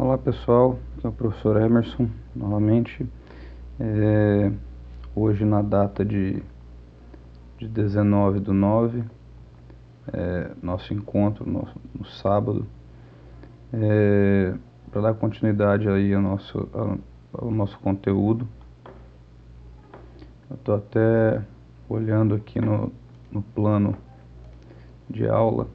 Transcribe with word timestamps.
Olá 0.00 0.16
pessoal, 0.16 0.78
aqui 0.96 1.04
é 1.04 1.10
o 1.10 1.12
professor 1.12 1.60
Emerson 1.60 2.08
novamente. 2.32 3.04
É, 3.80 4.52
hoje 5.12 5.44
na 5.44 5.60
data 5.60 6.04
de, 6.04 6.40
de 7.58 7.66
19 7.66 8.38
do 8.38 8.54
9, 8.54 9.02
é, 10.12 10.52
nosso 10.62 10.94
encontro 10.94 11.44
no, 11.44 11.66
no 11.92 12.04
sábado, 12.06 12.64
é, 13.72 14.54
para 14.88 15.00
dar 15.00 15.14
continuidade 15.14 15.88
aí 15.88 16.14
ao 16.14 16.22
nosso, 16.22 16.68
ao, 16.72 16.98
ao 17.32 17.50
nosso 17.50 17.76
conteúdo. 17.80 18.46
Eu 20.48 20.54
estou 20.54 20.76
até 20.76 21.42
olhando 21.88 22.36
aqui 22.36 22.60
no, 22.60 22.92
no 23.32 23.42
plano 23.42 23.96
de 25.10 25.26
aula. 25.26 25.66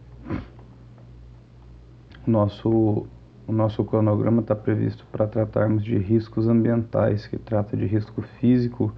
Nosso 2.26 3.06
o 3.48 3.52
nosso 3.52 3.84
cronograma 3.84 4.42
está 4.42 4.56
previsto 4.56 5.06
para 5.12 5.28
tratarmos 5.28 5.84
de 5.84 5.98
riscos 5.98 6.48
ambientais, 6.48 7.28
que 7.28 7.38
trata 7.38 7.76
de 7.76 7.86
risco 7.86 8.22
físico, 8.40 8.94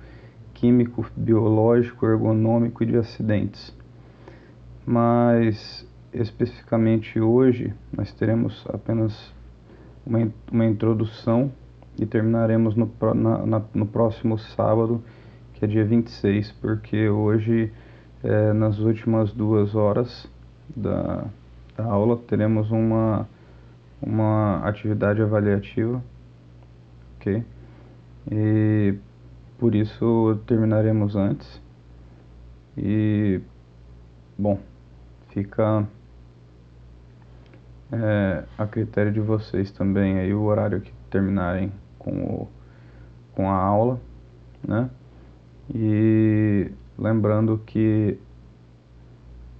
químico, 0.53 1.05
biológico, 1.15 2.05
ergonômico 2.05 2.83
e 2.83 2.85
de 2.85 2.97
acidentes. 2.97 3.75
Mas 4.85 5.87
especificamente 6.13 7.19
hoje 7.19 7.73
nós 7.91 8.11
teremos 8.13 8.65
apenas 8.69 9.33
uma, 10.05 10.31
uma 10.51 10.65
introdução 10.65 11.51
e 11.97 12.05
terminaremos 12.05 12.75
no, 12.75 12.91
na, 13.15 13.45
na, 13.45 13.61
no 13.73 13.85
próximo 13.85 14.37
sábado, 14.37 15.03
que 15.53 15.65
é 15.65 15.67
dia 15.67 15.83
26, 15.83 16.51
porque 16.53 17.09
hoje, 17.09 17.71
é, 18.23 18.53
nas 18.53 18.79
últimas 18.79 19.33
duas 19.33 19.75
horas 19.75 20.29
da, 20.75 21.25
da 21.75 21.85
aula, 21.85 22.17
teremos 22.17 22.69
uma 22.69 23.27
uma 24.01 24.59
atividade 24.67 25.21
avaliativa, 25.21 26.03
ok? 27.15 27.43
E 28.31 28.95
por 29.57 29.75
isso 29.75 30.39
terminaremos 30.45 31.15
antes. 31.15 31.61
E 32.77 33.39
bom, 34.37 34.59
fica 35.29 35.87
é, 37.91 38.43
a 38.57 38.67
critério 38.67 39.11
de 39.11 39.19
vocês 39.19 39.71
também 39.71 40.19
aí 40.19 40.33
o 40.33 40.43
horário 40.43 40.81
que 40.81 40.91
terminarem 41.09 41.71
com, 41.97 42.23
o, 42.23 42.49
com 43.33 43.49
a 43.49 43.55
aula, 43.55 43.99
né? 44.67 44.89
E 45.73 46.71
lembrando 46.97 47.57
que 47.65 48.19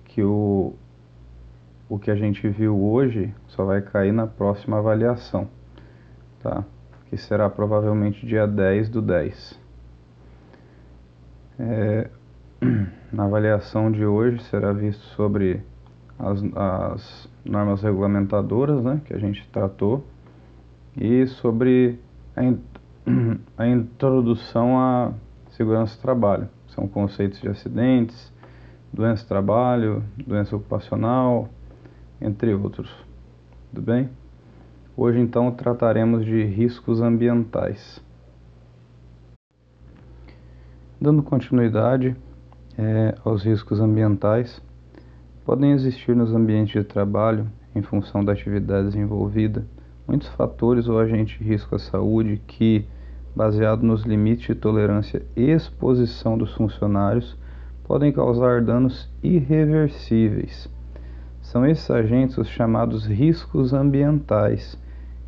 que 0.05 0.23
o, 0.23 0.73
o 1.87 1.99
que 1.99 2.09
a 2.09 2.15
gente 2.15 2.47
viu 2.47 2.79
hoje 2.81 3.33
só 3.47 3.63
vai 3.63 3.81
cair 3.81 4.11
na 4.11 4.25
próxima 4.25 4.77
avaliação, 4.77 5.47
tá? 6.41 6.63
Que 7.09 7.17
será 7.17 7.49
provavelmente 7.49 8.25
dia 8.25 8.47
10 8.47 8.89
do 8.89 9.01
10. 9.01 9.59
É, 11.59 12.09
na 13.13 13.25
avaliação 13.25 13.91
de 13.91 14.05
hoje 14.05 14.41
será 14.45 14.73
visto 14.73 15.01
sobre 15.15 15.61
as, 16.17 16.43
as 16.55 17.29
normas 17.45 17.81
regulamentadoras, 17.81 18.83
né, 18.83 19.01
que 19.05 19.13
a 19.13 19.19
gente 19.19 19.47
tratou, 19.51 20.03
e 20.97 21.27
sobre 21.27 21.99
a, 22.35 22.43
in, 22.43 22.59
a 23.57 23.67
introdução 23.67 24.79
à 24.79 25.13
segurança 25.51 25.95
do 25.95 26.01
trabalho. 26.01 26.49
São 26.69 26.87
conceitos 26.87 27.39
de 27.39 27.47
acidentes, 27.47 28.33
doença 28.91 29.23
do 29.23 29.27
trabalho, 29.27 30.03
doença 30.25 30.55
ocupacional, 30.55 31.49
entre 32.21 32.53
outros. 32.53 32.89
Tudo 33.69 33.85
bem? 33.85 34.09
Hoje 34.97 35.19
então 35.19 35.51
trataremos 35.51 36.25
de 36.25 36.43
riscos 36.43 37.01
ambientais. 37.01 38.01
Dando 40.99 41.21
continuidade 41.21 42.15
é, 42.77 43.15
aos 43.25 43.43
riscos 43.43 43.81
ambientais, 43.81 44.61
podem 45.43 45.71
existir 45.71 46.15
nos 46.15 46.33
ambientes 46.33 46.73
de 46.73 46.83
trabalho, 46.87 47.47
em 47.75 47.81
função 47.81 48.23
da 48.23 48.31
atividade 48.31 48.87
desenvolvida, 48.87 49.65
muitos 50.07 50.29
fatores 50.29 50.87
ou 50.87 50.97
agentes 50.97 51.37
de 51.37 51.43
risco 51.43 51.75
à 51.75 51.79
saúde 51.79 52.41
que, 52.47 52.87
baseado 53.35 53.83
nos 53.83 54.03
limites 54.03 54.47
de 54.47 54.55
tolerância 54.55 55.21
e 55.35 55.51
exposição 55.51 56.37
dos 56.37 56.53
funcionários, 56.53 57.37
podem 57.83 58.13
causar 58.13 58.61
danos 58.61 59.11
irreversíveis 59.21 60.73
são 61.45 61.65
esses 61.65 61.89
agentes 61.91 62.37
os 62.37 62.47
chamados 62.47 63.05
riscos 63.05 63.71
ambientais, 63.71 64.77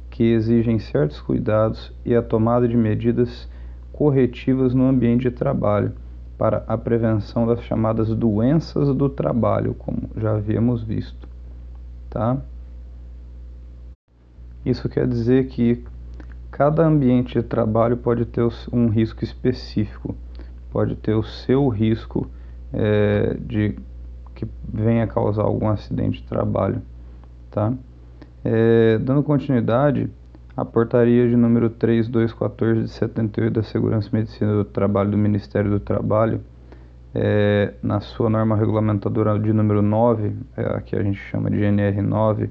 que 0.10 0.24
exigem 0.24 0.80
certos 0.80 1.22
cuidados 1.22 1.94
e 2.04 2.16
a 2.16 2.24
tomada 2.24 2.68
de 2.68 2.76
medidas 2.76 3.48
corretivas 3.94 4.74
no 4.74 4.88
ambiente 4.88 5.30
de 5.30 5.32
trabalho 5.32 5.94
para 6.36 6.64
a 6.68 6.78
prevenção 6.78 7.46
das 7.46 7.62
chamadas 7.64 8.10
doenças 8.10 8.96
do 8.96 9.10
trabalho, 9.10 9.76
como 9.76 10.10
já 10.18 10.36
havíamos 10.36 10.84
visto, 10.84 11.28
tá? 12.10 12.38
Isso 14.66 14.90
quer 14.90 15.08
dizer 15.08 15.48
que 15.48 15.84
cada 16.50 16.86
ambiente 16.86 17.36
de 17.36 17.44
trabalho 17.44 17.96
pode 17.96 18.26
ter 18.26 18.48
um 18.72 18.88
risco 18.88 19.24
específico, 19.24 20.16
pode 20.72 20.96
ter 20.96 21.14
o 21.14 21.24
seu 21.24 21.68
risco 21.68 22.28
é, 22.74 23.38
de 23.40 23.76
que 24.38 24.48
venha 24.72 25.08
causar 25.08 25.42
algum 25.42 25.68
acidente 25.68 26.22
de 26.22 26.28
trabalho, 26.28 26.80
tá? 27.50 27.74
É, 28.46 29.00
dando 29.00 29.24
continuidade, 29.24 30.08
a 30.56 30.64
portaria 30.64 31.28
de 31.28 31.36
número 31.36 31.72
3214 31.72 32.84
de 32.84 32.90
78 32.90 33.54
da 33.54 33.64
Segurança 33.64 34.10
e 34.10 34.14
Medicina 34.14 34.54
do 34.54 34.64
Trabalho 34.64 35.10
do 35.10 35.18
Ministério 35.18 35.72
do 35.72 35.80
Trabalho, 35.80 36.40
é, 37.16 37.74
na 37.82 38.00
sua 38.00 38.30
norma 38.30 38.56
regulamentadora 38.56 39.40
de 39.40 39.52
número 39.52 39.82
9, 39.82 40.36
é, 40.56 40.62
a 40.62 40.82
que 40.82 40.96
a 40.96 41.02
gente 41.02 41.18
chama 41.18 41.50
de 41.50 41.58
NR9, 41.58 42.50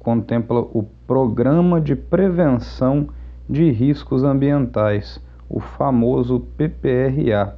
contempla 0.00 0.58
o 0.58 0.84
Programa 1.06 1.80
de 1.80 1.94
Prevenção 1.94 3.08
de 3.48 3.70
Riscos 3.70 4.24
Ambientais, 4.24 5.22
o 5.48 5.60
famoso 5.60 6.40
PPRA, 6.56 7.54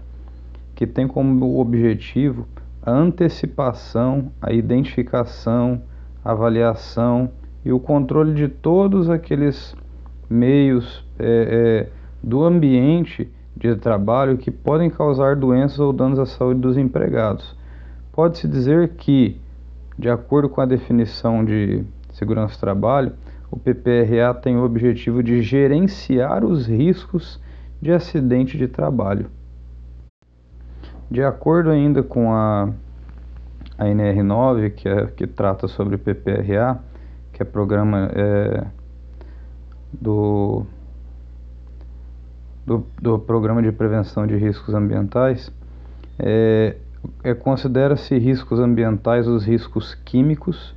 que 0.75 0.87
tem 0.87 1.09
como 1.09 1.59
objetivo 1.59 2.47
a 2.85 2.93
antecipação, 2.93 4.31
a 4.43 4.53
identificação, 4.53 5.81
a 6.23 6.33
avaliação 6.33 7.31
e 7.65 7.73
o 7.73 7.81
controle 7.81 8.35
de 8.35 8.47
todos 8.47 9.09
aqueles 9.09 9.75
meios 10.29 11.03
é, 11.19 11.89
é, 11.89 11.89
do 12.23 12.45
ambiente 12.45 13.31
de 13.57 13.75
trabalho 13.77 14.37
que 14.37 14.51
podem 14.51 14.91
causar 14.91 15.35
doenças 15.35 15.79
ou 15.79 15.93
danos 15.95 16.19
à 16.19 16.27
saúde 16.27 16.61
dos 16.61 16.77
empregados. 16.77 17.57
Pode-se 18.13 18.47
dizer 18.47 18.91
que, 18.97 19.41
de 19.99 20.11
acordo 20.11 20.51
com 20.51 20.61
a 20.61 20.67
definição 20.67 21.43
de 21.43 21.83
segurança 22.13 22.55
do 22.55 22.61
trabalho, 22.61 23.13
o 23.51 23.57
PPRA 23.57 24.35
tem 24.35 24.57
o 24.57 24.65
objetivo 24.65 25.23
de 25.23 25.41
gerenciar 25.41 26.45
os 26.45 26.67
riscos 26.67 27.41
de 27.81 27.93
acidente 27.93 28.59
de 28.59 28.69
trabalho. 28.69 29.31
De 31.11 31.23
acordo 31.23 31.71
ainda 31.71 32.03
com 32.03 32.33
a, 32.33 32.71
a 33.79 33.85
NR9, 33.85 34.71
que, 34.71 34.89
é, 34.89 35.07
que 35.07 35.27
trata 35.27 35.69
sobre 35.69 35.97
PPRA, 35.99 36.81
que 37.33 37.43
é 37.43 37.45
programa 37.45 38.11
é, 38.15 38.67
do, 39.93 40.65
do, 42.67 42.87
do, 43.01 43.19
Programa 43.19 43.63
de 43.63 43.71
Prevenção 43.71 44.27
de 44.27 44.37
Riscos 44.37 44.75
Ambientais, 44.75 45.53
é, 46.19 46.77
é 47.23 47.35
considera-se 47.35 48.17
riscos 48.19 48.59
ambientais 48.59 49.27
os 49.27 49.45
riscos 49.45 49.95
químicos, 49.95 50.75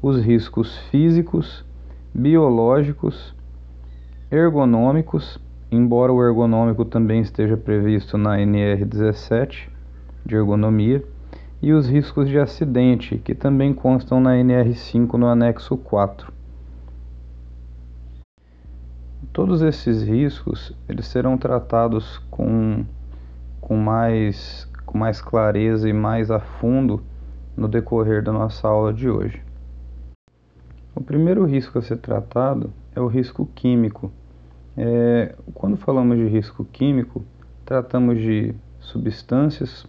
os 0.00 0.20
riscos 0.20 0.78
físicos, 0.90 1.64
biológicos, 2.14 3.34
ergonômicos, 4.30 5.38
embora 5.70 6.12
o 6.12 6.22
ergonômico 6.22 6.84
também 6.84 7.20
esteja 7.20 7.56
previsto 7.56 8.16
na 8.16 8.36
NR17 8.38 9.68
de 10.24 10.34
ergonomia, 10.34 11.04
e 11.62 11.72
os 11.72 11.88
riscos 11.88 12.28
de 12.28 12.38
acidente, 12.38 13.18
que 13.18 13.34
também 13.34 13.72
constam 13.72 14.20
na 14.20 14.32
NR5 14.34 15.14
no 15.14 15.26
anexo 15.26 15.76
4. 15.76 16.32
Todos 19.32 19.62
esses 19.62 20.02
riscos 20.02 20.74
eles 20.88 21.06
serão 21.06 21.36
tratados 21.36 22.18
com, 22.30 22.84
com, 23.60 23.76
mais, 23.76 24.68
com 24.84 24.98
mais 24.98 25.20
clareza 25.20 25.88
e 25.88 25.92
mais 25.92 26.30
a 26.30 26.40
fundo 26.40 27.02
no 27.56 27.68
decorrer 27.68 28.22
da 28.22 28.32
nossa 28.32 28.68
aula 28.68 28.92
de 28.92 29.08
hoje. 29.08 29.42
O 30.94 31.00
primeiro 31.00 31.44
risco 31.44 31.78
a 31.78 31.82
ser 31.82 31.98
tratado 31.98 32.72
é 32.94 33.00
o 33.00 33.06
risco 33.06 33.46
químico 33.54 34.10
é, 34.76 35.34
quando 35.54 35.76
falamos 35.76 36.18
de 36.18 36.26
risco 36.26 36.64
químico, 36.64 37.24
tratamos 37.64 38.18
de 38.18 38.54
substâncias, 38.78 39.86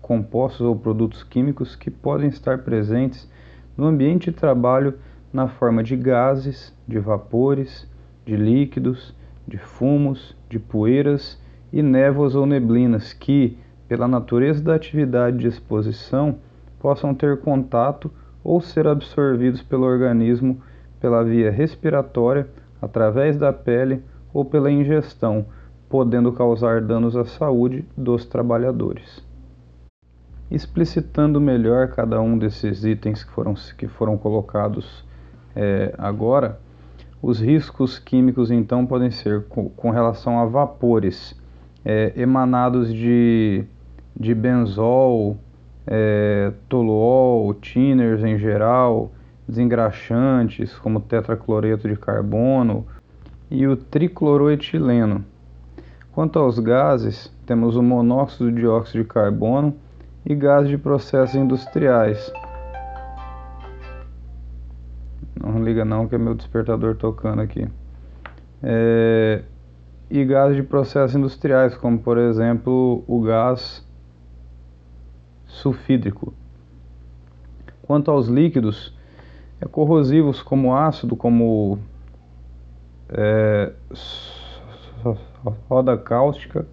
compostos 0.00 0.60
ou 0.60 0.76
produtos 0.76 1.22
químicos 1.24 1.74
que 1.74 1.90
podem 1.90 2.28
estar 2.28 2.58
presentes 2.58 3.28
no 3.76 3.86
ambiente 3.86 4.30
de 4.30 4.36
trabalho 4.36 4.94
na 5.32 5.48
forma 5.48 5.82
de 5.82 5.96
gases, 5.96 6.74
de 6.86 6.98
vapores, 6.98 7.86
de 8.24 8.36
líquidos, 8.36 9.14
de 9.46 9.58
fumos, 9.58 10.36
de 10.48 10.58
poeiras 10.58 11.40
e 11.72 11.82
névoas 11.82 12.34
ou 12.34 12.46
neblinas 12.46 13.12
que, 13.12 13.58
pela 13.88 14.06
natureza 14.06 14.62
da 14.62 14.74
atividade 14.74 15.38
de 15.38 15.48
exposição, 15.48 16.38
possam 16.78 17.14
ter 17.14 17.40
contato 17.40 18.10
ou 18.44 18.60
ser 18.60 18.86
absorvidos 18.86 19.62
pelo 19.62 19.84
organismo 19.84 20.60
pela 21.00 21.22
via 21.22 21.50
respiratória, 21.50 22.48
através 22.80 23.36
da 23.36 23.52
pele 23.52 24.02
ou 24.32 24.44
pela 24.44 24.70
ingestão, 24.70 25.46
podendo 25.88 26.32
causar 26.32 26.80
danos 26.80 27.16
à 27.16 27.24
saúde 27.24 27.84
dos 27.96 28.24
trabalhadores. 28.24 29.24
Explicitando 30.50 31.40
melhor 31.40 31.88
cada 31.88 32.20
um 32.20 32.38
desses 32.38 32.84
itens 32.84 33.24
que 33.24 33.30
foram, 33.32 33.54
que 33.76 33.86
foram 33.86 34.16
colocados 34.16 35.04
é, 35.54 35.94
agora, 35.98 36.58
os 37.20 37.40
riscos 37.40 37.98
químicos 37.98 38.50
então 38.50 38.86
podem 38.86 39.10
ser 39.10 39.44
com, 39.48 39.68
com 39.70 39.90
relação 39.90 40.38
a 40.38 40.46
vapores 40.46 41.34
é, 41.84 42.12
emanados 42.16 42.92
de, 42.92 43.64
de 44.14 44.34
benzol, 44.34 45.36
é, 45.86 46.52
toluol, 46.68 47.52
tinners 47.54 48.22
em 48.22 48.38
geral, 48.38 49.10
desengraxantes 49.48 50.78
como 50.78 51.00
tetracloreto 51.00 51.88
de 51.88 51.96
carbono 51.96 52.86
e 53.50 53.66
o 53.66 53.76
tricloroetileno. 53.76 55.24
Quanto 56.12 56.38
aos 56.38 56.58
gases, 56.58 57.32
temos 57.46 57.76
o 57.76 57.82
monóxido 57.82 58.50
de 58.50 58.60
dióxido 58.60 59.02
de 59.02 59.08
carbono 59.08 59.74
e 60.24 60.34
gases 60.34 60.68
de 60.68 60.76
processos 60.76 61.34
industriais. 61.34 62.32
Não 65.40 65.62
liga 65.62 65.84
não 65.84 66.08
que 66.08 66.14
é 66.14 66.18
meu 66.18 66.34
despertador 66.34 66.96
tocando 66.96 67.40
aqui. 67.40 67.66
É, 68.62 69.42
e 70.10 70.24
gases 70.24 70.56
de 70.56 70.62
processos 70.62 71.14
industriais, 71.14 71.76
como 71.76 71.98
por 71.98 72.18
exemplo 72.18 73.04
o 73.06 73.20
gás 73.20 73.86
sulfídrico. 75.46 76.34
Quanto 77.82 78.10
aos 78.10 78.26
líquidos, 78.26 78.92
é, 79.60 79.66
corrosivos 79.66 80.42
como 80.42 80.76
ácido, 80.76 81.16
como 81.16 81.78
é, 83.10 83.72
roda 85.68 85.96
cáustica, 85.96 86.66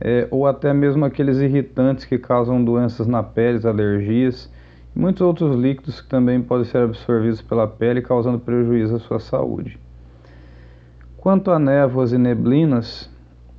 é, 0.00 0.28
ou 0.30 0.46
até 0.46 0.72
mesmo 0.72 1.04
aqueles 1.04 1.38
irritantes 1.38 2.04
que 2.04 2.18
causam 2.18 2.62
doenças 2.62 3.06
na 3.06 3.22
pele, 3.22 3.66
alergias, 3.66 4.52
e 4.94 4.98
muitos 4.98 5.22
outros 5.22 5.56
líquidos 5.56 6.00
que 6.00 6.08
também 6.08 6.40
podem 6.40 6.64
ser 6.64 6.78
absorvidos 6.78 7.42
pela 7.42 7.66
pele, 7.66 8.00
causando 8.00 8.38
prejuízo 8.38 8.96
à 8.96 8.98
sua 9.00 9.18
saúde. 9.18 9.78
Quanto 11.16 11.50
a 11.50 11.58
névoas 11.58 12.12
e 12.12 12.18
neblinas, 12.18 13.10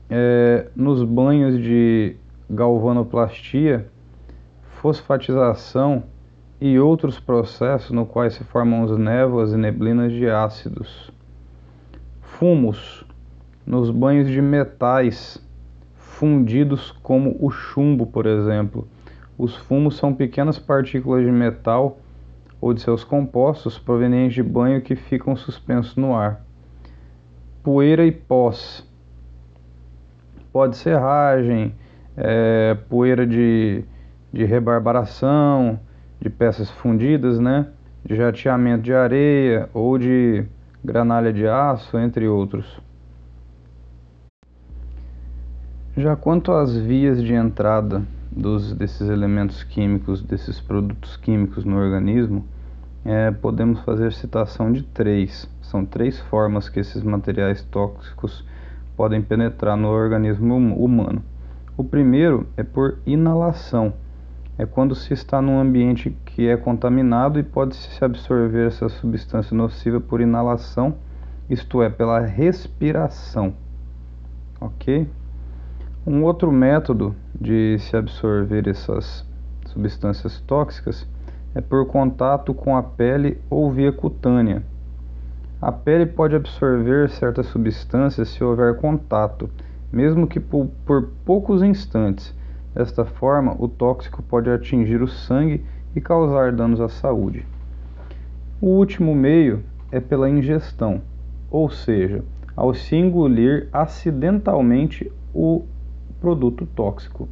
é, 0.10 0.68
nos 0.76 1.04
banhos 1.04 1.62
de 1.62 2.16
galvanoplastia, 2.50 3.86
fosfatização 4.82 6.04
e 6.60 6.80
outros 6.80 7.20
processos 7.20 7.92
no 7.92 8.06
quais 8.06 8.34
se 8.34 8.44
formam 8.44 8.84
as 8.86 8.98
névoas 8.98 9.54
e 9.54 9.58
neblinas 9.58 10.12
de 10.12 10.30
ácidos. 10.30 11.12
Fumos 12.40 13.04
nos 13.68 13.92
banhos 13.92 14.30
de 14.30 14.42
metais 14.42 15.46
fundidos 15.94 16.90
como 17.04 17.36
o 17.38 17.52
chumbo, 17.52 18.06
por 18.06 18.26
exemplo. 18.26 18.88
Os 19.38 19.58
fumos 19.58 19.98
são 19.98 20.14
pequenas 20.14 20.58
partículas 20.58 21.26
de 21.26 21.32
metal 21.34 22.00
ou 22.62 22.74
de 22.74 22.80
seus 22.80 23.04
compostos 23.04 23.78
provenientes 23.78 24.36
de 24.36 24.42
banho 24.42 24.82
que 24.82 24.96
ficam 24.96 25.36
suspensos 25.36 25.98
no 25.98 26.16
ar. 26.16 26.42
Poeira 27.62 28.06
e 28.06 28.12
pós. 28.14 28.88
Pode 30.54 30.78
serragem, 30.78 31.76
é, 32.16 32.78
poeira 32.88 33.28
de, 33.28 33.84
de 34.32 34.46
rebarbaração, 34.46 35.78
de 36.22 36.30
peças 36.30 36.70
fundidas, 36.70 37.38
né? 37.38 37.68
de 38.06 38.16
jateamento 38.16 38.84
de 38.84 38.94
areia 38.94 39.70
ou 39.74 39.98
de 39.98 40.46
granalha 40.84 41.32
de 41.34 41.48
aço, 41.48 41.98
entre 41.98 42.28
outros. 42.28 42.80
Já 45.98 46.16
quanto 46.16 46.52
às 46.52 46.76
vias 46.76 47.22
de 47.22 47.34
entrada 47.34 48.04
dos, 48.32 48.74
desses 48.74 49.10
elementos 49.10 49.64
químicos, 49.64 50.22
desses 50.22 50.60
produtos 50.62 51.18
químicos 51.18 51.66
no 51.66 51.78
organismo, 51.78 52.46
é, 53.04 53.32
podemos 53.32 53.80
fazer 53.82 54.14
citação 54.14 54.72
de 54.72 54.84
três. 54.84 55.50
São 55.62 55.86
três 55.86 56.20
formas 56.20 56.70
que 56.70 56.80
esses 56.80 57.04
materiais 57.04 57.64
tóxicos 57.64 58.46
podem 58.96 59.22
penetrar 59.22 59.78
no 59.78 59.88
organismo 59.88 60.56
hum, 60.56 60.74
humano. 60.74 61.24
O 61.78 61.84
primeiro 61.84 62.48
é 62.58 62.64
por 62.64 62.98
inalação. 63.06 63.94
É 64.60 64.66
quando 64.66 64.94
se 64.94 65.14
está 65.14 65.42
num 65.42 65.58
ambiente 65.58 66.10
que 66.26 66.50
é 66.50 66.58
contaminado 66.58 67.40
e 67.40 67.44
pode 67.44 67.78
se 67.78 68.04
absorver 68.04 68.68
essa 68.68 68.90
substância 68.90 69.56
nociva 69.56 70.02
por 70.02 70.20
inalação, 70.20 70.96
isto 71.50 71.82
é, 71.82 71.90
pela 71.90 72.20
respiração. 72.20 73.54
Ok? 74.60 75.10
Um 76.06 76.26
outro 76.26 76.52
método 76.52 77.16
de 77.40 77.80
se 77.80 77.96
absorver 77.96 78.68
essas 78.68 79.26
substâncias 79.68 80.42
tóxicas 80.42 81.08
é 81.56 81.62
por 81.62 81.86
contato 81.86 82.54
com 82.54 82.76
a 82.76 82.84
pele 82.84 83.40
ou 83.50 83.72
via 83.72 83.94
cutânea. 83.94 84.62
A 85.62 85.72
pele 85.72 86.06
pode 86.06 86.36
absorver 86.36 87.10
certas 87.10 87.46
substâncias 87.46 88.28
se 88.28 88.44
houver 88.44 88.76
contato, 88.76 89.50
mesmo 89.90 90.28
que 90.28 90.42
por, 90.42 90.68
por 90.86 91.12
poucos 91.24 91.64
instantes. 91.64 92.38
Desta 92.74 93.04
forma, 93.04 93.56
o 93.60 93.68
tóxico 93.68 94.22
pode 94.22 94.50
atingir 94.50 95.02
o 95.02 95.08
sangue 95.08 95.64
e 95.96 96.02
causar 96.02 96.52
danos 96.52 96.80
à 96.80 96.88
saúde. 96.88 97.46
O 98.62 98.68
último 98.68 99.16
meio 99.16 99.64
é 99.92 100.00
pela 100.00 100.30
ingestão, 100.30 101.02
ou 101.50 101.70
seja, 101.70 102.24
ao 102.56 102.74
se 102.74 102.96
engolir 102.96 103.68
acidentalmente 103.72 105.12
o 105.34 105.64
produto 106.20 106.68
tóxico. 106.76 107.28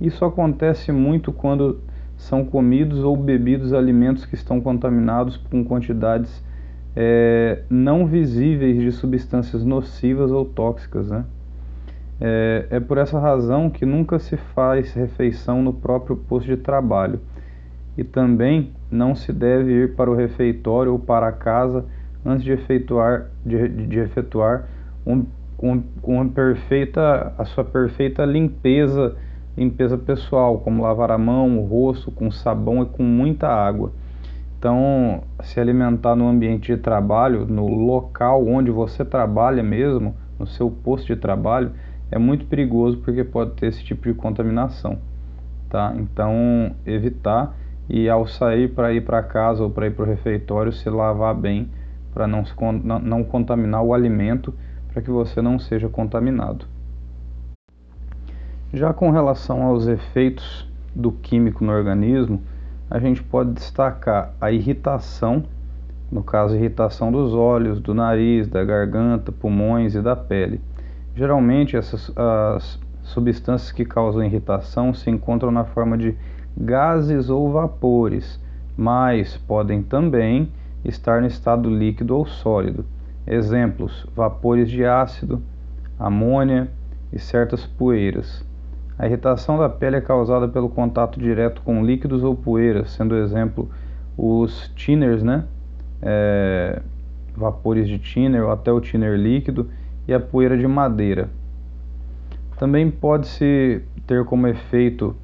Isso 0.00 0.24
acontece 0.24 0.90
muito 0.90 1.32
quando 1.32 1.80
são 2.16 2.44
comidos 2.44 3.00
ou 3.00 3.16
bebidos 3.16 3.72
alimentos 3.72 4.24
que 4.24 4.34
estão 4.34 4.60
contaminados 4.60 5.36
com 5.36 5.64
quantidades 5.64 6.42
é, 6.94 7.62
não 7.68 8.06
visíveis 8.06 8.80
de 8.80 8.92
substâncias 8.92 9.64
nocivas 9.64 10.30
ou 10.30 10.44
tóxicas. 10.44 11.10
Né? 11.10 11.24
É, 12.24 12.66
é 12.70 12.80
por 12.80 12.98
essa 12.98 13.18
razão 13.18 13.68
que 13.68 13.84
nunca 13.84 14.16
se 14.20 14.36
faz 14.36 14.94
refeição 14.94 15.60
no 15.60 15.72
próprio 15.72 16.14
posto 16.14 16.46
de 16.46 16.56
trabalho 16.56 17.18
e 17.98 18.04
também 18.04 18.70
não 18.88 19.12
se 19.12 19.32
deve 19.32 19.72
ir 19.72 19.96
para 19.96 20.08
o 20.08 20.14
refeitório 20.14 20.92
ou 20.92 21.00
para 21.00 21.32
casa 21.32 21.84
antes 22.24 22.44
de 22.44 22.52
efetuar, 22.52 23.26
de, 23.44 23.68
de 23.68 23.98
efetuar 23.98 24.68
um 25.04 25.24
com, 25.56 25.80
com 26.00 26.28
perfeita, 26.28 27.32
a 27.38 27.44
sua 27.44 27.64
perfeita 27.64 28.24
limpeza, 28.24 29.14
limpeza 29.56 29.96
pessoal, 29.96 30.58
como 30.58 30.82
lavar 30.82 31.12
a 31.12 31.18
mão, 31.18 31.58
o 31.58 31.64
rosto 31.64 32.10
com 32.10 32.32
sabão 32.32 32.82
e 32.82 32.86
com 32.86 33.04
muita 33.04 33.46
água. 33.46 33.92
Então, 34.58 35.22
se 35.42 35.60
alimentar 35.60 36.16
no 36.16 36.28
ambiente 36.28 36.74
de 36.74 36.80
trabalho, 36.80 37.46
no 37.46 37.68
local 37.68 38.44
onde 38.44 38.72
você 38.72 39.04
trabalha 39.04 39.62
mesmo, 39.62 40.16
no 40.36 40.48
seu 40.48 40.68
posto 40.68 41.06
de 41.06 41.16
trabalho, 41.16 41.70
é 42.12 42.18
muito 42.18 42.44
perigoso 42.44 42.98
porque 42.98 43.24
pode 43.24 43.52
ter 43.52 43.68
esse 43.68 43.82
tipo 43.82 44.06
de 44.06 44.12
contaminação, 44.12 44.98
tá? 45.70 45.94
Então, 45.96 46.76
evitar 46.84 47.56
e 47.88 48.08
ao 48.08 48.26
sair 48.26 48.68
para 48.68 48.92
ir 48.92 49.00
para 49.00 49.22
casa 49.22 49.62
ou 49.62 49.70
para 49.70 49.86
ir 49.86 49.92
para 49.94 50.04
o 50.04 50.06
refeitório, 50.06 50.70
se 50.72 50.90
lavar 50.90 51.34
bem 51.34 51.70
para 52.12 52.26
não, 52.26 52.44
não, 53.02 53.24
contaminar 53.24 53.82
o 53.82 53.94
alimento 53.94 54.52
para 54.92 55.00
que 55.00 55.10
você 55.10 55.40
não 55.40 55.58
seja 55.58 55.88
contaminado. 55.88 56.66
Já 58.74 58.92
com 58.92 59.10
relação 59.10 59.62
aos 59.62 59.86
efeitos 59.86 60.70
do 60.94 61.12
químico 61.12 61.64
no 61.64 61.72
organismo, 61.72 62.42
a 62.90 62.98
gente 62.98 63.22
pode 63.22 63.52
destacar 63.52 64.34
a 64.38 64.52
irritação, 64.52 65.44
no 66.10 66.22
caso, 66.22 66.54
irritação 66.54 67.10
dos 67.10 67.32
olhos, 67.32 67.80
do 67.80 67.94
nariz, 67.94 68.46
da 68.48 68.62
garganta, 68.62 69.32
pulmões 69.32 69.94
e 69.94 70.02
da 70.02 70.14
pele. 70.14 70.60
Geralmente, 71.14 71.76
essas 71.76 72.12
as 72.16 72.80
substâncias 73.02 73.72
que 73.72 73.84
causam 73.84 74.24
irritação 74.24 74.94
se 74.94 75.10
encontram 75.10 75.50
na 75.50 75.64
forma 75.64 75.98
de 75.98 76.16
gases 76.56 77.28
ou 77.28 77.50
vapores, 77.50 78.40
mas 78.76 79.36
podem 79.36 79.82
também 79.82 80.50
estar 80.84 81.20
no 81.20 81.26
estado 81.26 81.68
líquido 81.68 82.16
ou 82.16 82.26
sólido. 82.26 82.84
Exemplos: 83.26 84.06
vapores 84.14 84.70
de 84.70 84.84
ácido, 84.84 85.42
amônia 85.98 86.70
e 87.12 87.18
certas 87.18 87.66
poeiras. 87.66 88.44
A 88.98 89.06
irritação 89.06 89.58
da 89.58 89.68
pele 89.68 89.96
é 89.96 90.00
causada 90.00 90.46
pelo 90.46 90.68
contato 90.68 91.18
direto 91.18 91.62
com 91.62 91.84
líquidos 91.84 92.22
ou 92.22 92.34
poeiras, 92.34 92.90
sendo 92.92 93.16
exemplo 93.16 93.68
os 94.16 94.70
tinners, 94.76 95.22
né? 95.22 95.44
é, 96.02 96.82
vapores 97.36 97.88
de 97.88 97.98
thinner 97.98 98.42
ou 98.42 98.50
até 98.50 98.72
o 98.72 98.80
thinner 98.80 99.16
líquido 99.16 99.70
e 100.06 100.14
a 100.14 100.20
poeira 100.20 100.56
de 100.56 100.66
madeira. 100.66 101.28
Também 102.58 102.90
pode-se 102.90 103.82
ter 104.06 104.24
como 104.24 104.46
efeito 104.46 105.16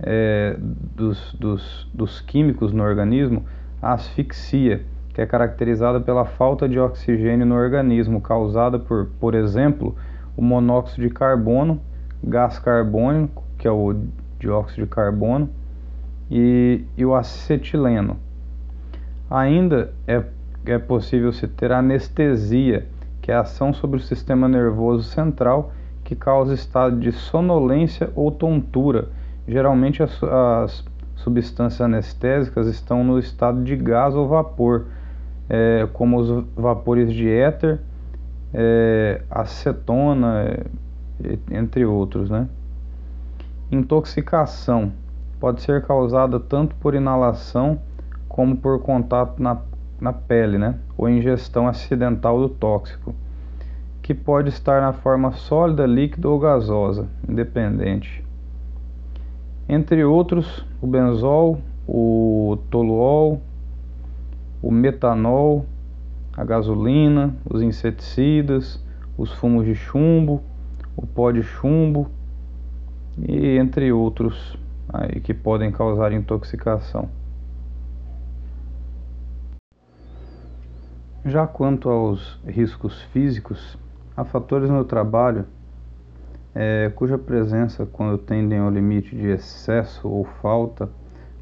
é, 0.00 0.56
dos, 0.58 1.34
dos, 1.34 1.90
dos 1.92 2.20
químicos 2.20 2.72
no 2.72 2.82
organismo 2.82 3.44
a 3.80 3.92
asfixia, 3.92 4.82
que 5.12 5.20
é 5.20 5.26
caracterizada 5.26 6.00
pela 6.00 6.24
falta 6.24 6.68
de 6.68 6.78
oxigênio 6.78 7.46
no 7.46 7.54
organismo, 7.54 8.20
causada 8.20 8.78
por, 8.78 9.08
por 9.20 9.34
exemplo, 9.34 9.94
o 10.36 10.42
monóxido 10.42 11.08
de 11.08 11.14
carbono, 11.14 11.80
gás 12.22 12.58
carbônico, 12.58 13.42
que 13.58 13.66
é 13.66 13.70
o 13.70 13.94
dióxido 14.38 14.84
de 14.84 14.90
carbono, 14.90 15.48
e, 16.30 16.84
e 16.96 17.04
o 17.04 17.14
acetileno. 17.14 18.18
Ainda 19.30 19.92
é, 20.06 20.22
é 20.66 20.78
possível 20.78 21.32
se 21.32 21.46
ter 21.48 21.72
anestesia, 21.72 22.86
que 23.26 23.32
é 23.32 23.34
a 23.34 23.40
ação 23.40 23.74
sobre 23.74 23.96
o 23.96 24.00
sistema 24.00 24.46
nervoso 24.46 25.02
central 25.02 25.72
que 26.04 26.14
causa 26.14 26.54
estado 26.54 27.00
de 27.00 27.10
sonolência 27.10 28.08
ou 28.14 28.30
tontura. 28.30 29.08
Geralmente 29.48 30.00
as, 30.00 30.22
as 30.22 30.84
substâncias 31.16 31.80
anestésicas 31.80 32.68
estão 32.68 33.02
no 33.02 33.18
estado 33.18 33.64
de 33.64 33.74
gás 33.74 34.14
ou 34.14 34.28
vapor, 34.28 34.84
é, 35.48 35.88
como 35.92 36.18
os 36.20 36.44
vapores 36.54 37.12
de 37.12 37.28
éter, 37.28 37.80
é, 38.54 39.20
acetona, 39.28 40.44
é, 40.44 41.38
entre 41.50 41.84
outros. 41.84 42.30
Né? 42.30 42.46
Intoxicação 43.72 44.92
pode 45.40 45.62
ser 45.62 45.82
causada 45.84 46.38
tanto 46.38 46.76
por 46.76 46.94
inalação 46.94 47.80
como 48.28 48.56
por 48.56 48.80
contato 48.82 49.42
na, 49.42 49.56
na 50.00 50.12
pele, 50.12 50.58
né? 50.58 50.76
ou 50.96 51.08
ingestão 51.08 51.66
acidental 51.66 52.40
do 52.40 52.48
tóxico 52.48 53.14
que 54.06 54.14
pode 54.14 54.50
estar 54.50 54.80
na 54.80 54.92
forma 54.92 55.32
sólida, 55.32 55.84
líquida 55.84 56.28
ou 56.28 56.38
gasosa, 56.38 57.08
independente. 57.28 58.24
Entre 59.68 60.04
outros, 60.04 60.64
o 60.80 60.86
benzol, 60.86 61.58
o 61.88 62.56
toluol, 62.70 63.42
o 64.62 64.70
metanol, 64.70 65.66
a 66.36 66.44
gasolina, 66.44 67.34
os 67.50 67.62
inseticidas, 67.62 68.80
os 69.18 69.32
fumos 69.32 69.64
de 69.64 69.74
chumbo, 69.74 70.40
o 70.96 71.04
pó 71.04 71.32
de 71.32 71.42
chumbo 71.42 72.08
e 73.18 73.58
entre 73.58 73.90
outros 73.90 74.56
aí 74.88 75.20
que 75.20 75.34
podem 75.34 75.72
causar 75.72 76.12
intoxicação. 76.12 77.08
Já 81.26 81.46
quanto 81.46 81.90
aos 81.90 82.40
riscos 82.46 83.02
físicos, 83.12 83.76
Há 84.16 84.24
fatores 84.24 84.70
no 84.70 84.82
trabalho 84.82 85.44
é, 86.54 86.90
cuja 86.96 87.18
presença, 87.18 87.84
quando 87.84 88.16
tendem 88.16 88.58
ao 88.58 88.70
limite 88.70 89.14
de 89.14 89.26
excesso 89.26 90.08
ou 90.08 90.24
falta, 90.24 90.88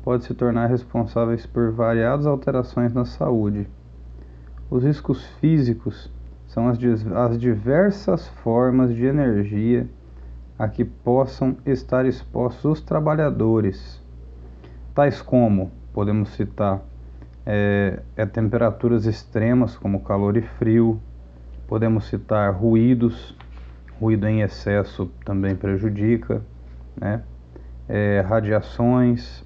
pode 0.02 0.24
se 0.24 0.34
tornar 0.34 0.66
responsáveis 0.66 1.46
por 1.46 1.70
variadas 1.70 2.26
alterações 2.26 2.92
na 2.92 3.04
saúde. 3.04 3.68
Os 4.68 4.82
riscos 4.82 5.24
físicos 5.38 6.10
são 6.48 6.66
as, 6.66 6.78
as 7.14 7.38
diversas 7.38 8.26
formas 8.42 8.92
de 8.92 9.04
energia 9.06 9.88
a 10.58 10.66
que 10.66 10.84
possam 10.84 11.56
estar 11.64 12.04
expostos 12.06 12.64
os 12.64 12.80
trabalhadores, 12.80 14.02
tais 14.92 15.22
como, 15.22 15.70
podemos 15.92 16.30
citar, 16.30 16.82
é, 17.46 18.00
é 18.16 18.26
temperaturas 18.26 19.06
extremas 19.06 19.76
como 19.76 20.00
calor 20.00 20.36
e 20.36 20.42
frio, 20.42 21.00
Podemos 21.66 22.06
citar 22.08 22.52
ruídos, 22.54 23.34
ruído 23.98 24.26
em 24.26 24.42
excesso 24.42 25.10
também 25.24 25.56
prejudica, 25.56 26.42
né? 26.94 27.22
É, 27.88 28.20
radiações, 28.26 29.42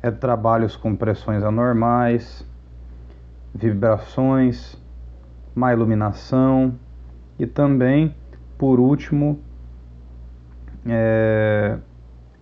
é, 0.00 0.12
trabalhos 0.12 0.76
com 0.76 0.94
pressões 0.94 1.42
anormais, 1.42 2.46
vibrações, 3.52 4.80
má 5.54 5.72
iluminação. 5.72 6.74
E 7.36 7.46
também, 7.46 8.14
por 8.56 8.78
último, 8.78 9.40
é, 10.86 11.78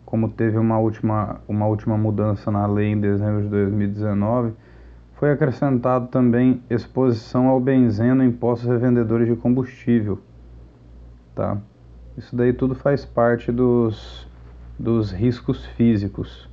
como 0.06 0.28
teve 0.28 0.56
uma 0.56 0.78
última, 0.78 1.40
uma 1.48 1.66
última 1.66 1.98
mudança 1.98 2.48
na 2.48 2.64
lei 2.64 2.92
em 2.92 3.00
dezembro 3.00 3.42
de 3.42 3.48
2019, 3.48 4.54
foi 5.14 5.32
acrescentado 5.32 6.06
também 6.06 6.62
exposição 6.70 7.48
ao 7.48 7.58
benzeno 7.58 8.22
em 8.22 8.30
postos 8.30 8.68
revendedores 8.68 9.26
de 9.26 9.34
combustível. 9.34 10.20
Tá? 11.34 11.58
Isso 12.16 12.36
daí 12.36 12.52
tudo 12.52 12.75
faz 12.76 13.04
parte 13.04 13.50
dos, 13.50 14.28
dos 14.78 15.10
riscos 15.10 15.66
físicos. 15.66 16.48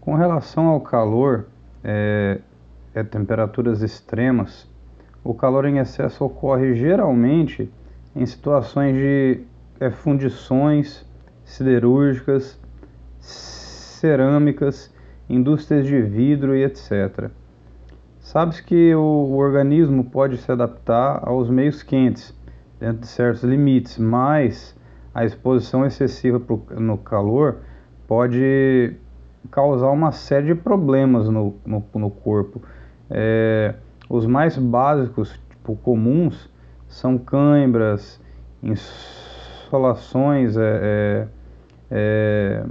Com 0.00 0.14
relação 0.14 0.68
ao 0.68 0.80
calor, 0.80 1.46
é, 1.82 2.40
é, 2.94 3.02
temperaturas 3.02 3.82
extremas, 3.82 4.70
o 5.24 5.34
calor 5.34 5.64
em 5.64 5.78
excesso 5.78 6.24
ocorre 6.24 6.74
geralmente 6.74 7.68
em 8.14 8.24
situações 8.24 8.94
de 8.94 9.44
é, 9.82 9.90
fundições 9.90 11.04
siderúrgicas, 11.44 12.58
cerâmicas 13.18 14.94
indústrias 15.28 15.86
de 15.86 16.00
vidro 16.00 16.54
e 16.54 16.62
etc. 16.62 17.30
Sabe-se 18.20 18.62
que 18.62 18.94
o, 18.94 19.00
o 19.00 19.36
organismo 19.38 20.04
pode 20.04 20.36
se 20.38 20.52
adaptar 20.52 21.20
aos 21.24 21.50
meios 21.50 21.82
quentes, 21.82 22.32
dentro 22.78 23.00
de 23.00 23.08
certos 23.08 23.42
limites, 23.42 23.98
mas 23.98 24.76
a 25.12 25.24
exposição 25.24 25.84
excessiva 25.84 26.38
pro, 26.38 26.62
no 26.78 26.96
calor 26.96 27.56
pode 28.06 28.94
causar 29.50 29.90
uma 29.90 30.12
série 30.12 30.46
de 30.46 30.54
problemas 30.54 31.28
no, 31.28 31.56
no, 31.66 31.84
no 31.94 32.10
corpo. 32.10 32.62
É, 33.10 33.74
os 34.08 34.26
mais 34.26 34.56
básicos, 34.56 35.38
tipo, 35.50 35.74
comuns, 35.76 36.48
são 36.86 37.18
cãibras, 37.18 38.20
insolações, 38.62 39.21
é, 40.56 40.80
é, 40.82 41.28
é, 41.90 42.64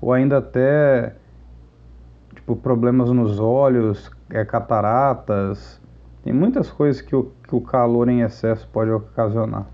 ou 0.00 0.12
ainda 0.12 0.38
até 0.38 1.14
tipo 2.34 2.56
problemas 2.56 3.10
nos 3.10 3.38
olhos, 3.38 4.10
é, 4.30 4.44
cataratas, 4.44 5.80
tem 6.22 6.32
muitas 6.32 6.70
coisas 6.70 7.00
que 7.00 7.14
o, 7.14 7.32
que 7.46 7.54
o 7.54 7.60
calor 7.60 8.08
em 8.08 8.20
excesso 8.20 8.68
pode 8.72 8.90
ocasionar. 8.90 9.66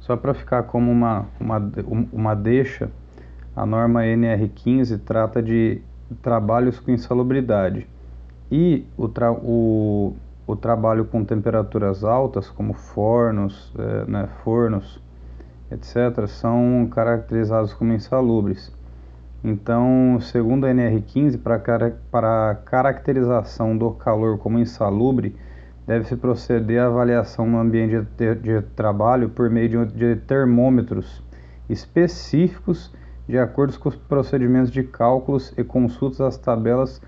Só 0.00 0.16
para 0.16 0.32
ficar 0.32 0.62
como 0.64 0.90
uma, 0.90 1.26
uma, 1.38 1.72
uma 2.12 2.34
deixa, 2.34 2.90
a 3.54 3.66
norma 3.66 4.02
NR15 4.02 5.00
trata 5.04 5.42
de 5.42 5.82
trabalhos 6.22 6.78
com 6.78 6.90
insalubridade 6.90 7.86
e 8.50 8.86
o, 8.96 9.08
tra 9.08 9.30
o, 9.32 10.14
o 10.48 10.56
trabalho 10.56 11.04
com 11.04 11.22
temperaturas 11.22 12.02
altas, 12.02 12.48
como 12.48 12.72
fornos, 12.72 13.70
é, 13.78 14.10
né, 14.10 14.28
fornos, 14.42 14.98
etc., 15.70 16.26
são 16.26 16.88
caracterizados 16.90 17.74
como 17.74 17.92
insalubres. 17.92 18.72
Então, 19.44 20.18
segundo 20.22 20.64
a 20.64 20.70
NR15, 20.70 21.38
para 22.10 22.50
a 22.50 22.54
caracterização 22.54 23.76
do 23.76 23.90
calor 23.90 24.38
como 24.38 24.58
insalubre, 24.58 25.36
deve-se 25.86 26.16
proceder 26.16 26.80
à 26.80 26.86
avaliação 26.86 27.46
no 27.46 27.58
ambiente 27.58 28.00
de, 28.16 28.34
de 28.36 28.62
trabalho 28.74 29.28
por 29.28 29.50
meio 29.50 29.86
de, 29.86 30.14
de 30.14 30.16
termômetros 30.22 31.22
específicos 31.68 32.90
de 33.28 33.38
acordo 33.38 33.78
com 33.78 33.90
os 33.90 33.96
procedimentos 33.96 34.70
de 34.70 34.82
cálculos 34.82 35.52
e 35.58 35.62
consultas 35.62 36.22
às 36.22 36.38
tabelas 36.38 37.02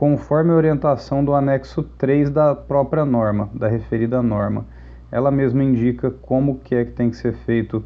conforme 0.00 0.50
a 0.50 0.54
orientação 0.54 1.22
do 1.22 1.34
anexo 1.34 1.82
3 1.82 2.30
da 2.30 2.54
própria 2.54 3.04
norma, 3.04 3.50
da 3.52 3.68
referida 3.68 4.22
norma. 4.22 4.64
Ela 5.12 5.30
mesma 5.30 5.62
indica 5.62 6.10
como 6.10 6.58
que 6.58 6.74
é 6.74 6.86
que 6.86 6.92
tem 6.92 7.10
que 7.10 7.18
ser 7.18 7.34
feito 7.34 7.84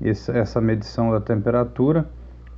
essa 0.00 0.60
medição 0.60 1.10
da 1.10 1.20
temperatura 1.20 2.08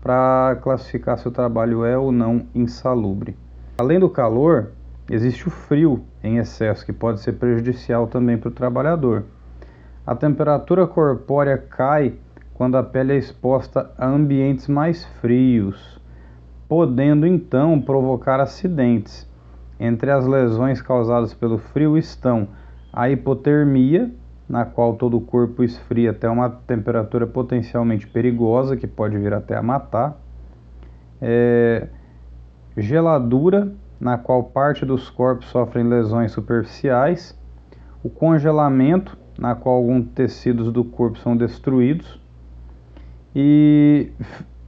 para 0.03 0.59
classificar 0.61 1.17
se 1.17 1.27
o 1.27 1.31
trabalho 1.31 1.87
é 1.87 1.97
ou 1.97 2.13
não 2.13 2.43
insalubre. 2.55 3.35
Além 3.79 3.99
do 3.99 4.11
calor, 4.11 4.73
existe 5.11 5.49
o 5.49 5.51
frio 5.51 6.05
em 6.23 6.37
excesso, 6.37 6.85
que 6.85 6.93
pode 6.93 7.21
ser 7.21 7.33
prejudicial 7.33 8.09
também 8.09 8.37
para 8.37 8.51
o 8.51 8.53
trabalhador. 8.53 9.25
A 10.07 10.15
temperatura 10.15 10.87
corpórea 10.87 11.57
cai 11.57 12.17
quando 12.53 12.77
a 12.77 12.83
pele 12.83 13.15
é 13.15 13.17
exposta 13.17 13.91
a 13.97 14.07
ambientes 14.07 14.69
mais 14.69 15.03
frios, 15.23 15.99
podendo 16.69 17.27
então 17.27 17.81
provocar 17.81 18.41
acidentes. 18.41 19.27
Entre 19.81 20.11
as 20.11 20.27
lesões 20.27 20.83
causadas 20.83 21.33
pelo 21.33 21.59
frio 21.59 21.97
estão 21.97 22.49
a 22.93 23.09
hipotermia, 23.09 24.11
na 24.49 24.65
qual 24.65 24.95
todo 24.95 25.17
o 25.17 25.21
corpo 25.21 25.63
esfria 25.63 26.11
até 26.11 26.29
uma 26.29 26.51
temperatura 26.51 27.27
potencialmente 27.27 28.07
perigosa, 28.07 28.77
que 28.77 28.87
pode 28.87 29.17
vir 29.19 29.33
até 29.33 29.57
a 29.57 29.63
matar. 29.63 30.19
É, 31.21 31.89
geladura, 32.77 33.73
na 34.01 34.17
qual 34.17 34.45
parte 34.45 34.85
dos 34.85 35.11
corpos 35.11 35.49
sofrem 35.49 35.87
lesões 35.87 36.33
superficiais, 36.33 37.39
o 38.03 38.09
congelamento, 38.09 39.17
na 39.39 39.55
qual 39.55 39.77
alguns 39.77 40.09
tecidos 40.15 40.73
do 40.73 40.85
corpo 40.85 41.19
são 41.19 41.37
destruídos, 41.37 42.21
e, 43.35 44.11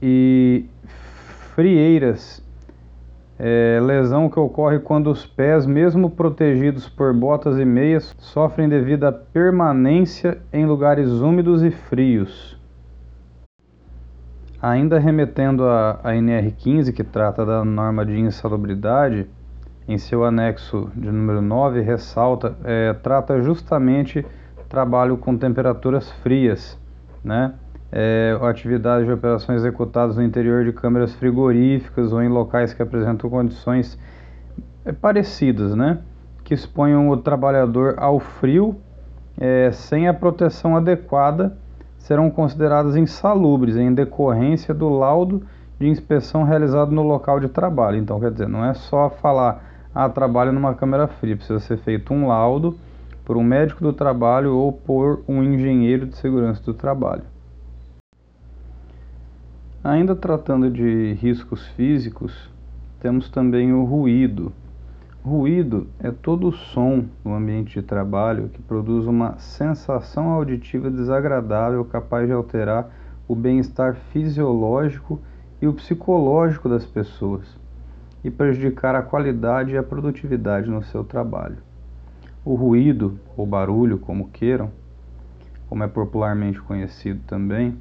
e 0.01 0.65
frieiras, 1.55 2.43
é, 3.39 3.79
lesão 3.81 4.29
que 4.29 4.39
ocorre 4.39 4.79
quando 4.79 5.09
os 5.09 5.25
pés, 5.25 5.65
mesmo 5.65 6.09
protegidos 6.09 6.87
por 6.87 7.13
botas 7.13 7.57
e 7.57 7.65
meias, 7.65 8.15
sofrem 8.19 8.69
devido 8.69 9.05
à 9.05 9.11
permanência 9.11 10.37
em 10.53 10.65
lugares 10.65 11.09
úmidos 11.09 11.63
e 11.63 11.71
frios. 11.71 12.59
Ainda 14.61 14.99
remetendo 14.99 15.67
à 15.67 15.99
NR15, 16.05 16.93
que 16.93 17.03
trata 17.03 17.43
da 17.43 17.65
norma 17.65 18.05
de 18.05 18.19
insalubridade, 18.19 19.27
em 19.87 19.97
seu 19.97 20.23
anexo 20.23 20.91
de 20.95 21.11
número 21.11 21.41
9, 21.41 21.81
ressalta, 21.81 22.55
é, 22.63 22.93
trata 22.93 23.41
justamente 23.41 24.23
trabalho 24.69 25.17
com 25.17 25.35
temperaturas 25.35 26.11
frias, 26.23 26.79
né? 27.23 27.55
É, 27.91 28.37
atividades 28.41 29.05
de 29.05 29.11
operações 29.11 29.59
executadas 29.59 30.15
no 30.15 30.23
interior 30.23 30.63
de 30.63 30.71
câmeras 30.71 31.13
frigoríficas 31.13 32.13
ou 32.13 32.21
em 32.21 32.29
locais 32.29 32.73
que 32.73 32.81
apresentam 32.81 33.29
condições 33.29 33.99
é, 34.85 34.91
parecidas, 34.91 35.75
né? 35.75 35.99
Que 36.43 36.53
exponham 36.53 37.09
o 37.09 37.17
trabalhador 37.17 37.95
ao 37.97 38.19
frio 38.19 38.77
é, 39.37 39.71
sem 39.71 40.07
a 40.07 40.13
proteção 40.13 40.75
adequada 40.75 41.57
serão 41.97 42.29
consideradas 42.29 42.95
insalubres 42.95 43.75
em 43.75 43.93
decorrência 43.93 44.73
do 44.73 44.89
laudo 44.89 45.43
de 45.79 45.87
inspeção 45.87 46.43
realizado 46.43 46.91
no 46.91 47.01
local 47.01 47.39
de 47.39 47.47
trabalho. 47.47 47.97
Então, 47.97 48.19
quer 48.19 48.31
dizer, 48.31 48.47
não 48.47 48.63
é 48.63 48.73
só 48.73 49.09
falar, 49.09 49.63
ah, 49.93 50.09
trabalho 50.09 50.51
numa 50.51 50.73
câmara 50.73 51.07
fria, 51.07 51.35
precisa 51.35 51.59
ser 51.59 51.77
feito 51.77 52.13
um 52.13 52.27
laudo 52.27 52.77
por 53.25 53.37
um 53.37 53.43
médico 53.43 53.83
do 53.83 53.93
trabalho 53.93 54.55
ou 54.55 54.71
por 54.71 55.23
um 55.27 55.43
engenheiro 55.43 56.05
de 56.05 56.15
segurança 56.17 56.61
do 56.63 56.73
trabalho. 56.73 57.23
Ainda 59.83 60.15
tratando 60.15 60.69
de 60.69 61.13
riscos 61.13 61.65
físicos, 61.69 62.51
temos 62.99 63.31
também 63.31 63.73
o 63.73 63.83
ruído. 63.83 64.53
Ruído 65.25 65.87
é 65.99 66.11
todo 66.11 66.49
o 66.49 66.51
som 66.51 67.05
no 67.25 67.33
ambiente 67.33 67.79
de 67.79 67.81
trabalho 67.81 68.49
que 68.49 68.61
produz 68.61 69.07
uma 69.07 69.39
sensação 69.39 70.29
auditiva 70.29 70.91
desagradável 70.91 71.83
capaz 71.83 72.27
de 72.27 72.31
alterar 72.31 72.91
o 73.27 73.35
bem-estar 73.35 73.95
fisiológico 74.11 75.19
e 75.59 75.67
o 75.67 75.73
psicológico 75.73 76.69
das 76.69 76.85
pessoas 76.85 77.57
e 78.23 78.29
prejudicar 78.29 78.93
a 78.93 79.01
qualidade 79.01 79.71
e 79.71 79.77
a 79.77 79.83
produtividade 79.83 80.69
no 80.69 80.83
seu 80.83 81.03
trabalho. 81.03 81.57
O 82.45 82.53
ruído, 82.53 83.19
ou 83.35 83.47
barulho, 83.47 83.97
como 83.97 84.29
queiram, 84.29 84.69
como 85.67 85.83
é 85.83 85.87
popularmente 85.87 86.61
conhecido 86.61 87.19
também, 87.25 87.75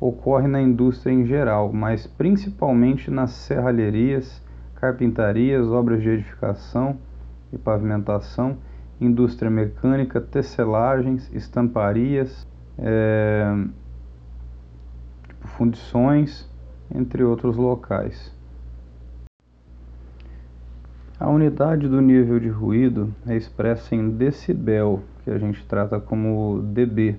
ocorre 0.00 0.48
na 0.48 0.60
indústria 0.60 1.12
em 1.12 1.26
geral, 1.26 1.72
mas 1.72 2.06
principalmente 2.06 3.10
nas 3.10 3.32
serralherias 3.32 4.42
carpintarias, 4.76 5.66
obras 5.68 6.02
de 6.02 6.08
edificação 6.08 6.96
e 7.52 7.58
pavimentação, 7.58 8.56
indústria 8.98 9.50
mecânica, 9.50 10.20
tecelagens, 10.20 11.30
estamparias, 11.34 12.48
é, 12.78 13.44
tipo, 15.28 15.48
fundições, 15.48 16.48
entre 16.94 17.22
outros 17.22 17.56
locais. 17.56 18.34
A 21.18 21.28
unidade 21.28 21.86
do 21.86 22.00
nível 22.00 22.40
de 22.40 22.48
ruído 22.48 23.14
é 23.26 23.36
expressa 23.36 23.94
em 23.94 24.08
decibel, 24.08 25.02
que 25.22 25.30
a 25.30 25.38
gente 25.38 25.62
trata 25.66 26.00
como 26.00 26.62
dB, 26.62 27.16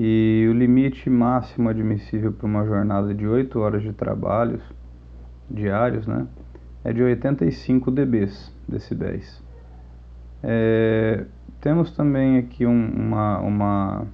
e 0.00 0.46
o 0.48 0.52
limite 0.52 1.10
máximo 1.10 1.68
admissível 1.68 2.32
para 2.32 2.46
uma 2.46 2.64
jornada 2.64 3.12
de 3.12 3.26
8 3.26 3.58
horas 3.58 3.82
de 3.82 3.92
trabalhos 3.92 4.62
diários, 5.50 6.06
né, 6.06 6.24
é 6.84 6.92
de 6.92 7.02
85 7.02 7.90
dBs, 7.90 8.54
decibéis. 8.68 9.42
É, 10.40 11.24
temos 11.60 11.90
também 11.90 12.38
aqui 12.38 12.64
um, 12.64 12.90
uma, 12.90 13.40
uma, 13.40 14.06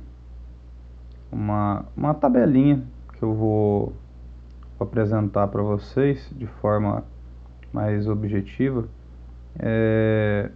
uma, 1.31 1.85
uma 1.95 2.15
tabelinha 2.15 2.83
que 3.13 3.23
eu 3.23 3.35
vou 3.35 3.93
apresentar 4.81 5.49
para 5.49 5.63
vocês 5.63 6.33
de 6.35 6.47
forma 6.47 7.05
mais 7.71 8.09
objetiva. 8.09 8.89
É, 9.59 10.51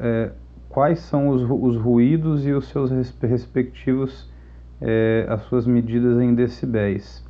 é, 0.00 0.32
quais 0.76 0.98
são 0.98 1.28
os, 1.28 1.40
os 1.40 1.74
ruídos 1.80 2.46
e 2.46 2.52
os 2.52 2.68
seus 2.68 2.90
respectivos, 3.22 4.30
é, 4.78 5.24
as 5.26 5.40
suas 5.44 5.66
medidas 5.66 6.20
em 6.20 6.34
decibéis, 6.34 7.24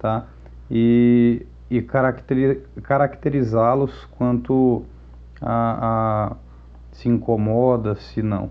tá? 0.00 0.26
E 0.68 1.46
e 1.70 1.80
caracterizá-los 2.82 4.04
quanto 4.16 4.82
a, 5.40 6.32
a, 6.32 6.36
se 6.90 7.08
incomoda, 7.08 7.94
se 7.94 8.20
não, 8.20 8.50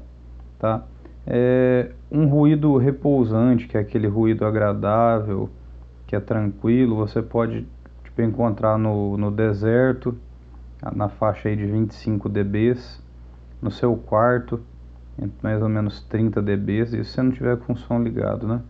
tá? 0.57 0.85
É 1.25 1.91
um 2.09 2.25
ruído 2.27 2.77
repousante, 2.77 3.67
que 3.67 3.75
é 3.75 3.81
aquele 3.81 4.07
ruído 4.07 4.45
agradável, 4.45 5.49
que 6.05 6.15
é 6.15 6.21
tranquilo, 6.21 6.95
você 6.95 7.21
pode 7.21 7.67
tipo, 8.05 8.21
encontrar 8.21 8.77
no, 8.77 9.17
no 9.17 9.29
deserto, 9.29 10.17
na 10.95 11.09
faixa 11.09 11.49
aí 11.49 11.55
de 11.57 11.65
25 11.65 12.29
dBs, 12.29 13.05
no 13.61 13.71
seu 13.71 13.95
quarto, 13.95 14.59
mais 15.41 15.61
ou 15.61 15.69
menos 15.69 16.01
30 16.03 16.41
dBs, 16.41 16.93
e 16.93 17.03
se 17.03 17.11
você 17.11 17.21
não 17.21 17.31
tiver 17.31 17.57
com 17.57 17.73
o 17.73 17.77
som 17.77 17.99
ligado, 17.99 18.47
né? 18.47 18.61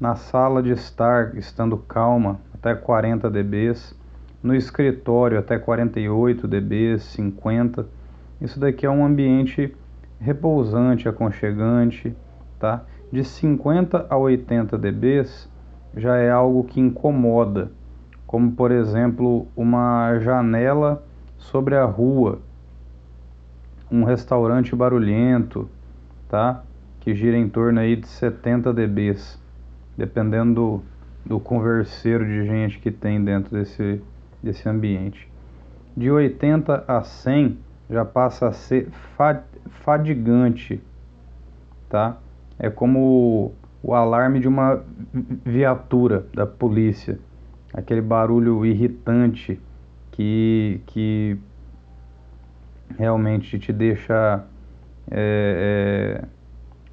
Na 0.00 0.16
sala 0.16 0.62
de 0.62 0.72
estar, 0.72 1.36
estando 1.36 1.76
calma, 1.76 2.40
até 2.52 2.74
40 2.74 3.30
dBs, 3.30 3.96
no 4.42 4.54
escritório 4.54 5.38
até 5.38 5.58
48 5.58 6.46
dBs, 6.46 7.02
50. 7.04 7.86
Isso 8.40 8.60
daqui 8.60 8.84
é 8.84 8.90
um 8.90 9.04
ambiente 9.04 9.74
repousante, 10.18 11.08
aconchegante, 11.08 12.14
tá? 12.58 12.84
De 13.12 13.22
50 13.22 14.06
a 14.10 14.16
80 14.16 14.76
dBs 14.76 15.48
já 15.96 16.16
é 16.16 16.30
algo 16.30 16.64
que 16.64 16.80
incomoda, 16.80 17.70
como 18.26 18.52
por 18.52 18.72
exemplo, 18.72 19.46
uma 19.56 20.18
janela 20.18 21.04
sobre 21.38 21.76
a 21.76 21.84
rua, 21.84 22.40
um 23.90 24.04
restaurante 24.04 24.74
barulhento, 24.74 25.68
tá? 26.28 26.62
Que 27.00 27.14
gira 27.14 27.36
em 27.36 27.48
torno 27.48 27.80
aí 27.80 27.96
de 27.96 28.08
70 28.08 28.72
dBs, 28.72 29.38
dependendo 29.96 30.82
do 31.24 31.40
converseiro 31.40 32.24
de 32.24 32.44
gente 32.46 32.78
que 32.78 32.90
tem 32.90 33.22
dentro 33.22 33.56
desse, 33.56 34.00
desse 34.42 34.68
ambiente. 34.68 35.28
De 35.96 36.10
80 36.10 36.84
a 36.86 37.02
100 37.02 37.58
já 37.88 38.04
passa 38.04 38.48
a 38.48 38.52
ser 38.52 38.88
fadigante, 39.82 40.80
tá? 41.88 42.18
É 42.58 42.70
como 42.70 42.98
o, 43.82 43.90
o 43.90 43.94
alarme 43.94 44.40
de 44.40 44.48
uma 44.48 44.82
viatura 45.44 46.26
da 46.34 46.46
polícia, 46.46 47.18
aquele 47.72 48.00
barulho 48.00 48.64
irritante 48.64 49.60
que, 50.10 50.80
que 50.86 51.36
realmente 52.96 53.58
te 53.58 53.72
deixa 53.72 54.44
é, 55.10 56.22
é, 56.22 56.24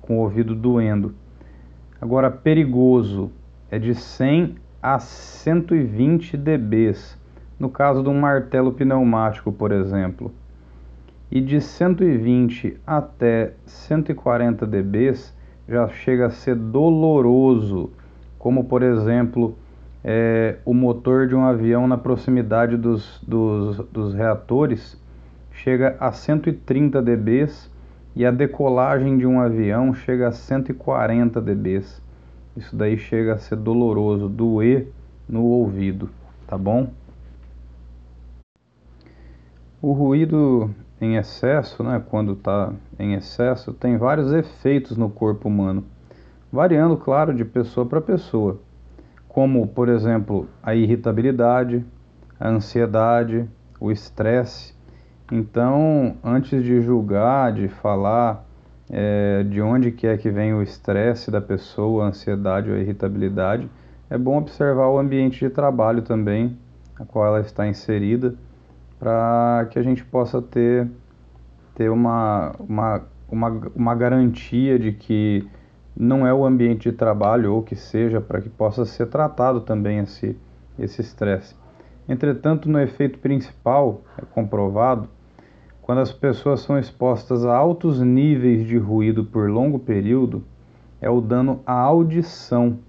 com 0.02 0.18
o 0.18 0.22
ouvido 0.22 0.56
doendo. 0.56 1.14
Agora, 2.02 2.30
perigoso 2.32 3.32
é 3.70 3.78
de 3.78 3.94
100 3.94 4.56
a 4.82 5.00
120 5.00 6.36
dBs, 6.36 7.18
no 7.60 7.70
caso 7.70 8.02
de 8.02 8.10
um 8.10 8.20
martelo 8.20 8.72
pneumático, 8.72 9.52
por 9.52 9.72
exemplo. 9.72 10.34
E 11.30 11.40
de 11.40 11.62
120 11.62 12.78
até 12.86 13.54
140 13.66 14.66
dBs 14.66 15.34
já 15.70 15.88
chega 15.88 16.26
a 16.26 16.30
ser 16.30 16.56
doloroso, 16.56 17.92
como 18.38 18.66
por 18.66 18.84
exemplo 18.84 19.56
é, 20.04 20.58
o 20.66 20.74
motor 20.74 21.28
de 21.28 21.36
um 21.36 21.46
avião 21.46 21.88
na 21.88 21.98
proximidade 21.98 22.76
dos, 22.76 23.22
dos, 23.26 23.78
dos 23.90 24.14
reatores 24.14 25.01
chega 25.64 25.96
a 26.00 26.12
130 26.12 27.02
dBs 27.02 27.70
e 28.16 28.26
a 28.26 28.32
decolagem 28.32 29.18
de 29.18 29.28
um 29.28 29.40
avião 29.40 29.94
chega 29.94 30.28
a 30.28 30.32
140 30.32 31.40
dBs. 31.40 32.02
Isso 32.58 32.76
daí 32.76 32.98
chega 32.98 33.34
a 33.34 33.38
ser 33.38 33.56
doloroso, 33.58 34.28
doer 34.28 34.88
no 35.30 35.44
ouvido, 35.44 36.10
tá 36.48 36.58
bom? 36.58 36.92
O 39.82 39.94
ruído 39.94 40.70
em 41.00 41.16
excesso, 41.16 41.84
né, 41.84 42.04
quando 42.10 42.34
está 42.34 42.74
em 43.00 43.14
excesso, 43.14 43.74
tem 43.74 43.98
vários 43.98 44.32
efeitos 44.34 44.98
no 44.98 45.10
corpo 45.10 45.48
humano, 45.48 45.84
variando, 46.52 46.98
claro, 46.98 47.34
de 47.34 47.46
pessoa 47.46 47.86
para 47.86 48.02
pessoa, 48.02 48.60
como, 49.28 49.68
por 49.68 49.90
exemplo, 49.90 50.48
a 50.62 50.76
irritabilidade, 50.76 51.86
a 52.40 52.50
ansiedade, 52.50 53.48
o 53.80 53.92
estresse. 53.92 54.81
Então, 55.32 56.18
antes 56.24 56.64
de 56.64 56.82
julgar, 56.82 57.54
de 57.54 57.68
falar 57.68 58.46
é, 58.90 59.44
de 59.44 59.62
onde 59.62 59.92
que 59.92 60.06
é 60.06 60.18
que 60.18 60.30
vem 60.30 60.54
o 60.54 60.62
estresse 60.62 61.32
da 61.32 61.40
pessoa, 61.40 62.06
a 62.06 62.08
ansiedade 62.10 62.70
ou 62.70 62.76
a 62.76 62.80
irritabilidade, 62.80 63.70
é 64.10 64.18
bom 64.18 64.38
observar 64.38 64.88
o 64.90 65.00
ambiente 65.00 65.40
de 65.40 65.50
trabalho 65.50 66.02
também, 66.02 66.58
a 67.00 67.06
qual 67.06 67.26
ela 67.26 67.40
está 67.40 67.66
inserida, 67.66 68.36
para 69.00 69.68
que 69.72 69.80
a 69.80 69.84
gente 69.84 70.04
possa 70.04 70.42
ter, 70.42 70.90
ter 71.76 71.90
uma, 71.90 72.54
uma, 72.60 73.02
uma, 73.30 73.50
uma 73.74 73.96
garantia 73.96 74.78
de 74.78 74.92
que 74.92 75.48
não 75.96 76.28
é 76.28 76.34
o 76.34 76.46
ambiente 76.46 76.90
de 76.90 76.98
trabalho 76.98 77.54
ou 77.54 77.64
que 77.64 77.76
seja 77.76 78.20
para 78.20 78.42
que 78.42 78.50
possa 78.50 78.86
ser 78.86 79.08
tratado 79.08 79.62
também 79.62 80.00
esse 80.00 80.38
esse 80.78 81.02
estresse. 81.02 81.56
Entretanto, 82.08 82.68
no 82.70 82.80
efeito 82.80 83.20
principal, 83.20 84.02
é 84.18 84.26
comprovado, 84.26 85.08
quando 85.92 86.00
as 86.00 86.14
pessoas 86.14 86.62
são 86.62 86.80
expostas 86.80 87.46
a 87.46 87.54
altos 87.54 88.00
níveis 88.00 88.66
de 88.66 88.78
ruído 88.78 89.26
por 89.26 89.50
longo 89.50 89.78
período, 89.78 90.42
é 91.02 91.10
o 91.10 91.20
dano 91.20 91.62
à 91.66 91.74
audição, 91.74 92.80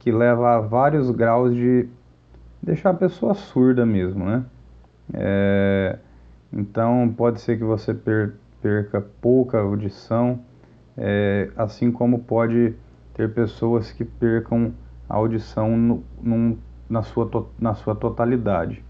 que 0.00 0.10
leva 0.10 0.56
a 0.56 0.60
vários 0.60 1.08
graus 1.12 1.54
de 1.54 1.88
deixar 2.60 2.90
a 2.90 2.94
pessoa 2.94 3.32
surda 3.32 3.86
mesmo, 3.86 4.24
né? 4.24 4.44
É, 5.14 6.00
então 6.52 7.14
pode 7.16 7.40
ser 7.40 7.58
que 7.58 7.62
você 7.62 7.94
perca 8.60 9.00
pouca 9.20 9.60
audição, 9.60 10.40
é, 10.98 11.48
assim 11.56 11.92
como 11.92 12.24
pode 12.24 12.74
ter 13.14 13.32
pessoas 13.32 13.92
que 13.92 14.04
percam 14.04 14.72
a 15.08 15.14
audição 15.14 15.76
no, 15.76 16.02
num, 16.20 16.58
na, 16.90 17.04
sua, 17.04 17.46
na 17.56 17.72
sua 17.74 17.94
totalidade. 17.94 18.84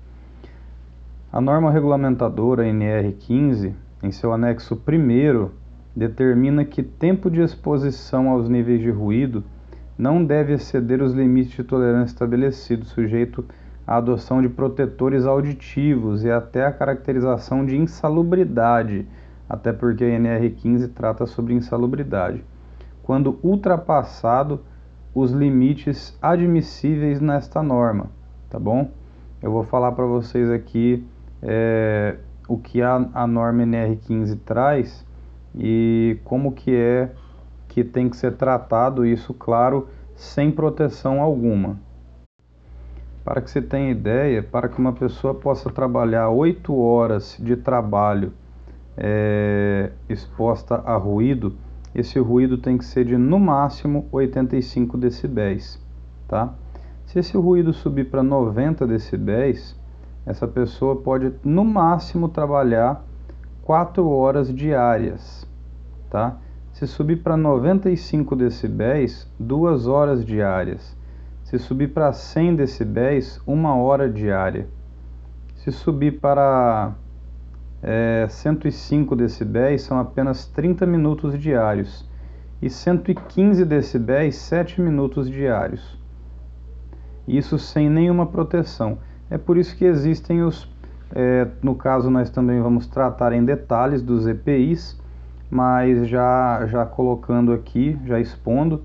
A 1.33 1.41
norma 1.41 1.71
regulamentadora 1.71 2.63
NR15, 2.65 3.73
em 4.03 4.11
seu 4.13 4.35
anexo 4.35 4.75
1, 4.87 5.49
determina 5.97 6.63
que 6.63 6.83
tempo 6.83 7.31
de 7.31 7.41
exposição 7.41 8.29
aos 8.29 8.51
níveis 8.51 8.83
de 8.83 8.91
ruído 8.91 9.43
não 9.97 10.23
deve 10.23 10.53
exceder 10.53 11.01
os 11.01 11.15
limites 11.15 11.53
de 11.53 11.65
tolerância 11.65 12.13
estabelecidos, 12.13 12.89
sujeito 12.89 13.47
à 13.87 13.97
adoção 13.97 14.43
de 14.43 14.51
protetores 14.51 15.25
auditivos 15.25 16.23
e 16.23 16.31
até 16.31 16.67
a 16.67 16.73
caracterização 16.73 17.65
de 17.65 17.79
insalubridade 17.79 19.07
até 19.49 19.73
porque 19.73 20.05
a 20.05 20.09
NR15 20.09 20.91
trata 20.95 21.25
sobre 21.25 21.55
insalubridade, 21.55 22.45
quando 23.03 23.39
ultrapassado 23.43 24.61
os 25.15 25.31
limites 25.31 26.15
admissíveis 26.21 27.23
nesta 27.23 27.63
norma, 27.63 28.11
tá 28.51 28.59
bom? 28.59 28.91
Eu 29.43 29.51
vou 29.51 29.65
falar 29.65 29.93
para 29.93 30.05
vocês 30.05 30.51
aqui 30.51 31.03
é, 31.43 32.17
o 32.49 32.57
que 32.57 32.81
a, 32.81 33.09
a 33.13 33.27
norma 33.27 33.63
NR15 33.65 34.39
traz 34.45 35.05
e 35.55 36.19
como 36.25 36.53
que 36.53 36.75
é 36.75 37.11
que 37.69 37.83
tem 37.83 38.09
que 38.09 38.17
ser 38.17 38.37
tratado 38.37 39.05
isso, 39.05 39.33
claro, 39.33 39.89
sem 40.15 40.51
proteção 40.51 41.23
alguma. 41.23 41.79
Para 43.25 43.41
que 43.41 43.51
você 43.51 43.63
tenha 43.63 43.91
ideia, 43.91 44.43
para 44.43 44.69
que 44.69 44.79
uma 44.79 44.93
pessoa 44.93 45.35
possa 45.35 45.71
trabalhar 45.71 46.29
8 46.29 46.75
horas 46.77 47.37
de 47.41 47.57
trabalho 47.57 48.33
é, 48.97 49.91
exposta 50.09 50.83
a 50.85 50.97
ruído, 50.97 51.57
esse 51.95 52.19
ruído 52.19 52.59
tem 52.59 52.77
que 52.77 52.85
ser 52.85 53.05
de 53.05 53.17
no 53.17 53.39
máximo 53.39 54.07
85 54.13 54.99
decibéis, 54.99 55.81
tá? 56.27 56.55
Se 57.07 57.19
esse 57.19 57.37
ruído 57.37 57.73
subir 57.73 58.11
para 58.11 58.23
90 58.23 58.87
decibéis, 58.87 59.79
essa 60.25 60.47
pessoa 60.47 60.97
pode 60.97 61.33
no 61.45 61.65
máximo 61.65 62.29
trabalhar 62.29 63.05
4 63.63 64.09
horas 64.09 64.55
diárias, 64.55 65.49
tá? 66.11 66.39
Se 66.73 66.87
subir 66.87 67.17
para 67.23 67.37
95 67.37 68.35
decibéis, 68.35 69.31
2 69.39 69.87
horas 69.87 70.25
diárias. 70.25 70.97
Se 71.45 71.59
subir 71.59 71.89
para 71.89 72.13
100 72.13 72.57
decibéis, 72.57 73.41
1 73.47 73.67
hora 73.79 74.09
diária. 74.09 74.67
Se 75.57 75.71
subir 75.71 76.19
para 76.19 76.95
é, 77.83 78.27
105 78.29 79.15
decibéis 79.15 79.83
são 79.83 79.99
apenas 79.99 80.47
30 80.47 80.87
minutos 80.87 81.39
diários 81.39 82.09
e 82.61 82.71
115 82.71 83.65
decibéis 83.65 84.37
7 84.37 84.81
minutos 84.81 85.29
diários. 85.29 85.99
Isso 87.27 87.59
sem 87.59 87.91
nenhuma 87.91 88.27
proteção. 88.27 88.99
É 89.33 89.39
por 89.39 89.57
isso 89.57 89.75
que 89.75 89.87
existem 89.87 90.43
os, 90.43 90.69
é, 91.15 91.49
no 91.63 91.75
caso 91.75 92.11
nós 92.11 92.29
também 92.29 92.61
vamos 92.61 92.87
tratar 92.87 93.33
em 93.33 93.43
detalhes 93.43 94.03
dos 94.03 94.27
EPIs, 94.27 95.01
mas 95.51 96.07
já, 96.07 96.67
já 96.67 96.85
colocando 96.85 97.51
aqui, 97.51 97.99
já 98.05 98.21
expondo, 98.21 98.83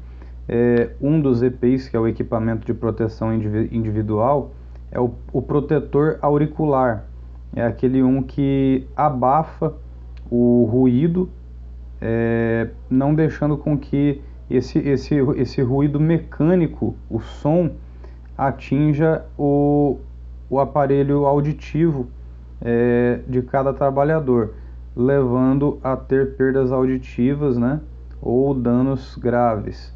é, 0.47 0.91
um 1.01 1.19
dos 1.19 1.43
EPIs, 1.43 1.89
que 1.89 1.97
é 1.97 1.99
o 1.99 2.07
equipamento 2.07 2.65
de 2.65 2.73
proteção 2.73 3.33
individual, 3.33 4.51
é 4.89 4.97
o, 4.97 5.15
o 5.33 5.41
protetor 5.41 6.17
auricular. 6.21 7.03
É 7.53 7.65
aquele 7.65 8.01
um 8.01 8.23
que 8.23 8.87
abafa 8.95 9.73
o 10.31 10.65
ruído, 10.71 11.29
é, 11.99 12.69
não 12.89 13.13
deixando 13.13 13.57
com 13.57 13.77
que 13.77 14.21
esse, 14.49 14.79
esse, 14.79 15.15
esse 15.35 15.61
ruído 15.61 15.99
mecânico, 15.99 16.95
o 17.09 17.19
som, 17.19 17.71
atinja 18.37 19.25
o, 19.37 19.97
o 20.49 20.59
aparelho 20.59 21.25
auditivo 21.25 22.07
é, 22.61 23.19
de 23.27 23.41
cada 23.41 23.73
trabalhador, 23.73 24.53
levando 24.95 25.79
a 25.83 25.95
ter 25.95 26.35
perdas 26.35 26.71
auditivas 26.71 27.57
né, 27.57 27.79
ou 28.21 28.53
danos 28.53 29.15
graves. 29.15 29.95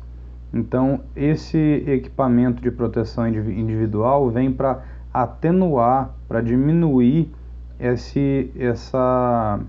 Então, 0.54 1.02
esse 1.16 1.58
equipamento 1.88 2.62
de 2.62 2.70
proteção 2.70 3.28
individual 3.28 4.30
vem 4.30 4.52
para 4.52 4.84
atenuar, 5.14 6.14
para 6.28 6.42
diminuir 6.42 7.32
esse, 7.80 8.52
essa, 8.58 9.60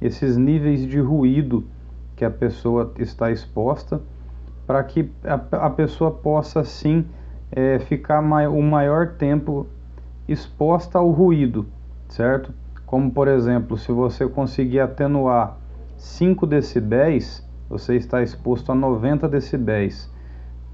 esses 0.00 0.36
níveis 0.36 0.86
de 0.86 0.98
ruído 0.98 1.64
que 2.16 2.24
a 2.24 2.30
pessoa 2.30 2.92
está 2.98 3.30
exposta, 3.30 4.00
para 4.66 4.82
que 4.82 5.10
a, 5.24 5.66
a, 5.66 5.70
pessoa 5.70 6.10
possa 6.10 6.64
sim 6.64 7.04
é, 7.50 7.78
ficar 7.78 8.22
mai, 8.22 8.46
o 8.46 8.62
maior 8.62 9.14
tempo 9.14 9.66
exposta 10.32 10.98
ao 10.98 11.10
ruído, 11.10 11.66
certo? 12.08 12.54
Como 12.86 13.10
por 13.10 13.28
exemplo, 13.28 13.76
se 13.76 13.90
você 13.90 14.28
conseguir 14.28 14.80
atenuar 14.80 15.58
5 15.96 16.46
decibéis, 16.46 17.46
você 17.68 17.96
está 17.96 18.22
exposto 18.22 18.72
a 18.72 18.74
90 18.74 19.28
decibéis. 19.28 20.10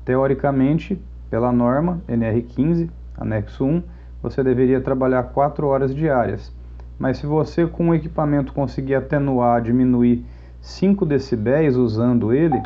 Teoricamente, 0.05 1.01
pela 1.31 1.51
norma 1.51 2.01
NR15, 2.09 2.91
anexo 3.17 3.65
1, 3.65 3.83
você 4.23 4.43
deveria 4.43 4.81
trabalhar 4.81 5.23
4 5.25 5.67
horas 5.67 5.95
diárias. 5.95 6.55
Mas 6.99 7.19
se 7.19 7.27
você 7.27 7.67
com 7.67 7.91
o 7.91 7.95
equipamento 7.95 8.53
conseguir 8.53 8.95
atenuar, 8.95 9.61
diminuir 9.63 10.25
5 10.61 11.05
decibéis 11.05 11.77
usando 11.77 12.33
ele, 12.33 12.61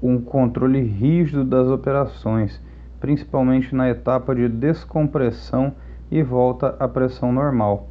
um 0.03 0.21
controle 0.21 0.81
rígido 0.81 1.45
das 1.45 1.69
operações, 1.69 2.61
principalmente 3.01 3.75
na 3.75 3.89
etapa 3.89 4.35
de 4.35 4.49
descompressão 4.49 5.73
e 6.11 6.23
volta 6.23 6.75
à 6.79 6.89
pressão 6.89 7.33
normal. 7.33 7.89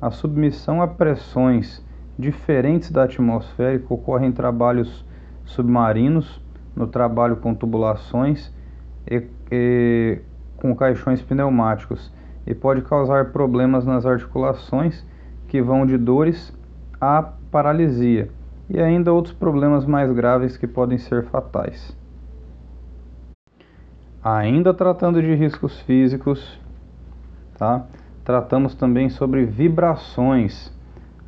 A 0.00 0.10
submissão 0.10 0.82
a 0.82 0.88
pressões 0.88 1.84
diferentes 2.18 2.90
da 2.90 3.04
atmosférica 3.04 3.92
ocorre 3.92 4.26
em 4.26 4.32
trabalhos 4.32 5.04
submarinos, 5.44 6.40
no 6.74 6.86
trabalho 6.86 7.36
com 7.36 7.54
tubulações 7.54 8.52
e, 9.10 9.22
e 9.50 10.18
com 10.56 10.74
caixões 10.74 11.22
pneumáticos 11.22 12.12
e 12.46 12.54
pode 12.54 12.82
causar 12.82 13.32
problemas 13.32 13.84
nas 13.84 14.04
articulações 14.04 15.04
que 15.48 15.62
vão 15.62 15.86
de 15.86 15.96
dores 15.96 16.52
à 17.00 17.22
paralisia 17.50 18.28
e 18.68 18.80
ainda 18.80 19.12
outros 19.12 19.34
problemas 19.34 19.84
mais 19.84 20.10
graves 20.12 20.56
que 20.56 20.66
podem 20.66 20.98
ser 20.98 21.24
fatais. 21.24 21.96
Ainda 24.24 24.72
tratando 24.72 25.20
de 25.20 25.34
riscos 25.34 25.78
físicos, 25.82 26.58
tá? 27.58 27.84
tratamos 28.24 28.74
também 28.74 29.10
sobre 29.10 29.44
vibrações. 29.44 30.72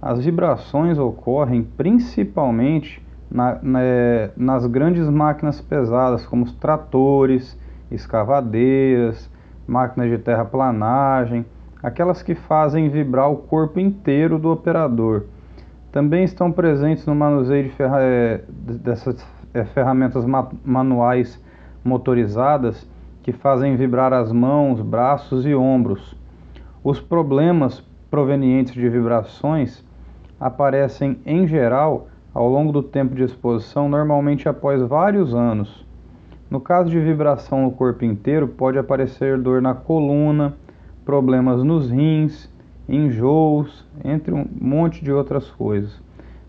As 0.00 0.24
vibrações 0.24 0.98
ocorrem 0.98 1.62
principalmente 1.62 3.04
na, 3.30 3.58
na, 3.62 3.80
nas 4.34 4.66
grandes 4.66 5.08
máquinas 5.10 5.60
pesadas, 5.60 6.24
como 6.24 6.44
os 6.44 6.52
tratores, 6.52 7.58
escavadeiras, 7.90 9.30
máquinas 9.66 10.08
de 10.08 10.18
terraplanagem, 10.18 11.44
aquelas 11.82 12.22
que 12.22 12.34
fazem 12.34 12.88
vibrar 12.88 13.30
o 13.30 13.36
corpo 13.36 13.78
inteiro 13.78 14.38
do 14.38 14.50
operador 14.50 15.24
também 15.96 16.24
estão 16.24 16.52
presentes 16.52 17.06
no 17.06 17.14
manuseio 17.14 17.64
de 17.64 17.70
ferra 17.70 18.02
é, 18.02 18.42
dessas 18.48 19.26
é, 19.54 19.64
ferramentas 19.64 20.26
ma 20.26 20.46
manuais 20.62 21.42
motorizadas 21.86 22.86
que 23.22 23.32
fazem 23.32 23.76
vibrar 23.76 24.12
as 24.12 24.30
mãos, 24.30 24.80
braços 24.80 25.46
e 25.46 25.54
ombros. 25.54 26.14
Os 26.84 27.00
problemas 27.00 27.82
provenientes 28.10 28.74
de 28.74 28.88
vibrações 28.88 29.84
aparecem 30.38 31.18
em 31.24 31.46
geral 31.46 32.08
ao 32.34 32.48
longo 32.48 32.70
do 32.70 32.82
tempo 32.82 33.14
de 33.14 33.22
exposição, 33.22 33.88
normalmente 33.88 34.48
após 34.48 34.82
vários 34.82 35.34
anos. 35.34 35.86
No 36.50 36.60
caso 36.60 36.90
de 36.90 37.00
vibração 37.00 37.62
no 37.62 37.72
corpo 37.72 38.04
inteiro, 38.04 38.46
pode 38.46 38.78
aparecer 38.78 39.38
dor 39.38 39.60
na 39.60 39.74
coluna, 39.74 40.54
problemas 41.04 41.64
nos 41.64 41.90
rins, 41.90 42.48
enjoos, 42.88 43.84
entre 44.04 44.32
um 44.32 44.46
monte 44.60 45.02
de 45.02 45.10
outras 45.10 45.50
coisas. 45.50 46.00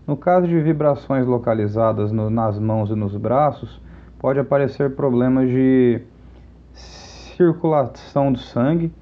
No 0.06 0.16
caso 0.16 0.46
de 0.46 0.60
vibrações 0.60 1.26
localizadas 1.26 2.12
no, 2.12 2.30
nas 2.30 2.58
mãos 2.58 2.90
e 2.90 2.94
nos 2.94 3.16
braços, 3.16 3.80
pode 4.18 4.38
aparecer 4.38 4.94
problemas 4.94 5.48
de 5.48 6.00
circulação 6.72 8.32
do 8.32 8.38
sangue, 8.38 8.92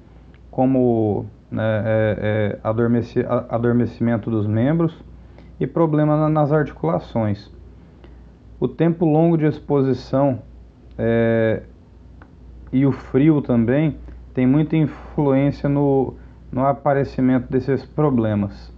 como 0.51 1.25
né, 1.49 1.63
é, 1.63 2.17
é, 2.19 2.59
adormeci, 2.63 3.25
adormecimento 3.49 4.29
dos 4.29 4.45
membros 4.45 4.93
e 5.59 5.65
problemas 5.65 6.31
nas 6.31 6.51
articulações. 6.51 7.51
O 8.59 8.67
tempo 8.67 9.05
longo 9.05 9.37
de 9.37 9.45
exposição 9.45 10.41
é, 10.97 11.63
e 12.71 12.85
o 12.85 12.91
frio 12.91 13.41
também 13.41 13.97
tem 14.33 14.45
muita 14.45 14.75
influência 14.75 15.67
no, 15.67 16.15
no 16.51 16.65
aparecimento 16.65 17.49
desses 17.49 17.85
problemas. 17.85 18.73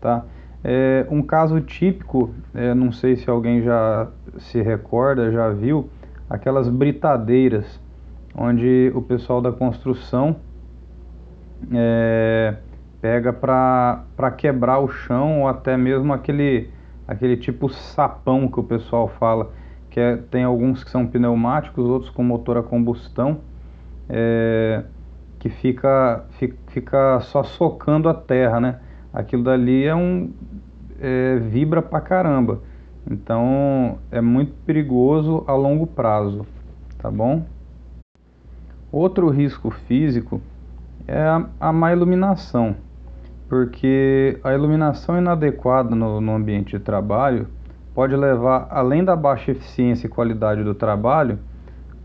Tá? 0.00 0.24
É, 0.64 1.06
um 1.10 1.22
caso 1.22 1.60
típico, 1.60 2.30
é, 2.54 2.72
não 2.72 2.92
sei 2.92 3.16
se 3.16 3.28
alguém 3.28 3.62
já 3.62 4.08
se 4.38 4.62
recorda, 4.62 5.30
já 5.32 5.48
viu, 5.50 5.88
aquelas 6.30 6.68
britadeiras, 6.68 7.80
onde 8.34 8.92
o 8.94 9.02
pessoal 9.02 9.40
da 9.40 9.50
construção 9.50 10.36
é, 11.72 12.56
pega 13.00 13.32
para 13.32 14.30
quebrar 14.36 14.78
o 14.78 14.88
chão 14.88 15.40
ou 15.42 15.48
até 15.48 15.76
mesmo 15.76 16.12
aquele, 16.12 16.70
aquele 17.06 17.36
tipo 17.36 17.68
sapão 17.68 18.46
que 18.48 18.60
o 18.60 18.62
pessoal 18.62 19.08
fala, 19.08 19.50
que 19.90 19.98
é, 19.98 20.16
tem 20.16 20.44
alguns 20.44 20.84
que 20.84 20.90
são 20.90 21.06
pneumáticos, 21.06 21.84
outros 21.84 22.10
com 22.10 22.22
motor 22.22 22.56
a 22.56 22.62
combustão. 22.62 23.40
É, 24.08 24.84
que 25.42 25.48
fica, 25.48 26.24
fica 26.68 27.18
só 27.18 27.42
socando 27.42 28.08
a 28.08 28.14
terra, 28.14 28.60
né? 28.60 28.78
Aquilo 29.12 29.42
dali 29.42 29.84
é 29.84 29.92
um 29.92 30.30
é, 31.02 31.36
vibra 31.36 31.82
pra 31.82 32.00
caramba. 32.00 32.62
Então 33.10 33.98
é 34.10 34.20
muito 34.20 34.52
perigoso 34.64 35.44
a 35.48 35.54
longo 35.54 35.86
prazo, 35.86 36.46
tá 36.96 37.10
bom? 37.10 37.44
Outro 38.92 39.28
risco 39.28 39.70
físico 39.70 40.40
é 41.08 41.20
a, 41.20 41.46
a 41.58 41.72
má 41.72 41.92
iluminação, 41.92 42.76
porque 43.48 44.38
a 44.44 44.54
iluminação 44.54 45.18
inadequada 45.18 45.96
no, 45.96 46.20
no 46.20 46.32
ambiente 46.32 46.78
de 46.78 46.84
trabalho 46.84 47.48
pode 47.92 48.14
levar, 48.14 48.68
além 48.70 49.04
da 49.04 49.16
baixa 49.16 49.50
eficiência 49.50 50.06
e 50.06 50.10
qualidade 50.10 50.62
do 50.62 50.74
trabalho, 50.74 51.38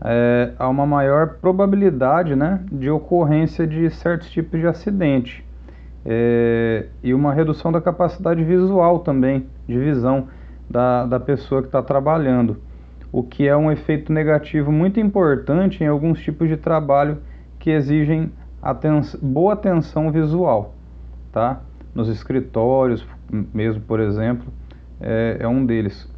é, 0.04 0.52
a 0.58 0.68
uma 0.68 0.86
maior 0.86 1.34
probabilidade 1.40 2.34
né, 2.34 2.64
de 2.70 2.90
ocorrência 2.90 3.66
de 3.66 3.88
certos 3.90 4.30
tipos 4.30 4.58
de 4.58 4.66
acidente 4.66 5.47
é, 6.04 6.86
e 7.02 7.12
uma 7.12 7.32
redução 7.32 7.72
da 7.72 7.80
capacidade 7.80 8.42
visual 8.44 9.00
também, 9.00 9.46
de 9.66 9.78
visão 9.78 10.28
da, 10.68 11.06
da 11.06 11.20
pessoa 11.20 11.62
que 11.62 11.68
está 11.68 11.82
trabalhando, 11.82 12.58
o 13.10 13.22
que 13.22 13.46
é 13.46 13.56
um 13.56 13.70
efeito 13.70 14.12
negativo 14.12 14.70
muito 14.70 15.00
importante 15.00 15.82
em 15.82 15.86
alguns 15.86 16.20
tipos 16.20 16.48
de 16.48 16.56
trabalho 16.56 17.18
que 17.58 17.70
exigem 17.70 18.30
aten 18.62 19.00
boa 19.22 19.54
atenção 19.54 20.10
visual, 20.10 20.74
tá? 21.32 21.60
Nos 21.94 22.08
escritórios, 22.08 23.06
mesmo 23.30 23.82
por 23.82 23.98
exemplo, 23.98 24.46
é, 25.00 25.38
é 25.40 25.48
um 25.48 25.64
deles. 25.64 26.08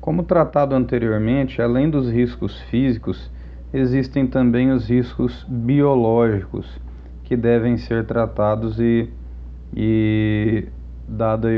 Como 0.00 0.22
tratado 0.22 0.74
anteriormente, 0.74 1.60
além 1.60 1.90
dos 1.90 2.08
riscos 2.08 2.60
físicos, 2.70 3.30
existem 3.78 4.26
também 4.26 4.72
os 4.72 4.88
riscos 4.88 5.44
biológicos 5.48 6.80
que 7.24 7.36
devem 7.36 7.76
ser 7.76 8.06
tratados 8.06 8.80
e, 8.80 9.10
e 9.74 10.66
dada 11.06 11.48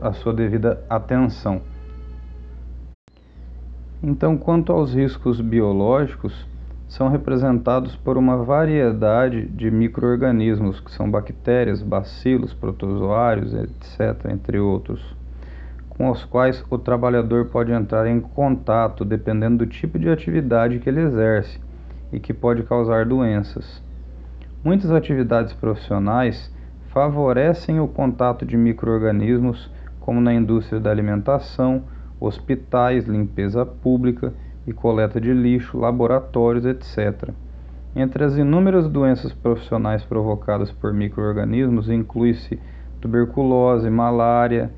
a 0.00 0.12
sua 0.12 0.32
devida 0.32 0.82
atenção. 0.88 1.62
Então, 4.02 4.36
quanto 4.36 4.72
aos 4.72 4.94
riscos 4.94 5.40
biológicos, 5.40 6.46
são 6.88 7.08
representados 7.08 7.96
por 7.96 8.18
uma 8.18 8.36
variedade 8.36 9.46
de 9.46 9.70
microorganismos, 9.70 10.80
que 10.80 10.90
são 10.90 11.10
bactérias, 11.10 11.82
bacilos, 11.82 12.52
protozoários, 12.52 13.54
etc., 13.54 14.30
entre 14.30 14.58
outros, 14.58 15.02
com 15.96 16.10
os 16.10 16.24
quais 16.24 16.64
o 16.70 16.78
trabalhador 16.78 17.46
pode 17.46 17.72
entrar 17.72 18.06
em 18.06 18.20
contato 18.20 19.04
dependendo 19.04 19.58
do 19.58 19.66
tipo 19.66 19.98
de 19.98 20.08
atividade 20.08 20.78
que 20.78 20.88
ele 20.88 21.00
exerce 21.00 21.60
e 22.12 22.18
que 22.18 22.34
pode 22.34 22.62
causar 22.64 23.04
doenças. 23.04 23.82
Muitas 24.62 24.90
atividades 24.90 25.52
profissionais 25.52 26.52
favorecem 26.88 27.80
o 27.80 27.88
contato 27.88 28.46
de 28.46 28.56
microorganismos, 28.56 29.70
como 30.00 30.20
na 30.20 30.32
indústria 30.32 30.80
da 30.80 30.90
alimentação, 30.90 31.82
hospitais, 32.20 33.06
limpeza 33.06 33.66
pública 33.66 34.32
e 34.66 34.72
coleta 34.72 35.20
de 35.20 35.32
lixo, 35.32 35.78
laboratórios, 35.78 36.64
etc. 36.64 37.30
Entre 37.94 38.24
as 38.24 38.36
inúmeras 38.36 38.88
doenças 38.88 39.32
profissionais 39.32 40.04
provocadas 40.04 40.70
por 40.72 40.92
microorganismos 40.92 41.88
inclui-se 41.88 42.58
tuberculose, 43.00 43.90
malária, 43.90 44.70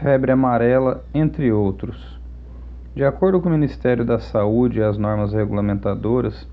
febre 0.00 0.32
amarela, 0.32 1.04
entre 1.12 1.50
outros. 1.52 2.18
De 2.94 3.04
acordo 3.04 3.40
com 3.40 3.48
o 3.48 3.52
Ministério 3.52 4.04
da 4.04 4.18
Saúde 4.18 4.78
e 4.78 4.82
as 4.82 4.96
normas 4.98 5.32
regulamentadoras, 5.32 6.48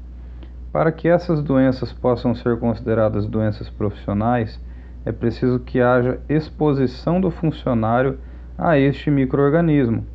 para 0.71 0.91
que 0.91 1.07
essas 1.07 1.41
doenças 1.41 1.93
possam 1.93 2.35
ser 2.35 2.59
consideradas 2.59 3.25
doenças 3.25 3.69
profissionais, 3.69 4.59
é 5.05 5.11
preciso 5.11 5.59
que 5.59 5.79
haja 5.79 6.19
exposição 6.27 7.21
do 7.21 7.31
funcionário 7.31 8.17
a 8.57 8.77
este 8.77 9.09
microorganismo. 9.11 10.05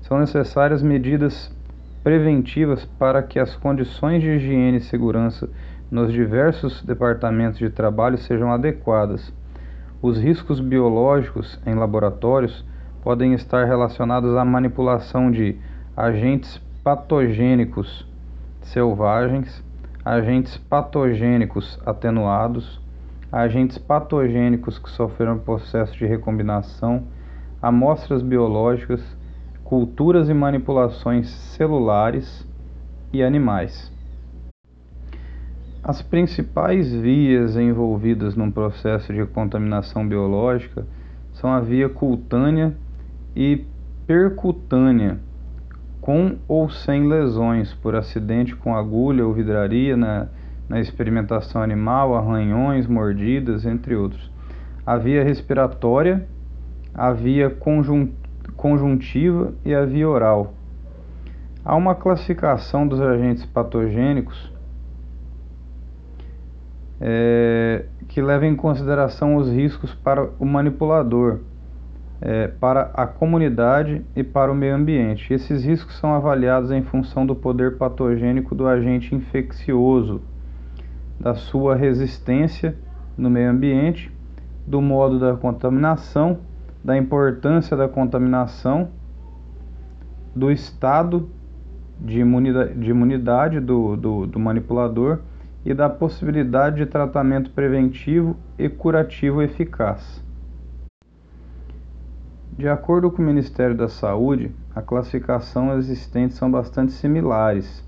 São 0.00 0.18
necessárias 0.18 0.82
medidas 0.82 1.54
preventivas 2.02 2.84
para 2.98 3.22
que 3.22 3.38
as 3.38 3.54
condições 3.56 4.22
de 4.22 4.30
higiene 4.30 4.78
e 4.78 4.82
segurança 4.82 5.48
nos 5.90 6.12
diversos 6.12 6.82
departamentos 6.82 7.58
de 7.58 7.68
trabalho 7.70 8.16
sejam 8.18 8.52
adequadas. 8.52 9.32
Os 10.00 10.18
riscos 10.18 10.60
biológicos 10.60 11.58
em 11.66 11.74
laboratórios 11.74 12.64
podem 13.08 13.32
estar 13.32 13.64
relacionados 13.64 14.36
à 14.36 14.44
manipulação 14.44 15.30
de 15.30 15.56
agentes 15.96 16.60
patogênicos 16.84 18.06
selvagens 18.60 19.64
agentes 20.04 20.58
patogênicos 20.58 21.80
atenuados, 21.86 22.78
agentes 23.32 23.78
patogênicos 23.78 24.78
que 24.78 24.90
sofreram 24.90 25.38
processo 25.38 25.96
de 25.96 26.04
recombinação, 26.04 27.04
amostras 27.62 28.20
biológicas, 28.20 29.02
culturas 29.64 30.28
e 30.28 30.34
manipulações 30.34 31.30
celulares 31.30 32.46
e 33.10 33.22
animais. 33.22 33.90
As 35.82 36.02
principais 36.02 36.92
vias 36.92 37.56
envolvidas 37.56 38.36
num 38.36 38.50
processo 38.50 39.14
de 39.14 39.24
contaminação 39.24 40.06
biológica 40.06 40.86
são 41.32 41.50
a 41.50 41.60
via 41.60 41.88
cutânea 41.88 42.76
e 43.38 43.64
percutânea 44.04 45.20
com 46.00 46.38
ou 46.48 46.68
sem 46.68 47.06
lesões 47.06 47.72
por 47.72 47.94
acidente 47.94 48.56
com 48.56 48.74
agulha 48.74 49.24
ou 49.24 49.32
vidraria 49.32 49.96
na, 49.96 50.26
na 50.68 50.80
experimentação 50.80 51.62
animal, 51.62 52.16
arranhões, 52.16 52.88
mordidas, 52.88 53.64
entre 53.64 53.94
outros. 53.94 54.28
A 54.84 54.96
via 54.96 55.22
respiratória, 55.22 56.26
a 56.92 57.12
via 57.12 57.56
conjuntiva 58.56 59.54
e 59.64 59.72
a 59.72 59.84
via 59.84 60.08
oral. 60.08 60.54
Há 61.64 61.76
uma 61.76 61.94
classificação 61.94 62.88
dos 62.88 63.00
agentes 63.00 63.46
patogênicos 63.46 64.52
é, 67.00 67.84
que 68.08 68.20
leva 68.20 68.46
em 68.46 68.56
consideração 68.56 69.36
os 69.36 69.48
riscos 69.48 69.94
para 69.94 70.28
o 70.40 70.44
manipulador 70.44 71.38
é, 72.20 72.48
para 72.48 72.90
a 72.94 73.06
comunidade 73.06 74.04
e 74.14 74.22
para 74.22 74.50
o 74.50 74.54
meio 74.54 74.74
ambiente. 74.74 75.32
Esses 75.32 75.64
riscos 75.64 75.96
são 75.98 76.12
avaliados 76.14 76.70
em 76.70 76.82
função 76.82 77.24
do 77.24 77.34
poder 77.34 77.76
patogênico 77.76 78.54
do 78.54 78.66
agente 78.66 79.14
infeccioso, 79.14 80.20
da 81.18 81.34
sua 81.34 81.74
resistência 81.74 82.74
no 83.16 83.30
meio 83.30 83.50
ambiente, 83.50 84.12
do 84.66 84.80
modo 84.80 85.18
da 85.18 85.34
contaminação, 85.34 86.38
da 86.84 86.96
importância 86.96 87.76
da 87.76 87.88
contaminação, 87.88 88.88
do 90.34 90.50
estado 90.50 91.28
de 92.00 92.20
imunidade, 92.20 92.74
de 92.74 92.90
imunidade 92.90 93.60
do, 93.60 93.96
do, 93.96 94.26
do 94.26 94.38
manipulador 94.38 95.20
e 95.64 95.74
da 95.74 95.88
possibilidade 95.88 96.76
de 96.76 96.86
tratamento 96.86 97.50
preventivo 97.50 98.36
e 98.56 98.68
curativo 98.68 99.42
eficaz. 99.42 100.22
De 102.58 102.68
acordo 102.68 103.08
com 103.08 103.22
o 103.22 103.24
Ministério 103.24 103.76
da 103.76 103.86
Saúde, 103.88 104.50
a 104.74 104.82
classificação 104.82 105.78
existente 105.78 106.34
são 106.34 106.50
bastante 106.50 106.90
similares, 106.90 107.84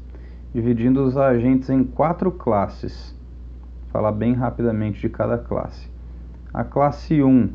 dividindo 0.55 1.03
os 1.03 1.17
agentes 1.17 1.69
em 1.71 1.83
quatro 1.83 2.31
classes. 2.31 3.13
Falar 3.89 4.13
bem 4.13 4.33
rapidamente 4.33 5.01
de 5.01 5.09
cada 5.09 5.37
classe. 5.37 5.91
A 6.55 6.63
classe 6.63 7.21
1, 7.21 7.51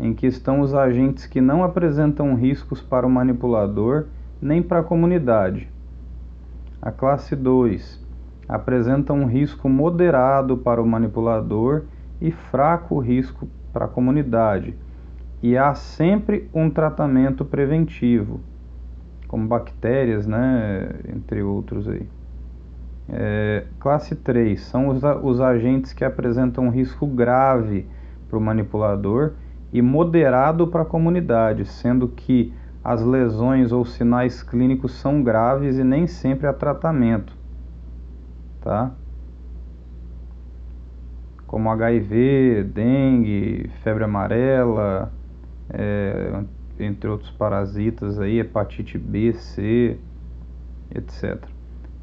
em 0.00 0.12
que 0.12 0.26
estão 0.26 0.58
os 0.58 0.74
agentes 0.74 1.24
que 1.24 1.40
não 1.40 1.62
apresentam 1.62 2.34
riscos 2.34 2.82
para 2.82 3.06
o 3.06 3.10
manipulador 3.10 4.06
nem 4.42 4.60
para 4.60 4.80
a 4.80 4.82
comunidade. 4.82 5.70
A 6.82 6.90
classe 6.90 7.36
2 7.36 8.04
apresenta 8.48 9.12
um 9.12 9.26
risco 9.26 9.68
moderado 9.68 10.56
para 10.56 10.82
o 10.82 10.86
manipulador 10.86 11.84
e 12.20 12.32
fraco 12.32 12.98
risco 12.98 13.46
para 13.72 13.84
a 13.84 13.88
comunidade 13.88 14.74
e 15.46 15.56
há 15.56 15.76
sempre 15.76 16.50
um 16.52 16.68
tratamento 16.68 17.44
preventivo, 17.44 18.40
como 19.28 19.46
bactérias, 19.46 20.26
né, 20.26 20.88
entre 21.14 21.40
outros 21.40 21.88
aí. 21.88 22.08
É, 23.08 23.64
classe 23.78 24.16
3 24.16 24.60
são 24.60 24.88
os, 24.88 25.00
os 25.22 25.40
agentes 25.40 25.92
que 25.92 26.04
apresentam 26.04 26.64
um 26.64 26.68
risco 26.68 27.06
grave 27.06 27.86
para 28.28 28.36
o 28.36 28.40
manipulador 28.40 29.34
e 29.72 29.80
moderado 29.80 30.66
para 30.66 30.82
a 30.82 30.84
comunidade, 30.84 31.64
sendo 31.64 32.08
que 32.08 32.52
as 32.82 33.00
lesões 33.04 33.70
ou 33.70 33.84
sinais 33.84 34.42
clínicos 34.42 34.98
são 34.98 35.22
graves 35.22 35.78
e 35.78 35.84
nem 35.84 36.08
sempre 36.08 36.48
há 36.48 36.52
tratamento. 36.52 37.36
Tá? 38.60 38.90
Como 41.46 41.70
HIV, 41.70 42.64
dengue, 42.64 43.70
febre 43.84 44.02
amarela, 44.02 45.12
é, 45.70 46.42
entre 46.78 47.08
outros 47.08 47.30
parasitas 47.30 48.18
aí, 48.18 48.38
hepatite 48.38 48.98
B, 48.98 49.32
C, 49.32 49.98
etc. 50.94 51.44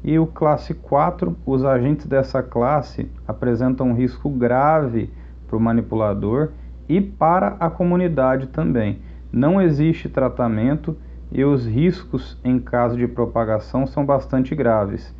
E 0.02 0.18
o 0.18 0.26
classe 0.26 0.74
4, 0.74 1.34
os 1.46 1.64
agentes 1.64 2.06
dessa 2.06 2.42
classe 2.42 3.10
apresentam 3.26 3.88
um 3.88 3.94
risco 3.94 4.28
grave 4.28 5.10
para 5.46 5.56
o 5.56 5.60
manipulador 5.60 6.50
e 6.88 7.00
para 7.00 7.56
a 7.58 7.70
comunidade 7.70 8.48
também. 8.48 8.98
Não 9.32 9.60
existe 9.60 10.08
tratamento 10.08 10.96
e 11.32 11.44
os 11.44 11.66
riscos 11.66 12.38
em 12.44 12.58
caso 12.58 12.96
de 12.96 13.08
propagação 13.08 13.86
são 13.86 14.04
bastante 14.04 14.54
graves. 14.54 15.14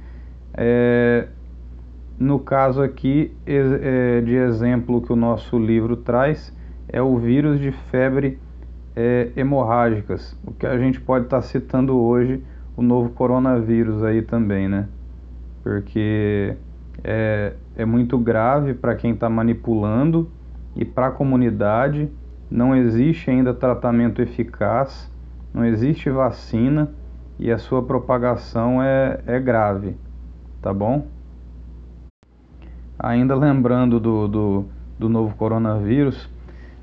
É, 0.53 1.29
no 2.19 2.39
caso 2.39 2.83
aqui 2.83 3.35
é, 3.47 4.21
de 4.21 4.35
exemplo 4.35 5.03
que 5.03 5.13
o 5.13 5.17
nosso 5.17 5.59
livro 5.59 5.97
traz, 5.97 6.55
é 6.89 7.01
o 7.03 7.17
vírus 7.19 7.61
de 7.61 7.73
febre 7.91 8.39
é, 8.97 9.31
hemorrágicas, 9.37 10.37
o 10.47 10.53
que 10.53 10.67
a 10.67 10.79
gente 10.79 11.01
pode 11.01 11.25
estar 11.25 11.39
tá 11.39 11.43
citando 11.43 11.99
hoje 11.99 12.43
o 12.77 12.83
novo 12.83 13.11
coronavírus 13.11 14.03
aí 14.03 14.23
também, 14.23 14.69
né? 14.69 14.89
Porque 15.63 16.57
é, 17.03 17.55
é 17.77 17.85
muito 17.85 18.19
grave 18.19 18.75
para 18.75 18.95
quem 18.95 19.13
está 19.13 19.29
manipulando 19.29 20.31
e 20.77 20.85
para 20.85 21.09
a 21.09 21.11
comunidade. 21.11 22.09
Não 22.51 22.75
existe 22.77 23.31
ainda 23.31 23.55
tratamento 23.55 24.21
eficaz, 24.21 25.11
não 25.53 25.65
existe 25.65 26.11
vacina 26.11 26.91
e 27.39 27.51
a 27.51 27.59
sua 27.59 27.83
propagação 27.83 28.83
é, 28.83 29.21
é 29.27 29.41
grave, 29.41 29.97
tá 30.61 30.73
bom? 30.73 31.07
Ainda 32.99 33.35
lembrando 33.35 33.99
do, 33.99 34.29
do, 34.29 34.65
do 34.99 35.09
novo 35.09 35.35
coronavírus, 35.35 36.29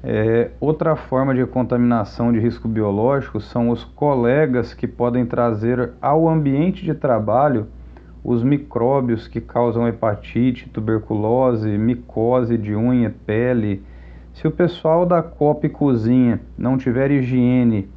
é, 0.04 0.50
outra 0.60 0.96
forma 0.96 1.34
de 1.36 1.46
contaminação 1.46 2.34
de 2.34 2.40
risco 2.40 2.68
biológico 2.68 3.40
são 3.40 3.70
os 3.70 3.84
colegas 3.84 4.74
que 4.74 4.88
podem 4.88 5.28
trazer 5.28 5.92
ao 6.02 6.28
ambiente 6.28 6.84
de 6.84 6.96
trabalho 6.96 7.68
os 8.24 8.44
micróbios 8.44 9.28
que 9.28 9.40
causam 9.40 9.88
hepatite, 9.88 10.70
tuberculose, 10.70 11.78
micose 11.78 12.58
de 12.58 12.76
unha, 12.76 13.14
pele. 13.26 13.84
Se 14.34 14.48
o 14.48 14.52
pessoal 14.52 15.06
da 15.06 15.22
copa 15.22 15.68
e 15.68 15.70
cozinha 15.70 16.42
não 16.58 16.78
tiver 16.78 17.12
higiene, 17.12 17.88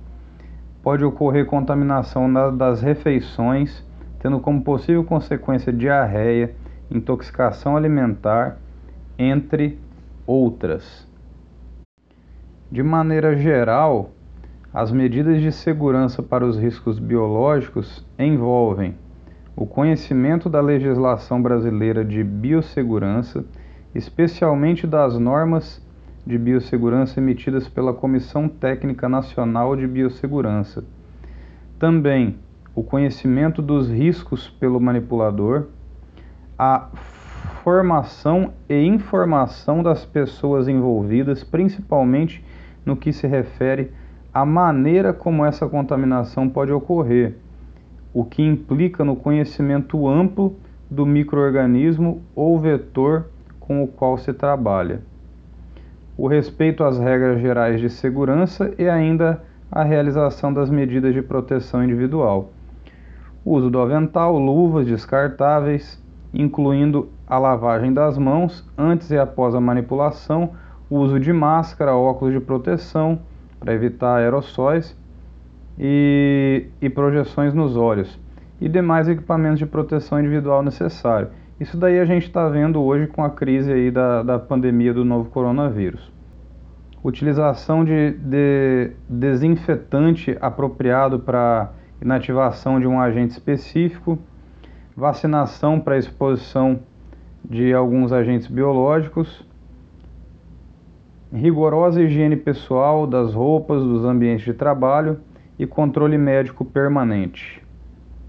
pode 0.83 1.05
ocorrer 1.05 1.47
contaminação 1.47 2.31
das 2.55 2.83
refeições, 2.83 3.83
tendo 4.19 4.41
como 4.41 4.63
possível 4.63 5.05
consequência 5.05 5.73
diarreia, 5.73 6.55
intoxicação 6.91 7.77
alimentar, 7.77 8.59
entre 9.19 9.79
outras. 10.27 11.14
De 12.75 12.83
maneira 12.83 13.37
geral, 13.37 14.11
as 14.73 14.91
medidas 14.91 15.41
de 15.41 15.53
segurança 15.53 16.21
para 16.21 16.45
os 16.45 16.59
riscos 16.59 16.99
biológicos 16.99 18.05
envolvem 18.19 18.97
o 19.55 19.65
conhecimento 19.65 20.49
da 20.49 20.61
legislação 20.61 21.41
brasileira 21.41 22.05
de 22.05 22.25
biossegurança, 22.25 23.45
especialmente 23.95 24.89
das 24.89 25.17
normas 25.17 25.81
de 26.27 26.37
biossegurança 26.37 27.21
emitidas 27.21 27.69
pela 27.69 27.95
Comissão 27.95 28.49
Técnica 28.49 29.09
Nacional 29.09 29.77
de 29.77 29.87
Biossegurança. 29.87 30.83
Também 31.79 32.39
o 32.75 32.83
conhecimento 32.83 33.63
dos 33.63 33.89
riscos 33.89 34.51
pelo 34.51 34.81
manipulador, 34.81 35.67
a 36.59 36.89
formação 37.63 38.53
e 38.69 38.85
informação 38.85 39.81
das 39.81 40.05
pessoas 40.05 40.67
envolvidas, 40.67 41.45
principalmente 41.45 42.45
no 42.85 42.97
que 42.97 43.13
se 43.13 43.27
refere 43.27 43.91
à 44.33 44.45
maneira 44.45 45.13
como 45.13 45.45
essa 45.45 45.67
contaminação 45.69 46.49
pode 46.49 46.73
ocorrer, 46.73 47.37
o 48.13 48.25
que 48.25 48.43
implica 48.43 49.05
no 49.05 49.17
conhecimento 49.17 50.09
amplo 50.09 50.57
do 50.91 51.07
microorganismo 51.07 52.23
ou 52.35 52.59
vetor 52.59 53.27
com 53.59 53.83
o 53.83 53.89
qual 53.89 54.19
se 54.19 54.33
trabalha. 54.33 55.01
O 56.17 56.29
respeito 56.29 56.85
às 56.85 56.99
regras 56.99 57.41
gerais 57.41 57.81
de 57.81 57.91
segurança 57.91 58.73
e 58.79 58.89
ainda 58.89 59.43
a 59.71 59.83
realização 59.83 60.53
das 60.53 60.71
medidas 60.71 61.13
de 61.13 61.23
proteção 61.23 61.83
individual. 61.83 62.53
O 63.45 63.53
uso 63.53 63.69
do 63.69 63.81
avental, 63.81 64.39
luvas 64.39 64.87
descartáveis, 64.87 66.01
incluindo 66.33 67.09
a 67.27 67.39
lavagem 67.39 67.93
das 67.93 68.17
mãos 68.17 68.65
antes 68.79 69.11
e 69.11 69.19
após 69.19 69.55
a 69.55 69.61
manipulação, 69.61 70.51
uso 70.91 71.19
de 71.19 71.33
máscara, 71.33 71.95
óculos 71.95 72.35
de 72.35 72.41
proteção 72.41 73.21
para 73.59 73.73
evitar 73.73 74.17
aerossóis 74.17 74.97
e, 75.79 76.67
e 76.81 76.89
projeções 76.89 77.55
nos 77.55 77.77
olhos 77.77 78.19
e 78.61 78.69
demais 78.69 79.09
equipamentos 79.09 79.59
de 79.59 79.67
proteção 79.67 80.21
individual 80.21 80.63
necessário. 80.63 81.29
Isso 81.59 81.77
daí 81.77 81.99
a 82.01 82.05
gente 82.05 82.25
está 82.25 82.49
vendo 82.49 82.83
hoje 82.83 83.07
com 83.07 83.23
a 83.23 83.31
crise 83.31 83.73
aí 83.73 83.91
da, 83.91 84.23
da 84.23 84.39
pandemia 84.39 84.93
do 84.93 85.05
novo 85.05 85.31
coronavírus. 85.31 86.13
Utilização 87.03 87.85
de, 87.85 88.13
de 88.13 88.93
desinfetante 89.09 90.37
apropriado 90.41 91.21
para 91.21 91.71
inativação 92.01 92.81
de 92.81 92.87
um 92.87 93.01
agente 93.01 93.33
específico, 93.33 94.19
vacinação 94.97 95.79
para 95.79 95.99
exposição 95.99 96.81
de 97.45 97.75
alguns 97.75 98.13
agentes 98.13 98.47
biológicos, 98.47 99.47
rigorosa 101.35 102.01
higiene 102.01 102.37
pessoal 102.37 103.07
das 103.07 103.35
roupas, 103.35 103.83
dos 103.83 104.05
ambientes 104.05 104.45
de 104.45 104.55
trabalho 104.55 105.19
e 105.59 105.67
controle 105.67 106.17
médico 106.17 106.65
permanente. 106.65 107.61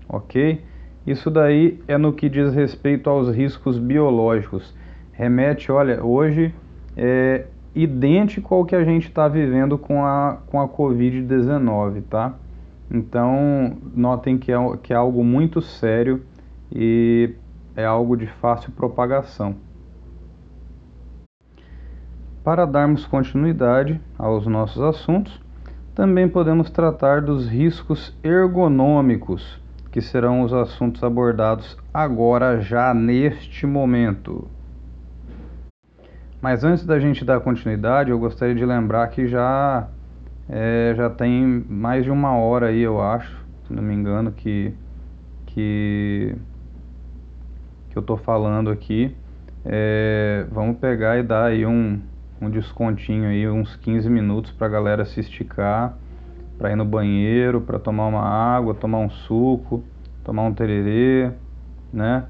Ok? 0.10 0.62
Isso 1.06 1.30
daí 1.30 1.80
é 1.88 1.98
no 1.98 2.12
que 2.12 2.28
diz 2.28 2.54
respeito 2.54 3.10
aos 3.10 3.30
riscos 3.30 3.78
biológicos. 3.78 4.76
Remete, 5.12 5.72
olha, 5.72 6.04
hoje 6.04 6.54
é 6.98 7.46
idêntico 7.76 8.56
ao 8.56 8.66
que 8.66 8.76
a 8.76 8.84
gente 8.84 9.08
está 9.08 9.28
vivendo 9.28 9.78
com 9.78 10.04
a, 10.04 10.40
com 10.48 10.60
a 10.60 10.68
Covid-19, 10.68 12.04
tá? 12.10 12.34
Então, 12.90 13.78
notem 13.96 14.38
que 14.38 14.52
é, 14.52 14.58
que 14.82 14.94
é 14.94 14.96
algo 14.96 15.24
muito 15.24 15.62
sério 15.62 16.22
e 16.72 17.34
é 17.76 17.86
algo 17.86 18.16
de 18.16 18.26
fácil 18.26 18.72
propagação. 18.72 19.56
Para 22.46 22.68
darmos 22.68 23.08
continuidade 23.08 24.00
aos 24.20 24.46
nossos 24.46 24.80
assuntos, 24.80 25.42
também 25.96 26.30
podemos 26.30 26.70
tratar 26.70 27.20
dos 27.20 27.48
riscos 27.48 28.16
ergonômicos, 28.24 29.60
que 29.92 30.00
serão 30.00 30.44
os 30.44 30.54
assuntos 30.54 31.04
abordados 31.04 31.76
agora, 31.92 32.62
já 32.62 32.94
neste 32.94 33.66
momento. 33.66 34.48
Mas 36.40 36.64
antes 36.64 36.86
da 36.86 37.00
gente 37.00 37.26
dar 37.26 37.40
continuidade, 37.40 38.12
eu 38.12 38.20
gostaria 38.20 38.54
de 38.54 38.64
lembrar 38.64 39.08
que 39.08 39.28
já, 39.28 39.88
é, 40.48 40.94
já 40.96 41.10
tem 41.10 41.66
mais 41.68 42.04
de 42.04 42.12
uma 42.12 42.38
hora 42.38 42.68
aí, 42.68 42.82
eu 42.82 43.02
acho, 43.02 43.44
se 43.66 43.74
não 43.74 43.82
me 43.82 43.96
engano, 43.96 44.32
que, 44.32 44.72
que, 45.48 46.36
que 47.90 47.98
eu 47.98 48.02
estou 48.02 48.18
falando 48.18 48.70
aqui. 48.70 49.18
É, 49.66 50.46
vamos 50.52 50.78
pegar 50.78 51.18
e 51.18 51.24
dar 51.24 51.46
aí 51.46 51.66
um, 51.66 52.00
um 52.42 52.50
descontinho 52.50 53.30
aí, 53.30 53.48
uns 53.48 53.76
15 53.78 54.10
minutos 54.10 54.52
para 54.52 54.68
a 54.68 54.70
galera 54.70 55.06
se 55.06 55.20
esticar, 55.20 55.98
para 56.58 56.72
ir 56.72 56.76
no 56.76 56.86
banheiro, 56.86 57.62
para 57.62 57.80
tomar 57.80 58.08
uma 58.08 58.22
água, 58.22 58.74
tomar 58.74 59.00
um 59.00 59.10
suco, 59.10 59.84
tomar 60.24 60.44
um 60.44 60.54
tererê, 60.54 61.32
né? 61.92 62.26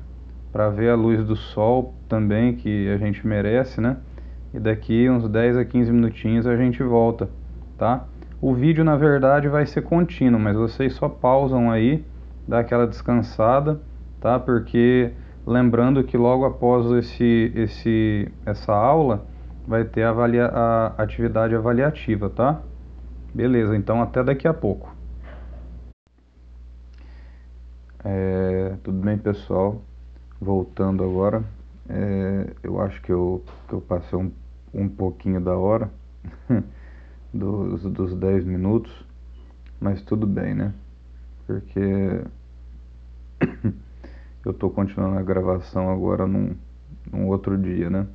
Para 0.51 0.70
ver 0.70 0.89
a 0.89 0.95
luz 0.95 1.24
do 1.26 1.36
sol 1.36 1.93
também 2.08 2.56
que 2.56 2.89
a 2.89 2.97
gente 2.97 3.26
merece, 3.26 3.82
né? 3.82 3.97
E 4.53 4.60
daqui 4.60 5.10
uns 5.10 5.28
10 5.28 5.58
a 5.58 5.66
15 5.66 5.91
minutinhos 5.91 6.47
a 6.47 6.56
gente 6.56 6.82
volta, 6.82 7.30
tá? 7.78 8.06
O 8.41 8.53
vídeo 8.53 8.84
na 8.84 8.95
verdade 8.95 9.47
vai 9.47 9.66
ser 9.66 9.82
contínuo, 9.82 10.39
mas 10.39 10.56
vocês 10.56 10.93
só 10.93 11.10
pausam 11.10 11.72
aí, 11.72 12.06
dá 12.47 12.60
aquela 12.60 12.86
descansada, 12.86 13.82
tá? 14.22 14.39
Porque 14.39 15.12
lembrando 15.45 16.03
que 16.03 16.18
logo 16.18 16.45
após 16.45 16.89
esse, 16.91 17.51
esse, 17.56 18.32
essa 18.45 18.74
aula 18.74 19.26
vai 19.68 19.84
ter 19.84 20.03
a, 20.03 20.09
avalia, 20.09 20.45
a 20.47 20.88
atividade 21.01 21.55
avaliativa, 21.55 22.30
tá? 22.30 22.61
Beleza, 23.34 23.76
então 23.76 24.01
até 24.01 24.24
daqui 24.24 24.47
a 24.47 24.53
pouco. 24.53 24.93
É, 28.03 28.76
tudo 28.84 28.99
bem, 28.99 29.18
pessoal? 29.18 29.82
Voltando 30.39 31.03
agora, 31.03 31.43
é, 31.89 32.53
eu 32.61 32.80
acho 32.80 33.01
que 33.01 33.11
eu, 33.11 33.43
que 33.68 33.74
eu 33.74 33.82
passei 33.82 34.18
um, 34.18 34.32
um 34.74 34.88
pouquinho 34.88 35.41
da 35.41 35.57
hora, 35.57 35.89
dos, 37.34 37.82
dos 37.84 38.16
10 38.16 38.45
minutos, 38.45 38.91
mas 39.80 40.01
tudo 40.01 40.28
bem, 40.28 40.53
né? 40.53 40.74
Porque 41.47 42.22
eu 44.45 44.53
tô 44.53 44.70
continuando 44.70 45.18
a 45.18 45.24
gravação 45.24 45.89
agora 45.89 46.28
num, 46.28 46.55
num 47.11 47.28
outro 47.28 47.57
dia, 47.57 47.89
né? 47.89 48.07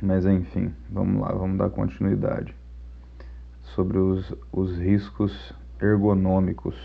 Mas 0.00 0.26
enfim, 0.26 0.74
vamos 0.90 1.22
lá, 1.22 1.32
vamos 1.32 1.56
dar 1.56 1.70
continuidade 1.70 2.54
sobre 3.62 3.98
os, 3.98 4.34
os 4.52 4.76
riscos 4.78 5.54
ergonômicos. 5.80 6.76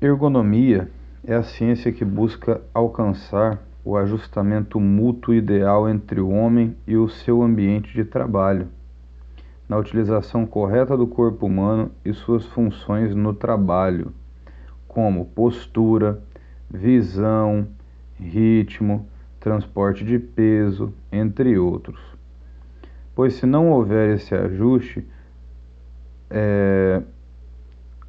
Ergonomia 0.00 0.88
é 1.24 1.34
a 1.34 1.42
ciência 1.42 1.90
que 1.90 2.04
busca 2.04 2.60
alcançar 2.72 3.60
o 3.84 3.96
ajustamento 3.96 4.78
mútuo 4.78 5.34
ideal 5.34 5.88
entre 5.88 6.20
o 6.20 6.30
homem 6.30 6.76
e 6.86 6.96
o 6.96 7.08
seu 7.08 7.42
ambiente 7.42 7.92
de 7.92 8.04
trabalho, 8.04 8.68
na 9.68 9.76
utilização 9.76 10.46
correta 10.46 10.96
do 10.96 11.06
corpo 11.06 11.46
humano 11.46 11.90
e 12.04 12.12
suas 12.12 12.44
funções 12.46 13.14
no 13.14 13.34
trabalho, 13.34 14.12
como 14.86 15.26
postura, 15.26 16.22
visão, 16.70 17.66
ritmo, 18.18 19.06
transporte 19.40 20.04
de 20.04 20.18
peso, 20.18 20.92
entre 21.12 21.58
outros. 21.58 22.00
Pois 23.14 23.34
se 23.34 23.46
não 23.46 23.70
houver 23.70 24.14
esse 24.14 24.34
ajuste, 24.34 25.06
é, 26.30 27.02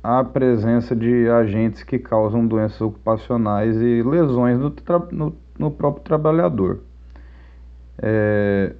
há 0.01 0.19
a 0.19 0.23
presença 0.23 0.95
de 0.95 1.29
agentes 1.29 1.83
que 1.83 1.99
causam 1.99 2.45
doenças 2.45 2.79
ocupacionais 2.81 3.75
e 3.77 4.01
lesões 4.01 4.57
no, 4.57 4.73
no, 5.11 5.35
no 5.59 5.71
próprio 5.71 6.03
trabalhador. 6.03 6.79
É, 7.97 8.73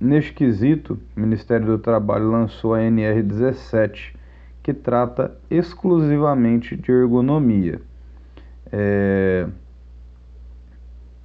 neste 0.00 0.32
quesito, 0.32 0.98
o 1.16 1.20
Ministério 1.20 1.66
do 1.66 1.78
Trabalho 1.78 2.30
lançou 2.30 2.74
a 2.74 2.78
NR17, 2.78 4.14
que 4.62 4.74
trata 4.74 5.36
exclusivamente 5.50 6.76
de 6.76 6.90
ergonomia. 6.90 7.80
É, 8.72 9.46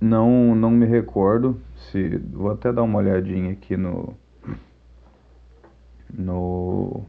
não, 0.05 0.55
não 0.55 0.71
me 0.71 0.85
recordo 0.85 1.59
se. 1.75 2.17
Vou 2.17 2.51
até 2.51 2.71
dar 2.71 2.83
uma 2.83 2.99
olhadinha 2.99 3.51
aqui 3.51 3.75
no. 3.75 4.15
No, 6.13 7.05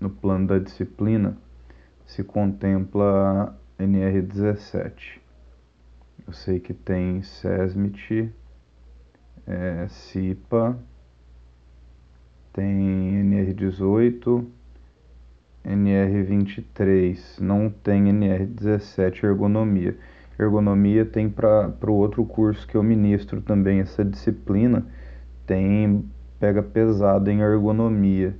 no 0.00 0.10
plano 0.10 0.48
da 0.48 0.58
disciplina 0.58 1.36
se 2.06 2.24
contempla 2.24 3.56
NR17. 3.78 5.20
Eu 6.26 6.32
sei 6.32 6.58
que 6.58 6.72
tem 6.72 7.22
SESMIT, 7.22 8.32
é, 9.46 9.86
CIPA, 9.88 10.76
tem 12.52 13.22
NR18, 13.22 14.44
NR23, 15.64 17.40
não 17.40 17.68
tem 17.68 18.04
NR17 18.04 19.24
ergonomia. 19.24 19.96
Ergonomia 20.38 21.04
tem 21.04 21.28
para 21.28 21.72
o 21.86 21.92
outro 21.92 22.24
curso 22.24 22.66
que 22.66 22.76
eu 22.76 22.82
ministro 22.82 23.40
também 23.40 23.80
essa 23.80 24.04
disciplina, 24.04 24.84
tem 25.46 26.04
pega 26.40 26.62
pesado 26.62 27.30
em 27.30 27.40
ergonomia. 27.40 28.36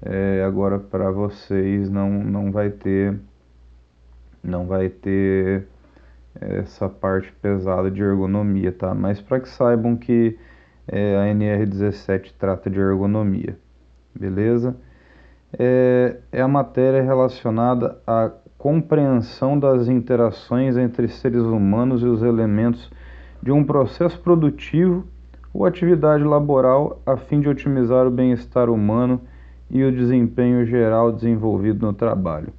É, 0.00 0.44
agora 0.46 0.78
para 0.78 1.10
vocês 1.10 1.90
não, 1.90 2.22
não 2.22 2.52
vai 2.52 2.70
ter 2.70 3.18
não 4.42 4.66
vai 4.66 4.88
ter 4.88 5.66
essa 6.40 6.88
parte 6.88 7.32
pesada 7.42 7.90
de 7.90 8.00
ergonomia, 8.00 8.70
tá? 8.72 8.94
Mas 8.94 9.20
para 9.20 9.40
que 9.40 9.48
saibam 9.48 9.96
que 9.96 10.38
é, 10.86 11.16
a 11.16 11.34
NR17 11.34 12.32
trata 12.38 12.70
de 12.70 12.78
ergonomia, 12.78 13.58
beleza? 14.14 14.76
É, 15.58 16.18
é 16.30 16.40
a 16.40 16.48
matéria 16.48 17.02
relacionada 17.02 18.00
à 18.06 18.30
compreensão 18.58 19.56
das 19.56 19.88
interações 19.88 20.76
entre 20.76 21.06
seres 21.06 21.42
humanos 21.42 22.02
e 22.02 22.06
os 22.06 22.22
elementos 22.22 22.90
de 23.40 23.52
um 23.52 23.62
processo 23.62 24.20
produtivo 24.20 25.06
ou 25.54 25.64
atividade 25.64 26.24
laboral 26.24 27.00
a 27.06 27.16
fim 27.16 27.40
de 27.40 27.48
otimizar 27.48 28.04
o 28.04 28.10
bem-estar 28.10 28.68
humano 28.68 29.20
e 29.70 29.84
o 29.84 29.92
desempenho 29.92 30.66
geral 30.66 31.12
desenvolvido 31.12 31.86
no 31.86 31.92
trabalho. 31.92 32.52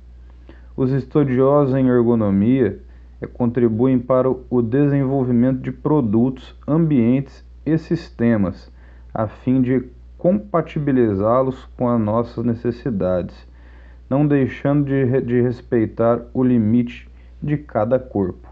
Os 0.76 0.92
estudiosos 0.92 1.76
em 1.76 1.88
ergonomia 1.90 2.80
eh, 3.22 3.28
contribuem 3.28 4.00
para 4.00 4.30
o 4.30 4.62
desenvolvimento 4.62 5.60
de 5.60 5.72
produtos, 5.74 6.56
ambientes 6.66 7.44
e 7.66 7.78
sistemas, 7.78 8.72
a 9.14 9.28
fim 9.28 9.62
de 9.62 9.84
compatibilizá-los 10.18 11.66
com 11.78 11.90
as 11.90 12.00
nossas 12.00 12.46
necessidades, 12.46 13.49
não 14.10 14.26
deixando 14.26 14.86
de, 14.86 15.22
de 15.22 15.42
respeitar 15.42 16.26
o 16.34 16.44
limite 16.44 17.08
de 17.42 17.58
cada 17.58 18.00
corpo. 18.00 18.48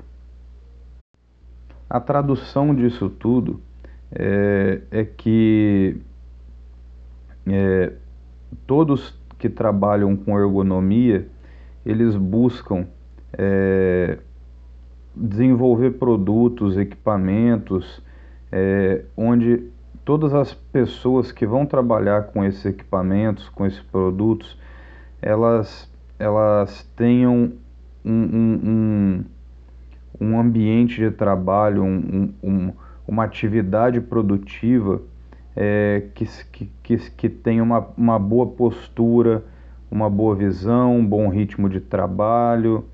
A 1.90 2.00
tradução 2.00 2.76
disso 2.76 3.10
tudo 3.10 3.62
é, 4.12 4.82
é 4.92 5.06
que 5.06 5.98
é, 7.48 7.94
todos 8.66 9.18
que 9.40 9.50
trabalham 9.50 10.16
com 10.16 10.38
ergonomia, 10.38 11.28
eles 11.86 12.16
buscam 12.16 12.86
é, 13.34 14.18
desenvolver 15.16 15.92
produtos, 15.92 16.78
equipamentos, 16.78 18.02
é, 18.52 19.06
onde 19.16 19.70
todas 20.04 20.34
as 20.34 20.54
pessoas 20.54 21.32
que 21.32 21.46
vão 21.46 21.66
trabalhar 21.66 22.28
com 22.28 22.44
esses 22.44 22.66
equipamentos, 22.66 23.50
com 23.50 23.66
esses 23.66 23.82
produtos, 23.82 24.58
elas, 25.22 25.90
elas 26.20 26.84
tenham 26.96 27.54
um, 28.04 28.12
um, 28.12 28.62
um, 28.64 30.26
um 30.28 30.40
ambiente 30.40 31.00
de 31.00 31.12
trabalho, 31.12 31.84
um, 31.84 32.34
um, 32.44 32.74
uma 33.08 33.24
atividade 33.24 34.02
produtiva 34.02 35.02
é, 35.56 36.04
que, 36.14 36.28
que, 36.84 36.98
que 36.98 37.30
tenha 37.30 37.64
uma, 37.64 37.88
uma 37.98 38.20
boa 38.20 38.48
postura, 38.48 39.44
uma 39.90 40.10
boa 40.10 40.36
visão, 40.36 40.98
um 40.98 41.06
bom 41.06 41.30
ritmo 41.30 41.70
de 41.70 41.80
trabalho, 41.80 42.86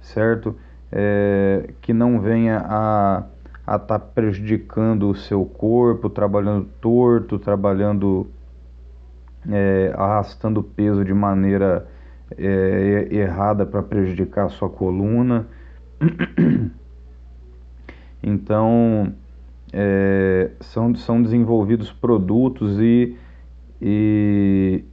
certo? 0.00 0.56
É, 0.90 1.70
que 1.82 1.92
não 1.92 2.20
venha 2.20 2.64
a 2.64 3.24
a 3.66 3.76
estar 3.76 3.98
tá 3.98 3.98
prejudicando 3.98 5.10
o 5.10 5.14
seu 5.14 5.44
corpo, 5.44 6.08
trabalhando 6.08 6.68
torto, 6.80 7.38
trabalhando 7.38 8.28
é, 9.50 9.92
arrastando 9.96 10.62
peso 10.62 11.04
de 11.04 11.14
maneira 11.14 11.86
é, 12.36 13.08
errada 13.10 13.64
para 13.64 13.82
prejudicar 13.82 14.46
a 14.46 14.48
sua 14.48 14.68
coluna. 14.68 15.46
Então, 18.22 19.12
é, 19.72 20.50
são, 20.60 20.92
são 20.96 21.22
desenvolvidos 21.22 21.92
produtos 21.92 22.80
e, 22.80 23.16
e, 23.80 24.84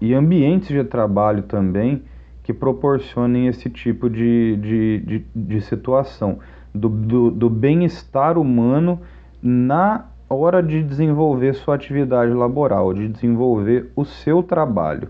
e, 0.00 0.14
ambientes 0.14 0.68
de 0.68 0.82
trabalho 0.84 1.42
também 1.42 2.02
que 2.42 2.54
proporcionem 2.54 3.46
esse 3.46 3.68
tipo 3.68 4.08
de, 4.08 4.56
de, 4.56 4.98
de, 5.00 5.26
de 5.36 5.60
situação, 5.60 6.38
do, 6.74 6.88
do, 6.88 7.30
do 7.30 7.50
bem-estar 7.50 8.38
humano 8.38 9.00
na 9.42 10.06
hora 10.34 10.62
de 10.62 10.82
desenvolver 10.82 11.54
sua 11.54 11.74
atividade 11.74 12.32
laboral, 12.32 12.92
de 12.92 13.08
desenvolver 13.08 13.90
o 13.96 14.04
seu 14.04 14.42
trabalho, 14.42 15.08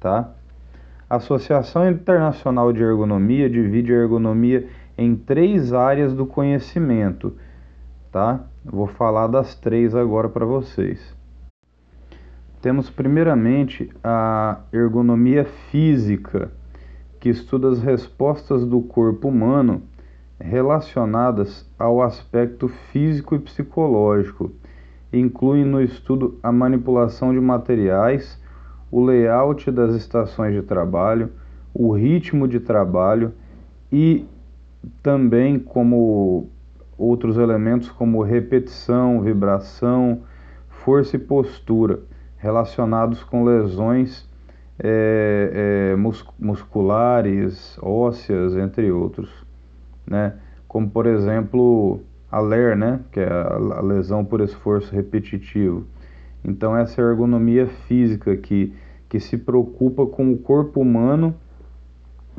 tá? 0.00 0.32
A 1.08 1.16
Associação 1.16 1.88
Internacional 1.88 2.72
de 2.72 2.82
Ergonomia 2.82 3.48
divide 3.48 3.92
a 3.92 3.96
ergonomia 3.96 4.68
em 4.98 5.14
três 5.14 5.72
áreas 5.72 6.12
do 6.12 6.26
conhecimento, 6.26 7.36
tá? 8.10 8.40
vou 8.64 8.88
falar 8.88 9.28
das 9.28 9.54
três 9.54 9.94
agora 9.94 10.28
para 10.28 10.44
vocês. 10.44 11.14
Temos 12.60 12.90
primeiramente 12.90 13.88
a 14.02 14.60
ergonomia 14.72 15.44
física, 15.70 16.50
que 17.20 17.28
estuda 17.28 17.68
as 17.68 17.80
respostas 17.80 18.64
do 18.64 18.80
corpo 18.80 19.28
humano 19.28 19.82
relacionadas 20.38 21.68
ao 21.78 22.02
aspecto 22.02 22.68
físico 22.68 23.34
e 23.34 23.38
psicológico. 23.38 24.52
Inclui 25.12 25.64
no 25.64 25.80
estudo 25.80 26.38
a 26.42 26.52
manipulação 26.52 27.32
de 27.32 27.40
materiais, 27.40 28.40
o 28.90 29.04
layout 29.04 29.70
das 29.70 29.94
estações 29.94 30.54
de 30.54 30.62
trabalho, 30.62 31.30
o 31.72 31.92
ritmo 31.92 32.46
de 32.46 32.60
trabalho 32.60 33.32
e 33.90 34.26
também 35.02 35.58
como 35.58 36.48
outros 36.96 37.36
elementos 37.36 37.90
como 37.90 38.22
repetição, 38.22 39.20
vibração, 39.20 40.22
força 40.68 41.16
e 41.16 41.18
postura, 41.18 42.00
relacionados 42.36 43.22
com 43.24 43.44
lesões 43.44 44.28
é, 44.78 45.90
é, 45.92 45.96
mus 45.96 46.24
musculares, 46.38 47.78
ósseas, 47.80 48.56
entre 48.56 48.90
outros, 48.90 49.45
né? 50.06 50.34
Como 50.68 50.88
por 50.88 51.06
exemplo 51.06 52.00
a 52.30 52.40
LER, 52.40 52.76
né? 52.76 53.00
Que 53.10 53.20
é 53.20 53.28
a 53.28 53.80
lesão 53.80 54.24
por 54.24 54.40
esforço 54.40 54.94
repetitivo. 54.94 55.86
Então 56.44 56.76
essa 56.76 57.00
ergonomia 57.00 57.66
física 57.66 58.36
que, 58.36 58.74
que 59.08 59.18
se 59.18 59.36
preocupa 59.36 60.06
com 60.06 60.32
o 60.32 60.38
corpo 60.38 60.80
humano 60.80 61.34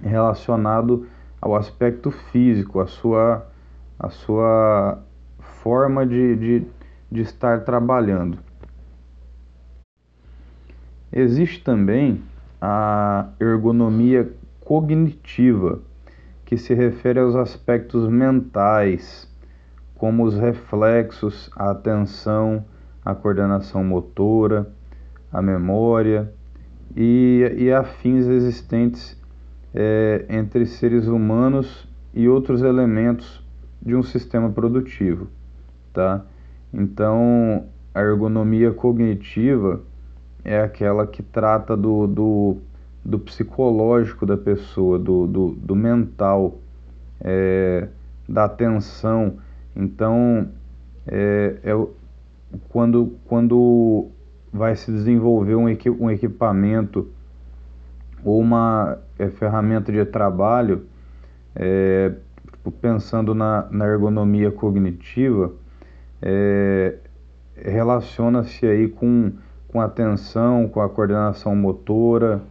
relacionado 0.02 1.08
ao 1.42 1.56
aspecto 1.56 2.12
físico, 2.12 2.80
a 2.80 2.88
sua 2.88 3.48
a 4.00 4.10
sua 4.10 5.00
forma 5.40 6.06
de, 6.06 6.36
de, 6.36 6.68
de 7.12 7.22
estar 7.22 7.62
trabalhando. 7.62 8.38
Existe 11.12 11.64
também 11.64 12.22
a 12.62 13.30
ergonomia 13.40 14.32
cognitiva, 14.60 15.82
que 16.48 16.58
se 16.58 16.74
refere 16.74 17.20
aos 17.20 17.36
aspectos 17.36 18.08
mentais, 18.08 19.30
como 19.96 20.24
os 20.24 20.34
reflexos, 20.40 21.52
a 21.54 21.72
atenção, 21.72 22.64
a 23.04 23.14
coordenação 23.14 23.84
motora, 23.84 24.66
a 25.30 25.42
memória 25.42 26.32
e, 26.96 27.54
e 27.58 27.70
afins 27.70 28.28
existentes 28.28 29.22
é, 29.76 30.26
entre 30.30 30.66
seres 30.66 31.08
humanos 31.08 31.86
e 32.14 32.30
outros 32.30 32.62
elementos 32.62 33.46
de 33.82 33.94
um 33.94 34.02
sistema 34.02 34.50
produtivo, 34.50 35.28
tá? 35.92 36.24
Então, 36.74 37.66
a 37.94 38.00
ergonomia 38.00 38.72
cognitiva 38.72 39.82
é 40.46 40.62
aquela 40.62 41.06
que 41.06 41.22
trata 41.22 41.76
do, 41.76 42.08
do, 42.08 42.58
do 43.08 43.18
psicológico 43.18 44.26
da 44.26 44.36
pessoa, 44.36 45.00
do, 45.00 45.26
do, 45.28 45.52
do 45.52 45.74
mental, 45.74 46.60
é, 47.22 47.88
da 48.28 48.44
atenção. 48.44 49.38
Então, 49.74 50.50
é, 51.08 51.56
é 51.64 51.88
quando, 52.68 53.16
quando 53.24 54.10
vai 54.52 54.76
se 54.76 54.92
desenvolver 54.92 55.56
um, 55.56 55.70
equi 55.70 55.90
um 55.90 56.12
equipamento 56.12 57.08
ou 58.26 58.42
uma 58.42 58.98
é, 59.18 59.30
ferramenta 59.30 59.90
de 59.90 60.04
trabalho, 60.04 60.86
é, 61.56 62.12
pensando 62.82 63.34
na, 63.34 63.70
na 63.72 63.88
ergonomia 63.88 64.52
cognitiva, 64.52 65.54
é, 66.22 66.98
relaciona-se 67.56 68.66
aí 68.66 68.90
com, 68.90 69.32
com 69.70 69.80
atenção, 69.80 70.68
com 70.68 70.82
a 70.82 70.90
coordenação 70.90 71.56
motora, 71.56 72.42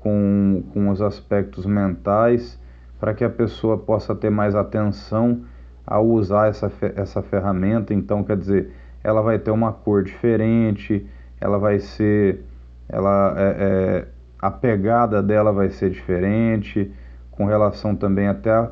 com, 0.00 0.62
com 0.72 0.88
os 0.88 1.00
aspectos 1.00 1.64
mentais, 1.66 2.58
para 2.98 3.14
que 3.14 3.24
a 3.24 3.30
pessoa 3.30 3.78
possa 3.78 4.14
ter 4.14 4.30
mais 4.30 4.54
atenção 4.54 5.42
ao 5.86 6.06
usar 6.06 6.48
essa, 6.48 6.70
essa 6.96 7.22
ferramenta. 7.22 7.94
Então, 7.94 8.22
quer 8.24 8.36
dizer, 8.36 8.72
ela 9.02 9.22
vai 9.22 9.38
ter 9.38 9.50
uma 9.50 9.72
cor 9.72 10.02
diferente, 10.02 11.06
ela 11.40 11.58
vai 11.58 11.78
ser, 11.78 12.44
ela 12.88 13.34
é, 13.36 13.56
é, 13.58 14.08
a 14.38 14.50
pegada 14.50 15.22
dela 15.22 15.52
vai 15.52 15.70
ser 15.70 15.90
diferente, 15.90 16.92
com 17.30 17.46
relação 17.46 17.96
também 17.96 18.28
até 18.28 18.50
a, 18.50 18.70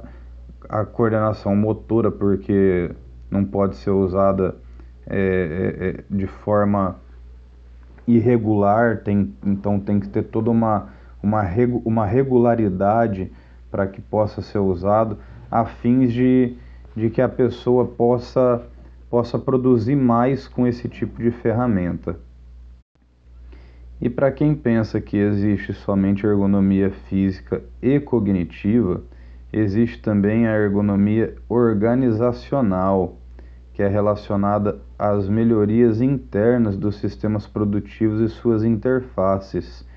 a 0.68 0.84
coordenação 0.84 1.56
motora, 1.56 2.10
porque 2.10 2.90
não 3.30 3.44
pode 3.44 3.76
ser 3.76 3.90
usada 3.90 4.54
é, 5.06 5.16
é, 5.16 5.88
é, 5.88 6.04
de 6.10 6.26
forma 6.26 6.96
irregular, 8.06 8.98
tem, 9.02 9.34
então 9.44 9.78
tem 9.78 10.00
que 10.00 10.08
ter 10.08 10.22
toda 10.22 10.50
uma, 10.50 10.88
uma, 11.22 11.42
uma 11.84 12.06
regularidade 12.06 13.30
para 13.70 13.86
que 13.86 14.00
possa 14.00 14.40
ser 14.40 14.58
usado, 14.58 15.18
a 15.50 15.64
fins 15.64 16.12
de, 16.12 16.56
de 16.96 17.10
que 17.10 17.20
a 17.20 17.28
pessoa 17.28 17.86
possa, 17.86 18.62
possa 19.10 19.38
produzir 19.38 19.96
mais 19.96 20.46
com 20.46 20.66
esse 20.66 20.88
tipo 20.88 21.22
de 21.22 21.30
ferramenta. 21.30 22.16
E 24.00 24.08
para 24.08 24.30
quem 24.30 24.54
pensa 24.54 25.00
que 25.00 25.16
existe 25.16 25.72
somente 25.72 26.24
ergonomia 26.24 26.90
física 27.08 27.62
e 27.82 27.98
cognitiva, 27.98 29.02
existe 29.52 30.00
também 30.00 30.46
a 30.46 30.54
ergonomia 30.56 31.34
organizacional, 31.48 33.18
que 33.74 33.82
é 33.82 33.88
relacionada 33.88 34.80
às 34.98 35.28
melhorias 35.28 36.00
internas 36.00 36.76
dos 36.76 36.96
sistemas 37.00 37.46
produtivos 37.46 38.20
e 38.20 38.28
suas 38.28 38.62
interfaces, 38.62 39.87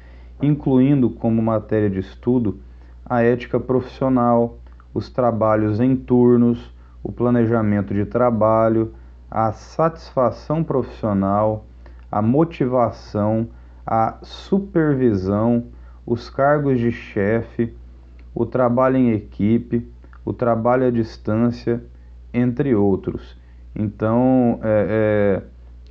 incluindo 0.42 1.10
como 1.10 1.42
matéria 1.42 1.90
de 1.90 2.00
estudo 2.00 2.60
a 3.06 3.22
ética 3.22 3.60
profissional, 3.60 4.58
os 4.94 5.10
trabalhos 5.10 5.80
em 5.80 5.96
turnos, 5.96 6.74
o 7.04 7.12
planejamento 7.12 7.94
de 7.94 8.06
trabalho, 8.06 8.94
a 9.30 9.52
satisfação 9.52 10.64
profissional, 10.64 11.66
a 12.12 12.22
motivação, 12.22 13.50
a 13.86 14.18
supervisão, 14.22 15.66
os 16.06 16.30
cargos 16.30 16.80
de 16.80 16.92
chefe, 16.92 17.74
o 18.34 18.46
trabalho 18.46 18.98
em 18.98 19.12
equipe, 19.12 19.88
o 20.24 20.34
trabalho 20.34 20.88
à 20.88 20.90
distância, 20.90 21.84
entre 22.34 22.76
outros. 22.76 23.38
Então, 23.76 24.60
é, 24.64 25.42
é, 25.42 25.44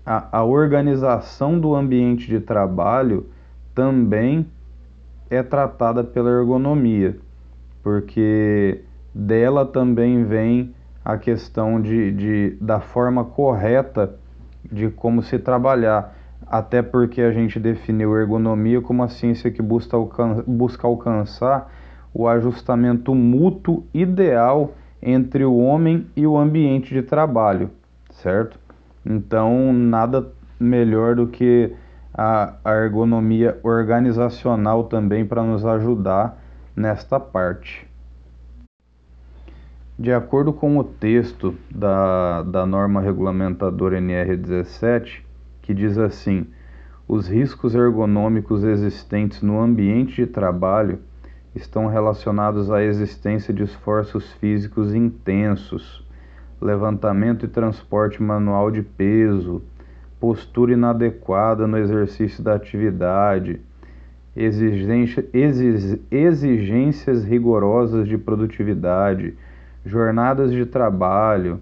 a, 0.04 0.38
a 0.38 0.44
organização 0.44 1.58
do 1.58 1.74
ambiente 1.74 2.26
de 2.26 2.40
trabalho 2.40 3.26
também 3.74 4.46
é 5.28 5.42
tratada 5.42 6.02
pela 6.02 6.30
ergonomia, 6.30 7.16
porque 7.82 8.82
dela 9.14 9.64
também 9.64 10.24
vem 10.24 10.74
a 11.04 11.16
questão 11.16 11.80
de, 11.80 12.12
de, 12.12 12.56
da 12.60 12.80
forma 12.80 13.24
correta 13.24 14.14
de 14.70 14.88
como 14.90 15.22
se 15.22 15.38
trabalhar. 15.38 16.16
Até 16.46 16.82
porque 16.82 17.22
a 17.22 17.30
gente 17.30 17.60
definiu 17.60 18.16
ergonomia 18.16 18.80
como 18.80 19.02
a 19.02 19.08
ciência 19.08 19.50
que 19.50 19.62
busca, 19.62 19.96
alcan 19.96 20.42
busca 20.46 20.86
alcançar 20.86 21.72
o 22.12 22.26
ajustamento 22.26 23.14
mútuo 23.14 23.84
ideal 23.94 24.74
entre 25.00 25.44
o 25.44 25.56
homem 25.56 26.06
e 26.16 26.26
o 26.26 26.36
ambiente 26.36 26.92
de 26.92 27.02
trabalho, 27.02 27.70
certo? 28.10 28.58
Então, 29.06 29.72
nada 29.72 30.26
melhor 30.58 31.14
do 31.14 31.28
que 31.28 31.72
a, 32.12 32.54
ergonomia 32.66 33.58
organizacional 33.62 34.84
também 34.84 35.24
para 35.24 35.42
nos 35.42 35.64
ajudar 35.64 36.42
nesta 36.74 37.18
parte. 37.18 37.88
De 39.98 40.12
acordo 40.12 40.52
com 40.52 40.78
o 40.78 40.84
texto 40.84 41.54
da, 41.70 42.42
da 42.42 42.64
norma 42.64 43.00
regulamentadora 43.00 44.00
NR17, 44.00 45.22
que 45.60 45.74
diz 45.74 45.98
assim: 45.98 46.46
os 47.06 47.28
riscos 47.28 47.74
ergonômicos 47.74 48.64
existentes 48.64 49.42
no 49.42 49.60
ambiente 49.60 50.16
de 50.16 50.26
trabalho 50.26 51.00
estão 51.54 51.86
relacionados 51.86 52.70
à 52.70 52.82
existência 52.82 53.52
de 53.52 53.64
esforços 53.64 54.32
físicos 54.34 54.94
intensos, 54.94 56.06
levantamento 56.60 57.44
e 57.44 57.48
transporte 57.48 58.22
manual 58.22 58.70
de 58.70 58.82
peso, 58.82 59.62
postura 60.20 60.74
inadequada 60.74 61.66
no 61.66 61.78
exercício 61.78 62.44
da 62.44 62.54
atividade, 62.54 63.60
exigência, 64.36 65.26
exigências 66.10 67.24
rigorosas 67.24 68.06
de 68.06 68.16
produtividade, 68.16 69.34
jornadas 69.84 70.52
de 70.52 70.66
trabalho 70.66 71.60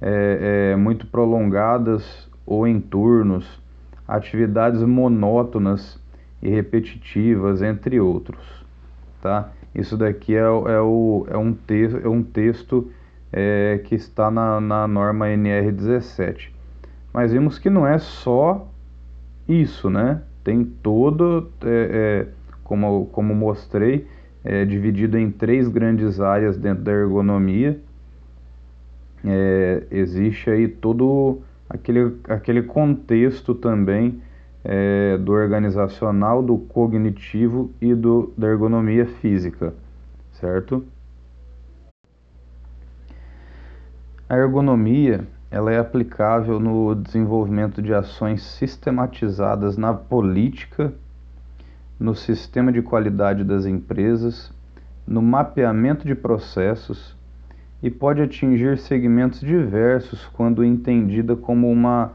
é, 0.00 0.72
é, 0.72 0.76
muito 0.76 1.06
prolongadas 1.06 2.28
ou 2.44 2.66
em 2.66 2.80
turnos, 2.80 3.60
atividades 4.08 4.82
monótonas 4.82 6.00
e 6.42 6.48
repetitivas, 6.48 7.62
entre 7.62 8.00
outros 8.00 8.62
tá? 9.22 9.52
Isso 9.74 9.96
daqui 9.96 10.34
é, 10.34 10.40
é, 10.40 10.42
o, 10.80 11.24
é, 11.30 11.38
um, 11.38 11.54
te, 11.54 11.88
é 12.02 12.08
um 12.08 12.22
texto 12.22 12.90
é, 13.32 13.80
que 13.84 13.94
está 13.94 14.30
na, 14.30 14.60
na 14.60 14.86
norma 14.86 15.28
NR17. 15.28 16.50
Mas 17.12 17.32
vimos 17.32 17.58
que 17.58 17.68
não 17.68 17.86
é 17.86 17.98
só 17.98 18.66
isso, 19.48 19.90
né? 19.90 20.22
Tem 20.42 20.64
todo, 20.64 21.50
é, 21.62 21.66
é, 21.68 22.28
como, 22.64 23.06
como 23.06 23.34
mostrei, 23.34 24.06
é, 24.42 24.64
dividido 24.64 25.18
em 25.18 25.30
três 25.30 25.68
grandes 25.68 26.20
áreas 26.20 26.56
dentro 26.56 26.82
da 26.82 26.92
ergonomia. 26.92 27.78
É, 29.24 29.84
existe 29.90 30.50
aí 30.50 30.66
todo 30.66 31.40
aquele, 31.68 32.16
aquele 32.28 32.62
contexto 32.62 33.54
também 33.54 34.20
é, 34.64 35.16
do 35.18 35.32
organizacional, 35.32 36.42
do 36.42 36.58
cognitivo 36.58 37.70
e 37.80 37.94
do, 37.94 38.32
da 38.36 38.48
ergonomia 38.48 39.06
física, 39.06 39.74
certo? 40.32 40.84
A 44.28 44.36
ergonomia 44.36 45.26
ela 45.52 45.70
é 45.70 45.78
aplicável 45.78 46.58
no 46.58 46.94
desenvolvimento 46.94 47.82
de 47.82 47.92
ações 47.92 48.42
sistematizadas 48.42 49.76
na 49.76 49.92
política, 49.92 50.94
no 52.00 52.14
sistema 52.14 52.72
de 52.72 52.80
qualidade 52.80 53.44
das 53.44 53.66
empresas, 53.66 54.50
no 55.06 55.20
mapeamento 55.20 56.06
de 56.06 56.14
processos 56.14 57.14
e 57.82 57.90
pode 57.90 58.22
atingir 58.22 58.78
segmentos 58.78 59.40
diversos 59.40 60.26
quando 60.32 60.64
entendida 60.64 61.36
como 61.36 61.70
uma 61.70 62.12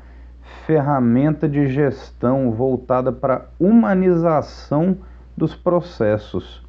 ferramenta 0.65 1.47
de 1.47 1.67
gestão 1.67 2.51
voltada 2.51 3.11
para 3.11 3.45
humanização 3.59 4.97
dos 5.38 5.53
processos, 5.53 6.65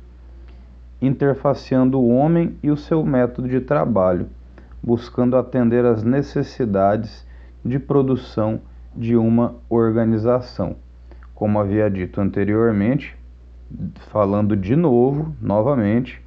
interfaceando 1.01 1.99
o 1.99 2.11
homem 2.11 2.59
e 2.63 2.71
o 2.71 2.77
seu 2.77 3.03
método 3.07 3.49
de 3.49 3.59
trabalho, 3.59 4.29
buscando 4.83 5.37
atender 5.37 5.85
às 5.85 6.03
necessidades 6.03 7.27
de 7.65 7.79
produção 7.79 8.61
de 8.95 9.17
uma 9.17 9.55
organização. 9.69 10.77
Como 11.35 11.59
havia 11.59 11.91
dito 11.91 12.21
anteriormente, 12.21 13.17
falando 14.11 14.57
de 14.57 14.75
novo, 14.75 15.35
novamente, 15.41 16.23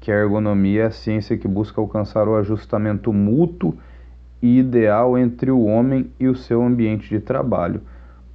que 0.00 0.10
a 0.10 0.16
ergonomia 0.16 0.82
é 0.82 0.86
a 0.86 0.90
ciência 0.90 1.36
que 1.36 1.48
busca 1.48 1.80
alcançar 1.80 2.28
o 2.28 2.36
ajustamento 2.36 3.12
mútuo 3.12 3.74
e 4.42 4.58
ideal 4.58 5.16
entre 5.16 5.50
o 5.50 5.64
homem 5.64 6.10
e 6.20 6.28
o 6.28 6.36
seu 6.36 6.62
ambiente 6.62 7.08
de 7.08 7.20
trabalho. 7.20 7.80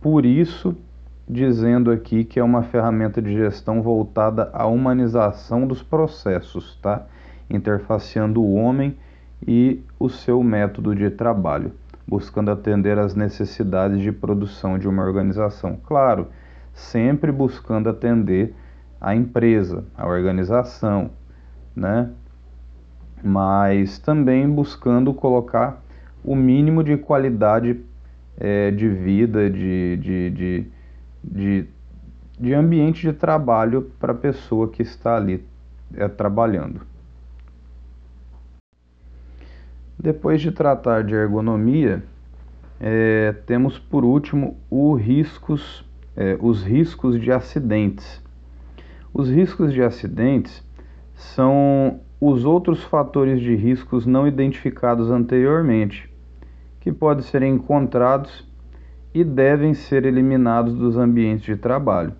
Por 0.01 0.25
isso, 0.25 0.75
dizendo 1.27 1.91
aqui 1.91 2.23
que 2.23 2.39
é 2.39 2.43
uma 2.43 2.63
ferramenta 2.63 3.21
de 3.21 3.31
gestão 3.33 3.81
voltada 3.81 4.49
à 4.51 4.65
humanização 4.65 5.67
dos 5.67 5.83
processos, 5.83 6.75
tá? 6.81 7.05
Interfaceando 7.47 8.41
o 8.41 8.55
homem 8.55 8.97
e 9.47 9.81
o 9.99 10.09
seu 10.09 10.43
método 10.43 10.95
de 10.95 11.09
trabalho, 11.09 11.71
buscando 12.07 12.51
atender 12.51 12.97
às 12.97 13.15
necessidades 13.15 14.01
de 14.01 14.11
produção 14.11 14.77
de 14.77 14.87
uma 14.87 15.03
organização. 15.03 15.77
Claro, 15.85 16.27
sempre 16.73 17.31
buscando 17.31 17.89
atender 17.89 18.53
a 18.99 19.15
empresa, 19.15 19.85
a 19.97 20.07
organização, 20.07 21.11
né? 21.75 22.09
Mas 23.23 23.99
também 23.99 24.49
buscando 24.49 25.13
colocar 25.13 25.81
o 26.23 26.35
mínimo 26.35 26.83
de 26.83 26.97
qualidade 26.97 27.79
é, 28.37 28.71
de 28.71 28.87
vida, 28.87 29.49
de, 29.49 29.97
de, 29.97 30.29
de, 30.29 30.67
de, 31.23 31.67
de 32.39 32.53
ambiente 32.53 33.01
de 33.01 33.13
trabalho 33.13 33.91
para 33.99 34.13
a 34.13 34.15
pessoa 34.15 34.69
que 34.69 34.81
está 34.81 35.15
ali 35.15 35.45
é, 35.93 36.07
trabalhando. 36.07 36.81
Depois 40.01 40.39
de 40.39 40.49
tratar 40.49 41.03
de 41.03 41.13
ergonomia, 41.13 42.01
é, 42.79 43.35
temos 43.45 43.77
por 43.77 44.05
último 44.05 44.57
riscos, 44.97 45.85
é, 46.15 46.37
os 46.39 46.63
riscos 46.63 47.19
de 47.19 47.33
acidentes. 47.33 48.23
Os 49.13 49.29
riscos 49.29 49.73
de 49.73 49.83
acidentes 49.83 50.63
são 51.13 51.99
os 52.21 52.45
outros 52.45 52.81
fatores 52.81 53.41
de 53.41 53.53
riscos 53.57 54.05
não 54.05 54.25
identificados 54.25 55.11
anteriormente, 55.11 56.09
que 56.79 56.93
podem 56.93 57.23
ser 57.23 57.43
encontrados 57.43 58.49
e 59.13 59.21
devem 59.21 59.73
ser 59.73 60.05
eliminados 60.05 60.75
dos 60.75 60.95
ambientes 60.95 61.45
de 61.45 61.57
trabalho. 61.57 62.13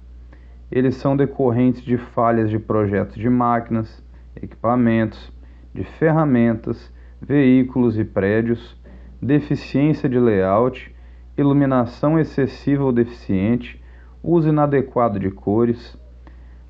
Eles 0.70 0.96
são 0.96 1.16
decorrentes 1.16 1.82
de 1.82 1.96
falhas 1.96 2.50
de 2.50 2.60
projetos 2.60 3.16
de 3.16 3.30
máquinas, 3.30 4.04
equipamentos, 4.36 5.32
de 5.74 5.86
ferramentas, 5.86 6.92
veículos 7.22 7.98
e 7.98 8.04
prédios, 8.04 8.78
deficiência 9.22 10.08
de 10.08 10.20
layout, 10.20 10.94
iluminação 11.38 12.20
excessiva 12.20 12.84
ou 12.84 12.92
deficiente, 12.92 13.82
uso 14.24 14.50
inadequado 14.50 15.20
de 15.20 15.30
cores, 15.30 15.98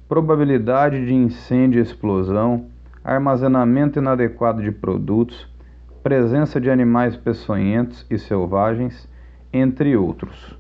probabilidade 0.08 1.06
de 1.06 1.14
incêndio 1.14 1.80
e 1.80 1.84
explosão, 1.84 2.68
armazenamento 3.04 4.00
inadequado 4.00 4.62
de 4.62 4.72
produtos, 4.72 5.48
presença 6.02 6.60
de 6.60 6.70
animais 6.70 7.16
peçonhentos 7.16 8.06
e 8.10 8.18
selvagens, 8.18 9.08
entre 9.52 9.96
outros. 9.96 10.58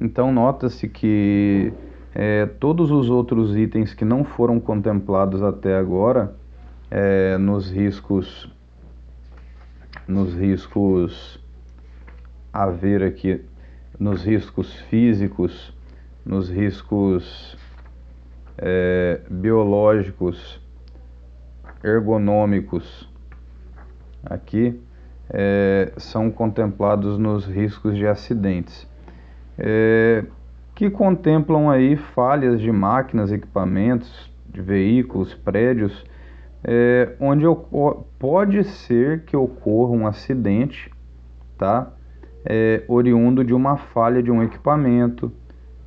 Então, 0.00 0.32
nota-se 0.32 0.88
que 0.88 1.72
é, 2.14 2.46
todos 2.46 2.90
os 2.90 3.10
outros 3.10 3.56
itens 3.56 3.94
que 3.94 4.04
não 4.04 4.24
foram 4.24 4.58
contemplados 4.58 5.42
até 5.42 5.76
agora 5.76 6.34
é, 6.90 7.38
nos 7.38 7.70
riscos 7.70 8.50
nos 10.06 10.34
riscos 10.34 11.38
a 12.52 12.66
ver 12.66 13.02
aqui 13.02 13.44
nos 13.98 14.24
riscos 14.24 14.74
físicos 14.88 15.72
nos 16.24 16.50
riscos 16.50 17.56
é, 18.58 19.20
biológicos 19.30 20.60
ergonômicos. 21.82 23.08
Aqui 24.24 24.78
é, 25.30 25.92
são 25.96 26.30
contemplados 26.30 27.18
nos 27.18 27.46
riscos 27.46 27.96
de 27.96 28.06
acidentes. 28.06 28.86
É, 29.58 30.24
que 30.74 30.90
contemplam 30.90 31.70
aí 31.70 31.96
falhas 31.96 32.60
de 32.60 32.70
máquinas, 32.70 33.32
equipamentos, 33.32 34.30
de 34.48 34.60
veículos, 34.60 35.34
prédios 35.34 36.04
é, 36.62 37.14
onde 37.20 37.44
pode 38.18 38.64
ser 38.64 39.24
que 39.24 39.36
ocorra 39.36 39.92
um 39.92 40.06
acidente, 40.06 40.90
tá? 41.56 41.92
É, 42.44 42.82
oriundo 42.88 43.44
de 43.44 43.52
uma 43.52 43.76
falha 43.76 44.22
de 44.22 44.30
um 44.30 44.42
equipamento, 44.42 45.32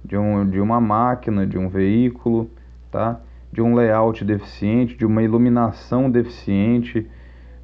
de, 0.03 0.17
um, 0.17 0.47
de 0.47 0.59
uma 0.59 0.79
máquina, 0.81 1.45
de 1.45 1.57
um 1.57 1.69
veículo, 1.69 2.49
tá? 2.91 3.19
De 3.51 3.61
um 3.61 3.75
layout 3.75 4.23
deficiente, 4.25 4.97
de 4.97 5.05
uma 5.05 5.21
iluminação 5.21 6.09
deficiente, 6.09 7.07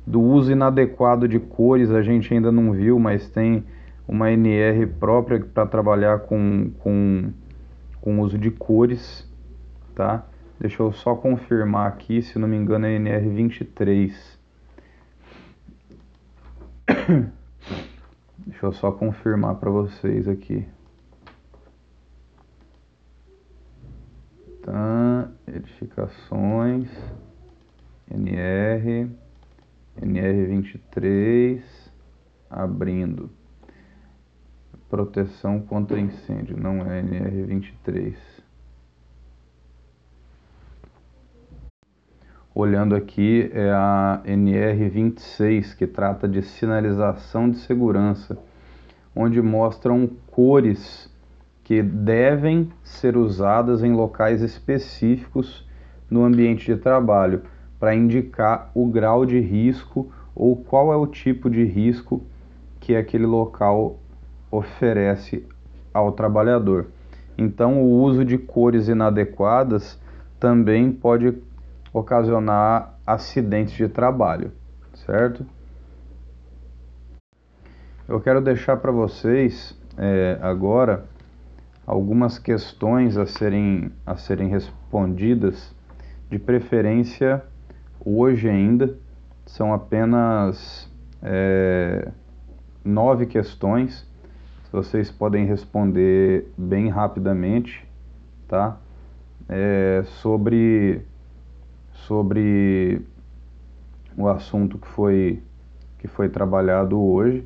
do 0.06 0.22
uso 0.22 0.52
inadequado 0.52 1.28
de 1.28 1.40
cores, 1.40 1.92
a 1.92 2.02
gente 2.02 2.34
ainda 2.34 2.52
não 2.52 2.72
viu, 2.72 2.98
mas 3.00 3.30
tem 3.30 3.64
uma 4.08 4.32
NR 4.32 4.88
própria 4.88 5.40
para 5.40 5.68
trabalhar 5.68 6.22
com, 6.22 6.72
com, 6.80 7.32
com 8.02 8.20
uso 8.20 8.38
de 8.38 8.50
cores, 8.50 9.28
tá? 9.94 10.26
Deixa 10.60 10.84
eu 10.84 10.92
só 10.92 11.16
confirmar 11.16 11.88
aqui, 11.88 12.22
se 12.22 12.38
não 12.38 12.46
me 12.46 12.58
engano 12.58 12.86
é 12.86 13.00
NR23. 13.00 14.14
Deixa 18.46 18.66
eu 18.66 18.74
só 18.74 18.92
confirmar 18.92 19.56
para 19.56 19.70
vocês 19.70 20.28
aqui. 20.28 20.68
Tá, 24.62 25.32
edificações, 25.48 26.90
NR, 28.12 29.10
NR23, 30.02 31.64
abrindo. 32.50 33.30
Proteção 34.90 35.62
contra 35.62 35.98
incêndio, 35.98 36.58
não 36.60 36.82
é 36.82 37.02
NR23. 37.02 38.39
Olhando 42.60 42.94
aqui 42.94 43.50
é 43.54 43.72
a 43.72 44.22
NR26, 44.26 45.78
que 45.78 45.88
trata 45.88 46.28
de 46.28 46.42
sinalização 46.42 47.50
de 47.50 47.58
segurança, 47.58 48.38
onde 49.16 49.42
mostram 49.42 50.10
cores 50.28 51.10
que 51.64 51.82
devem 51.82 52.70
ser 52.84 53.16
usadas 53.16 53.82
em 53.82 53.94
locais 53.94 54.42
específicos 54.42 55.66
no 56.12 56.26
ambiente 56.26 56.66
de 56.66 56.76
trabalho, 56.76 57.44
para 57.80 57.96
indicar 57.96 58.72
o 58.76 58.86
grau 58.88 59.26
de 59.26 59.40
risco 59.40 60.12
ou 60.36 60.58
qual 60.58 60.92
é 60.92 60.98
o 60.98 61.08
tipo 61.08 61.50
de 61.50 61.64
risco 61.64 62.22
que 62.82 62.94
aquele 62.94 63.26
local 63.26 63.98
oferece 64.52 65.48
ao 65.94 66.12
trabalhador. 66.12 66.88
Então, 67.38 67.82
o 67.82 68.02
uso 68.02 68.26
de 68.26 68.38
cores 68.38 68.90
inadequadas 68.90 69.98
também 70.38 70.92
pode 70.92 71.32
ocasionar 71.94 73.00
acidentes 73.06 73.74
de 73.74 73.88
trabalho, 73.88 74.52
certo? 75.06 75.46
Eu 78.08 78.20
quero 78.20 78.42
deixar 78.42 78.78
para 78.78 78.92
vocês 78.92 79.78
é, 79.98 80.38
agora 80.42 81.06
algumas 81.86 82.38
questões 82.38 83.18
a 83.18 83.26
serem, 83.26 83.92
a 84.06 84.16
serem 84.16 84.48
respondidas, 84.48 85.76
de 86.30 86.38
preferência 86.38 87.44
hoje 88.06 88.48
ainda, 88.48 88.96
são 89.46 89.74
apenas 89.74 90.88
é, 91.24 92.12
nove 92.84 93.26
questões, 93.26 94.08
vocês 94.72 95.10
podem 95.10 95.46
responder 95.46 96.52
bem 96.56 96.90
rapidamente, 96.90 97.84
tá? 98.48 98.78
É, 99.48 100.04
sobre 100.22 101.04
sobre 102.08 103.02
o 104.18 104.28
assunto 104.28 104.78
que 104.78 104.88
foi, 104.88 105.42
que 105.98 106.08
foi 106.08 106.30
trabalhado 106.30 107.00
hoje. 107.00 107.46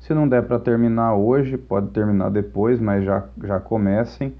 Se 0.00 0.12
não 0.12 0.28
der 0.28 0.42
para 0.42 0.58
terminar 0.58 1.14
hoje, 1.14 1.56
pode 1.56 1.88
terminar 1.88 2.30
depois, 2.30 2.80
mas 2.80 3.04
já, 3.04 3.24
já 3.42 3.58
comecem, 3.60 4.34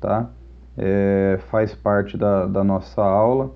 tá? 0.00 0.30
É, 0.76 1.38
faz 1.50 1.74
parte 1.74 2.16
da, 2.16 2.46
da 2.46 2.64
nossa 2.64 3.00
aula 3.00 3.52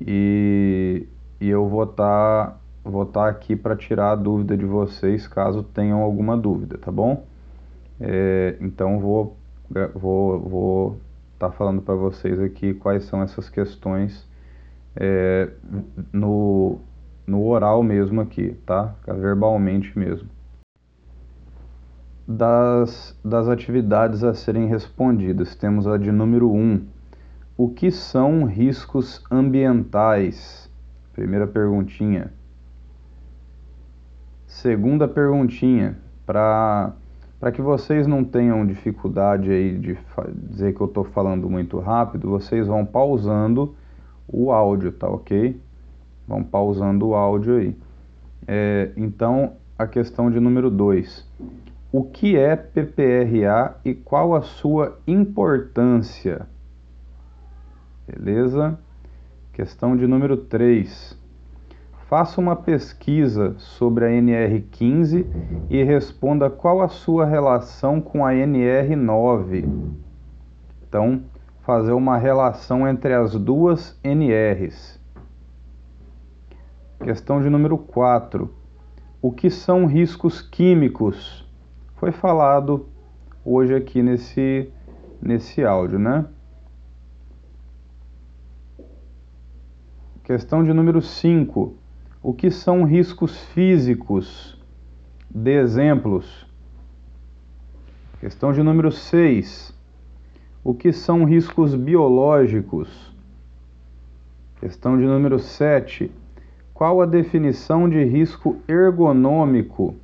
e, 0.00 1.08
e 1.40 1.48
eu 1.48 1.68
vou 1.68 1.82
estar 1.82 2.46
tá, 2.46 2.56
vou 2.84 3.04
tá 3.04 3.28
aqui 3.28 3.56
para 3.56 3.74
tirar 3.74 4.12
a 4.12 4.14
dúvida 4.14 4.56
de 4.56 4.64
vocês 4.64 5.26
caso 5.26 5.64
tenham 5.64 6.00
alguma 6.00 6.36
dúvida, 6.36 6.78
tá 6.78 6.92
bom? 6.92 7.24
É, 8.00 8.56
então 8.60 9.00
vou 9.00 9.36
vou 9.94 10.40
vou 10.40 10.96
estar 11.34 11.50
tá 11.50 11.52
falando 11.52 11.82
para 11.82 11.94
vocês 11.94 12.38
aqui 12.38 12.74
quais 12.74 13.04
são 13.04 13.20
essas 13.20 13.48
questões 13.48 14.24
é, 14.96 15.50
no, 16.12 16.78
no 17.26 17.44
oral 17.46 17.82
mesmo 17.82 18.20
aqui, 18.20 18.56
tá? 18.64 18.94
Verbalmente 19.06 19.98
mesmo. 19.98 20.28
Das, 22.26 23.18
das 23.22 23.48
atividades 23.48 24.24
a 24.24 24.32
serem 24.32 24.66
respondidas, 24.66 25.54
temos 25.54 25.86
a 25.86 25.98
de 25.98 26.10
número 26.10 26.50
1. 26.50 26.56
Um, 26.56 26.86
o 27.56 27.68
que 27.68 27.90
são 27.90 28.44
riscos 28.44 29.22
ambientais? 29.30 30.70
Primeira 31.12 31.46
perguntinha. 31.46 32.32
Segunda 34.46 35.06
perguntinha, 35.06 35.98
para 36.24 36.94
que 37.52 37.60
vocês 37.60 38.06
não 38.06 38.24
tenham 38.24 38.64
dificuldade 38.66 39.50
aí 39.50 39.76
de 39.76 39.98
dizer 40.48 40.74
que 40.74 40.80
eu 40.80 40.86
estou 40.86 41.04
falando 41.04 41.50
muito 41.50 41.78
rápido, 41.78 42.30
vocês 42.30 42.66
vão 42.66 42.86
pausando 42.86 43.74
o 44.28 44.50
áudio, 44.52 44.92
tá 44.92 45.08
ok? 45.08 45.60
Vão 46.26 46.42
pausando 46.42 47.08
o 47.08 47.14
áudio 47.14 47.56
aí. 47.56 47.76
É, 48.46 48.90
então, 48.96 49.54
a 49.78 49.86
questão 49.86 50.30
de 50.30 50.38
número 50.40 50.70
2. 50.70 51.26
O 51.92 52.04
que 52.04 52.36
é 52.36 52.56
PPRA 52.56 53.76
e 53.84 53.94
qual 53.94 54.34
a 54.34 54.42
sua 54.42 54.98
importância? 55.06 56.46
Beleza? 58.06 58.78
Questão 59.52 59.96
de 59.96 60.06
número 60.06 60.36
3. 60.36 61.18
Faça 62.08 62.40
uma 62.40 62.54
pesquisa 62.54 63.54
sobre 63.58 64.04
a 64.04 64.08
NR15 64.08 65.26
e 65.70 65.82
responda 65.82 66.50
qual 66.50 66.82
a 66.82 66.88
sua 66.88 67.24
relação 67.24 68.00
com 68.00 68.26
a 68.26 68.32
NR9. 68.32 69.68
Então, 70.86 71.22
fazer 71.64 71.92
uma 71.92 72.18
relação 72.18 72.86
entre 72.86 73.14
as 73.14 73.34
duas 73.34 73.98
NRs. 74.04 75.00
Questão 77.02 77.40
de 77.40 77.48
número 77.48 77.78
4. 77.78 78.54
O 79.20 79.32
que 79.32 79.48
são 79.48 79.86
riscos 79.86 80.42
químicos? 80.42 81.48
Foi 81.96 82.12
falado 82.12 82.86
hoje 83.42 83.74
aqui 83.74 84.02
nesse, 84.02 84.70
nesse 85.20 85.64
áudio, 85.64 85.98
né? 85.98 86.26
Questão 90.22 90.62
de 90.62 90.72
número 90.72 91.00
5. 91.00 91.76
O 92.22 92.34
que 92.34 92.50
são 92.50 92.84
riscos 92.84 93.38
físicos? 93.52 94.62
Dê 95.30 95.60
exemplos. 95.60 96.46
Questão 98.20 98.52
de 98.52 98.62
número 98.62 98.92
6. 98.92 99.73
O 100.64 100.72
que 100.72 100.94
são 100.94 101.24
riscos 101.24 101.74
biológicos? 101.74 102.88
Questão 104.58 104.96
de 104.96 105.04
número 105.04 105.38
7. 105.38 106.10
Qual 106.72 107.02
a 107.02 107.06
definição 107.06 107.86
de 107.86 108.02
risco 108.02 108.56
ergonômico? 108.66 109.94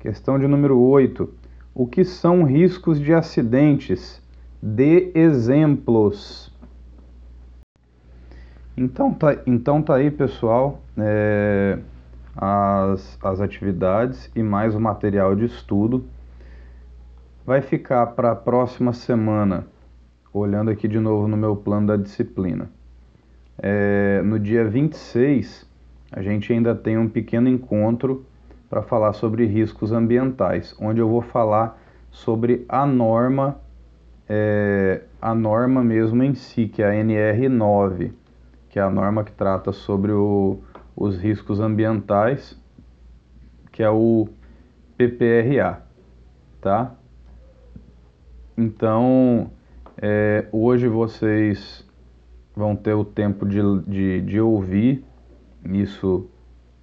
Questão 0.00 0.38
de 0.38 0.46
número 0.46 0.80
8. 0.80 1.30
O 1.74 1.86
que 1.86 2.06
são 2.06 2.42
riscos 2.42 2.98
de 2.98 3.12
acidentes? 3.12 4.22
Dê 4.62 5.12
exemplos. 5.14 6.50
Então 8.74 9.12
tá, 9.12 9.36
então 9.46 9.82
tá 9.82 9.96
aí, 9.96 10.10
pessoal, 10.10 10.80
é, 10.96 11.78
as, 12.34 13.18
as 13.22 13.40
atividades 13.42 14.30
e 14.34 14.42
mais 14.42 14.74
o 14.74 14.80
material 14.80 15.36
de 15.36 15.44
estudo. 15.44 16.02
Vai 17.48 17.62
ficar 17.62 18.08
para 18.08 18.32
a 18.32 18.36
próxima 18.36 18.92
semana, 18.92 19.66
olhando 20.34 20.70
aqui 20.70 20.86
de 20.86 21.00
novo 21.00 21.26
no 21.26 21.34
meu 21.34 21.56
plano 21.56 21.86
da 21.86 21.96
disciplina. 21.96 22.70
É, 23.56 24.20
no 24.22 24.38
dia 24.38 24.66
26, 24.68 25.66
a 26.12 26.20
gente 26.20 26.52
ainda 26.52 26.74
tem 26.74 26.98
um 26.98 27.08
pequeno 27.08 27.48
encontro 27.48 28.26
para 28.68 28.82
falar 28.82 29.14
sobre 29.14 29.46
riscos 29.46 29.92
ambientais, 29.92 30.76
onde 30.78 31.00
eu 31.00 31.08
vou 31.08 31.22
falar 31.22 31.80
sobre 32.10 32.66
a 32.68 32.84
norma, 32.84 33.58
é, 34.28 35.04
a 35.18 35.34
norma 35.34 35.82
mesmo 35.82 36.22
em 36.22 36.34
si, 36.34 36.68
que 36.68 36.82
é 36.82 36.90
a 36.90 37.02
NR9 37.02 38.12
que 38.68 38.78
é 38.78 38.82
a 38.82 38.90
norma 38.90 39.24
que 39.24 39.32
trata 39.32 39.72
sobre 39.72 40.12
o, 40.12 40.58
os 40.94 41.16
riscos 41.16 41.60
ambientais, 41.60 42.60
que 43.72 43.82
é 43.82 43.88
o 43.88 44.28
PPRA, 44.98 45.80
tá? 46.60 46.94
Então, 48.60 49.52
é, 49.96 50.48
hoje 50.50 50.88
vocês 50.88 51.86
vão 52.56 52.74
ter 52.74 52.92
o 52.92 53.04
tempo 53.04 53.46
de, 53.46 53.60
de, 53.86 54.20
de 54.22 54.40
ouvir 54.40 55.04
isso, 55.64 56.28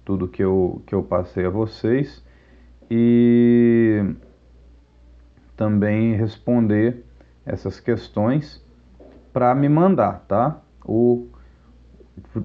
tudo 0.02 0.26
que 0.26 0.42
eu, 0.42 0.82
que 0.86 0.94
eu 0.94 1.02
passei 1.02 1.44
a 1.44 1.50
vocês, 1.50 2.24
e 2.90 4.02
também 5.54 6.14
responder 6.14 7.04
essas 7.44 7.78
questões 7.78 8.64
para 9.30 9.54
me 9.54 9.68
mandar, 9.68 10.24
tá? 10.26 10.62
O 10.82 11.28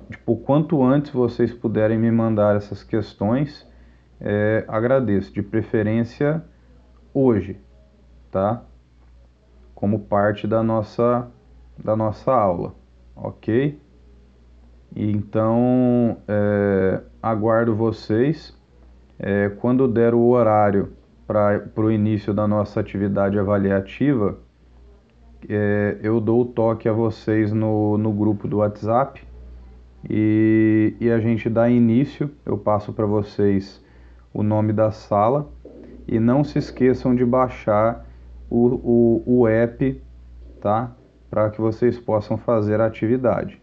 tipo, 0.09 0.35
quanto 0.39 0.83
antes 0.83 1.09
vocês 1.09 1.53
puderem 1.53 1.97
me 1.97 2.11
mandar 2.11 2.57
essas 2.57 2.83
questões, 2.83 3.65
é, 4.19 4.65
agradeço. 4.67 5.31
De 5.31 5.41
preferência 5.41 6.43
hoje, 7.13 7.57
tá? 8.29 8.65
Como 9.81 9.99
parte 9.99 10.47
da 10.47 10.63
nossa, 10.63 11.27
da 11.77 11.95
nossa 11.95 12.31
aula, 12.31 12.73
ok? 13.15 13.77
Então, 14.95 16.17
é, 16.27 17.01
aguardo 17.21 17.75
vocês. 17.75 18.55
É, 19.17 19.49
quando 19.49 19.87
der 19.87 20.13
o 20.13 20.27
horário 20.29 20.93
para 21.25 21.61
o 21.77 21.91
início 21.91 22.33
da 22.33 22.47
nossa 22.47 22.79
atividade 22.79 23.39
avaliativa, 23.39 24.37
é, 25.49 25.97
eu 26.03 26.21
dou 26.21 26.41
o 26.41 26.45
toque 26.45 26.87
a 26.87 26.93
vocês 26.93 27.51
no, 27.51 27.97
no 27.97 28.13
grupo 28.13 28.47
do 28.47 28.57
WhatsApp 28.57 29.23
e, 30.07 30.95
e 30.99 31.09
a 31.09 31.19
gente 31.19 31.49
dá 31.49 31.67
início. 31.67 32.29
Eu 32.45 32.57
passo 32.57 32.93
para 32.93 33.07
vocês 33.07 33.83
o 34.31 34.43
nome 34.43 34.73
da 34.73 34.91
sala 34.91 35.49
e 36.07 36.19
não 36.19 36.43
se 36.43 36.59
esqueçam 36.59 37.15
de 37.15 37.25
baixar 37.25 38.05
o, 38.51 39.23
o, 39.25 39.39
o 39.39 39.47
app, 39.47 40.01
tá? 40.59 40.91
Para 41.29 41.49
que 41.49 41.61
vocês 41.61 41.97
possam 41.97 42.37
fazer 42.37 42.81
a 42.81 42.85
atividade. 42.85 43.61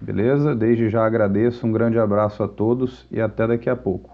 Beleza? 0.00 0.54
Desde 0.54 0.88
já 0.88 1.04
agradeço, 1.04 1.66
um 1.66 1.72
grande 1.72 1.98
abraço 1.98 2.42
a 2.42 2.48
todos 2.48 3.06
e 3.10 3.20
até 3.20 3.46
daqui 3.46 3.68
a 3.68 3.76
pouco. 3.76 4.13